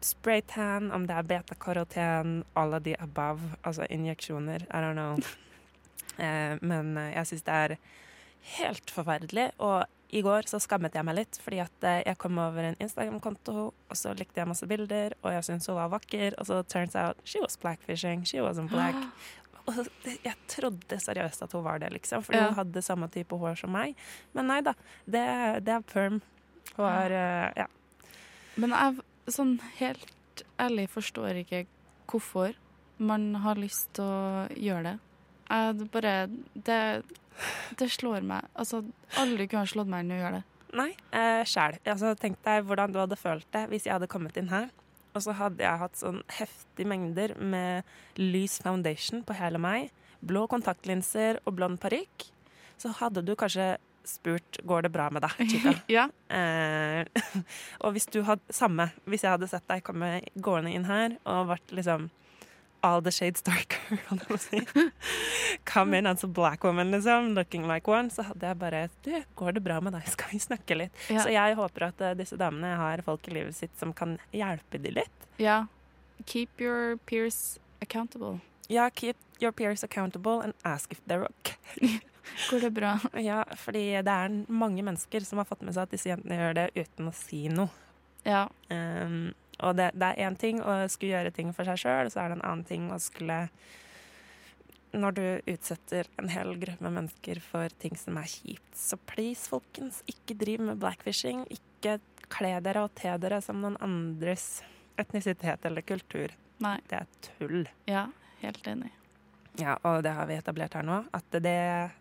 spraytan, 0.00 0.92
om 0.94 1.06
det 1.08 1.16
er 1.16 1.26
betakaroten, 1.26 2.44
all 2.54 2.74
of 2.74 2.84
the 2.84 2.94
above, 3.02 3.40
altså 3.64 3.86
injeksjoner. 3.90 4.62
I 4.70 4.80
don't 4.84 4.94
know. 4.94 5.16
Eh, 6.18 6.58
men 6.60 6.96
eh, 6.98 7.14
jeg 7.16 7.30
syns 7.30 7.46
det 7.46 7.56
er 7.64 7.76
helt 8.58 8.92
forferdelig. 8.94 9.50
Og 9.64 9.84
i 10.14 10.22
går 10.24 10.48
så 10.48 10.60
skammet 10.62 10.96
jeg 10.96 11.04
meg 11.04 11.18
litt, 11.18 11.38
fordi 11.44 11.60
at 11.64 11.86
eh, 11.86 12.00
jeg 12.06 12.20
kom 12.20 12.38
over 12.42 12.70
en 12.70 12.78
Instagram-konto, 12.80 13.56
og 13.72 13.98
så 13.98 14.14
likte 14.16 14.40
jeg 14.40 14.50
masse 14.50 14.68
bilder, 14.68 15.16
og 15.22 15.34
jeg 15.36 15.48
syntes 15.48 15.68
hun 15.68 15.78
var 15.80 15.92
vakker, 15.92 16.38
og 16.38 16.48
så 16.48 16.62
turns 16.64 16.96
out 16.96 17.20
she 17.28 17.42
was 17.44 17.58
blackfishing, 17.60 18.24
she 18.28 18.42
wasn't 18.44 18.72
black. 18.72 18.96
Og 19.68 19.84
jeg 20.24 20.32
trodde 20.48 20.96
seriøst 20.96 21.42
at 21.44 21.52
hun 21.52 21.60
var 21.60 21.82
det, 21.82 21.90
liksom, 21.92 22.22
fordi 22.24 22.38
hun 22.40 22.54
hadde 22.56 22.80
samme 22.80 23.04
type 23.12 23.36
hår 23.36 23.58
som 23.60 23.74
meg. 23.76 23.98
Men 24.32 24.48
nei 24.48 24.62
da, 24.64 24.72
det, 25.04 25.24
det 25.66 25.74
er 25.74 25.84
perm. 25.84 26.22
Hun 26.78 26.86
er 26.88 27.12
Ja. 27.52 27.66
Men 28.56 28.72
jeg 28.72 29.34
sånn 29.36 29.58
helt 29.76 30.42
ærlig 30.56 30.88
forstår 30.88 31.42
ikke 31.42 31.66
hvorfor 32.08 32.56
man 32.96 33.34
har 33.44 33.60
lyst 33.60 33.92
til 33.98 34.08
å 34.08 34.46
gjøre 34.56 34.86
det. 34.86 34.96
Jeg 35.48 35.78
det 35.78 35.88
bare 35.92 36.14
Det, 36.54 36.80
det 37.78 37.90
slår 37.92 38.24
meg. 38.26 38.48
Altså, 38.54 38.82
aldri 39.16 39.46
kunne 39.48 39.64
ha 39.64 39.70
slått 39.70 39.90
meg 39.90 40.08
i 40.08 40.16
å 40.16 40.22
gjøre 40.22 40.40
det. 40.40 40.44
Nei, 40.76 40.90
eh, 41.16 41.44
sjæl. 41.48 41.78
Altså, 41.88 42.12
tenk 42.18 42.40
deg 42.44 42.66
hvordan 42.68 42.92
du 42.92 42.98
hadde 43.00 43.16
følt 43.16 43.46
det 43.54 43.64
hvis 43.70 43.86
jeg 43.86 43.94
hadde 43.94 44.10
kommet 44.10 44.36
inn 44.36 44.50
her, 44.52 44.68
og 45.14 45.24
så 45.24 45.34
hadde 45.38 45.64
jeg 45.64 45.80
hatt 45.80 45.96
sånn 45.96 46.20
heftige 46.36 46.88
mengder 46.90 47.34
med 47.40 47.88
lys 48.20 48.58
foundation 48.62 49.24
på 49.24 49.36
hele 49.38 49.60
meg, 49.62 49.88
blå 50.20 50.44
kontaktlinser 50.50 51.40
og 51.46 51.56
blond 51.56 51.80
parykk. 51.80 52.28
Så 52.78 52.92
hadde 53.00 53.24
du 53.24 53.34
kanskje 53.38 53.76
spurt 54.08 54.60
går 54.64 54.86
det 54.86 54.92
bra 54.92 55.08
med 55.12 55.24
deg, 55.24 55.40
chica. 55.50 55.74
ja. 55.96 56.06
Eh, 56.32 57.04
og 57.84 57.96
hvis 57.96 58.08
du 58.12 58.22
hadde 58.26 58.54
samme, 58.54 58.90
hvis 59.08 59.24
jeg 59.24 59.34
hadde 59.34 59.50
sett 59.50 59.66
deg 59.70 59.84
komme 59.86 60.18
gående 60.36 60.72
inn 60.74 60.88
her 60.88 61.18
og 61.24 61.50
vært 61.52 61.74
liksom 61.76 62.08
all 62.82 63.02
the 63.02 63.10
shades 63.10 63.42
darker, 63.42 63.98
kan 64.08 64.20
jeg 64.28 64.40
si. 64.40 64.60
Come 65.64 65.98
in 65.98 66.06
as 66.06 66.24
a 66.24 66.28
black 66.28 66.64
woman, 66.64 66.90
liksom, 66.90 67.34
looking 67.34 67.66
like 67.68 67.90
one, 67.90 68.10
så 68.10 68.22
hadde 68.30 68.46
jeg 68.46 68.58
bare 68.58 68.82
Du, 69.04 69.12
går 69.36 69.58
det 69.58 69.64
bra 69.64 69.80
med 69.80 69.96
deg? 69.96 70.06
Skal 70.10 70.32
vi 70.32 70.42
snakke 70.42 70.78
litt? 70.78 71.06
Ja. 71.10 71.22
Så 71.24 71.32
jeg 71.34 71.56
håper 71.58 71.88
at 71.90 72.04
uh, 72.04 72.12
disse 72.18 72.38
damene 72.40 72.76
har 72.78 73.02
folk 73.06 73.26
i 73.28 73.34
livet 73.38 73.56
sitt 73.56 73.74
som 73.80 73.94
kan 73.96 74.18
hjelpe 74.34 74.80
de 74.82 74.94
litt. 75.00 75.26
Ja. 75.42 75.64
Keep 76.26 76.60
your 76.62 76.96
peers 77.06 77.58
accountable. 77.82 78.38
Ja, 78.68 78.90
keep 78.90 79.16
your 79.40 79.52
peers 79.52 79.84
accountable 79.84 80.42
and 80.44 80.54
ask 80.64 80.92
if 80.92 81.00
they're 81.06 81.26
okay. 81.26 82.00
Går 82.50 82.60
det 82.60 82.70
bra? 82.70 82.98
Ja, 83.30 83.44
fordi 83.56 84.02
det 84.04 84.12
er 84.12 84.34
mange 84.48 84.82
mennesker 84.82 85.24
som 85.24 85.40
har 85.40 85.48
fått 85.48 85.64
med 85.64 85.74
seg 85.74 85.86
at 85.88 85.94
disse 85.94 86.10
jentene 86.10 86.38
gjør 86.38 86.58
det 86.58 86.66
uten 86.76 87.10
å 87.10 87.14
si 87.16 87.46
noe. 87.52 87.70
Ja. 88.28 88.46
Um, 88.68 89.32
og 89.58 89.76
det, 89.78 89.90
det 89.98 90.12
er 90.12 90.28
én 90.28 90.38
ting 90.38 90.60
å 90.62 90.80
skulle 90.90 91.16
gjøre 91.16 91.34
ting 91.34 91.52
for 91.56 91.68
seg 91.68 91.80
sjøl, 91.82 92.10
så 92.12 92.22
er 92.22 92.30
det 92.30 92.38
en 92.38 92.46
annen 92.46 92.66
ting 92.68 92.88
å 92.94 92.98
skulle 93.02 93.48
Når 94.94 95.16
du 95.16 95.24
utsetter 95.52 96.08
en 96.16 96.30
hel 96.32 96.54
gruppe 96.62 96.90
mennesker 96.90 97.40
for 97.44 97.68
ting 97.82 97.96
som 98.00 98.16
er 98.16 98.30
kjipt. 98.30 98.70
Så 98.78 98.96
please, 99.10 99.44
folkens, 99.50 100.00
ikke 100.08 100.38
driv 100.38 100.62
med 100.64 100.80
blackfishing. 100.80 101.42
Ikke 101.52 101.98
kle 102.32 102.54
dere 102.64 102.86
og 102.86 102.94
te 102.96 103.12
dere 103.20 103.42
som 103.44 103.60
noen 103.60 103.76
andres 103.84 104.62
etnisitet 104.96 105.66
eller 105.68 105.84
kultur. 105.84 106.32
Nei. 106.64 106.78
Det 106.88 107.02
er 107.02 107.10
tull. 107.26 107.68
Ja, 107.84 108.06
helt 108.40 108.66
enig. 108.66 108.94
Ja, 109.58 109.76
og 109.82 110.04
det 110.06 110.14
har 110.14 110.26
vi 110.30 110.38
etablert 110.38 110.76
her 110.78 110.86
nå. 110.86 111.02
At 111.14 111.28
det, 111.34 111.58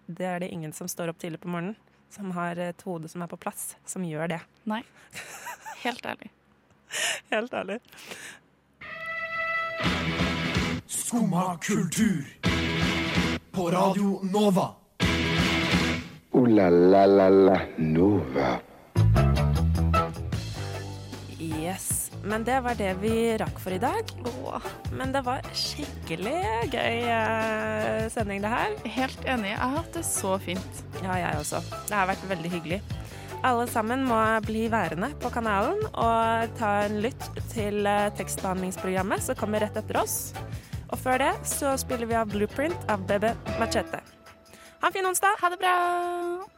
det 0.07 0.29
er 0.29 0.41
det 0.41 0.51
ingen 0.53 0.73
som 0.77 0.89
står 0.89 1.11
opp 1.11 1.19
tidlig 1.21 1.41
på 1.43 1.51
morgenen, 1.51 1.75
som 2.13 2.31
har 2.37 2.59
et 2.61 2.87
hode 2.87 3.09
som 3.11 3.23
er 3.25 3.31
på 3.31 3.39
plass, 3.41 3.71
som 3.85 4.05
gjør 4.05 4.31
det. 4.37 4.41
Nei. 4.69 4.83
Helt 5.83 6.05
ærlig. 6.05 6.31
Helt 7.33 7.53
ærlig. 7.53 7.79
Skumma 10.87 11.57
kultur. 11.57 12.25
På 13.51 13.69
Radio 13.71 14.19
Nova. 14.23 14.67
O-la-la-la-la 16.31 17.61
Nova. 17.77 18.59
Yes. 21.39 22.11
Men 22.27 22.43
det 22.43 22.59
var 22.59 22.75
det 22.75 22.93
vi 23.01 23.37
rakk 23.39 23.59
for 23.63 23.71
i 23.71 23.79
dag. 23.79 24.11
Men 24.91 25.13
det 25.15 25.23
var 25.25 25.45
skikkelig 25.55 26.35
gøy 26.73 27.07
eh, 27.07 28.07
sending, 28.11 28.41
det 28.43 28.51
her. 28.51 28.75
Helt 28.97 29.25
enig. 29.25 29.53
Jeg 29.53 29.61
har 29.63 29.75
hatt 29.79 29.93
det 29.95 30.03
så 30.05 30.35
fint. 30.43 30.81
Ja, 31.01 31.15
jeg 31.21 31.39
også. 31.39 31.63
Det 31.87 31.95
har 31.95 32.09
vært 32.11 32.25
veldig 32.29 32.51
hyggelig. 32.57 32.81
Alle 33.45 33.67
sammen 33.69 34.03
må 34.07 34.17
bli 34.45 34.65
værende 34.71 35.11
på 35.21 35.29
kanalen 35.33 35.83
og 35.93 36.57
ta 36.57 36.71
en 36.87 36.97
lytt 37.03 37.29
til 37.51 37.85
eh, 37.85 38.09
tekstbehandlingsprogrammet 38.17 39.23
som 39.27 39.37
kommer 39.37 39.61
rett 39.61 39.77
etter 39.77 40.01
oss. 40.01 40.17
Og 40.87 40.97
før 41.01 41.21
det 41.21 41.33
så 41.45 41.75
spiller 41.77 42.09
vi 42.09 42.17
av 42.17 42.31
Blueprint 42.33 42.89
av 42.89 43.05
Bebe 43.09 43.35
Machete. 43.59 44.01
Ha 44.81 44.89
en 44.89 44.93
fin 44.93 45.09
onsdag. 45.09 45.37
Ha 45.41 45.53
det 45.53 45.61
bra. 45.61 46.56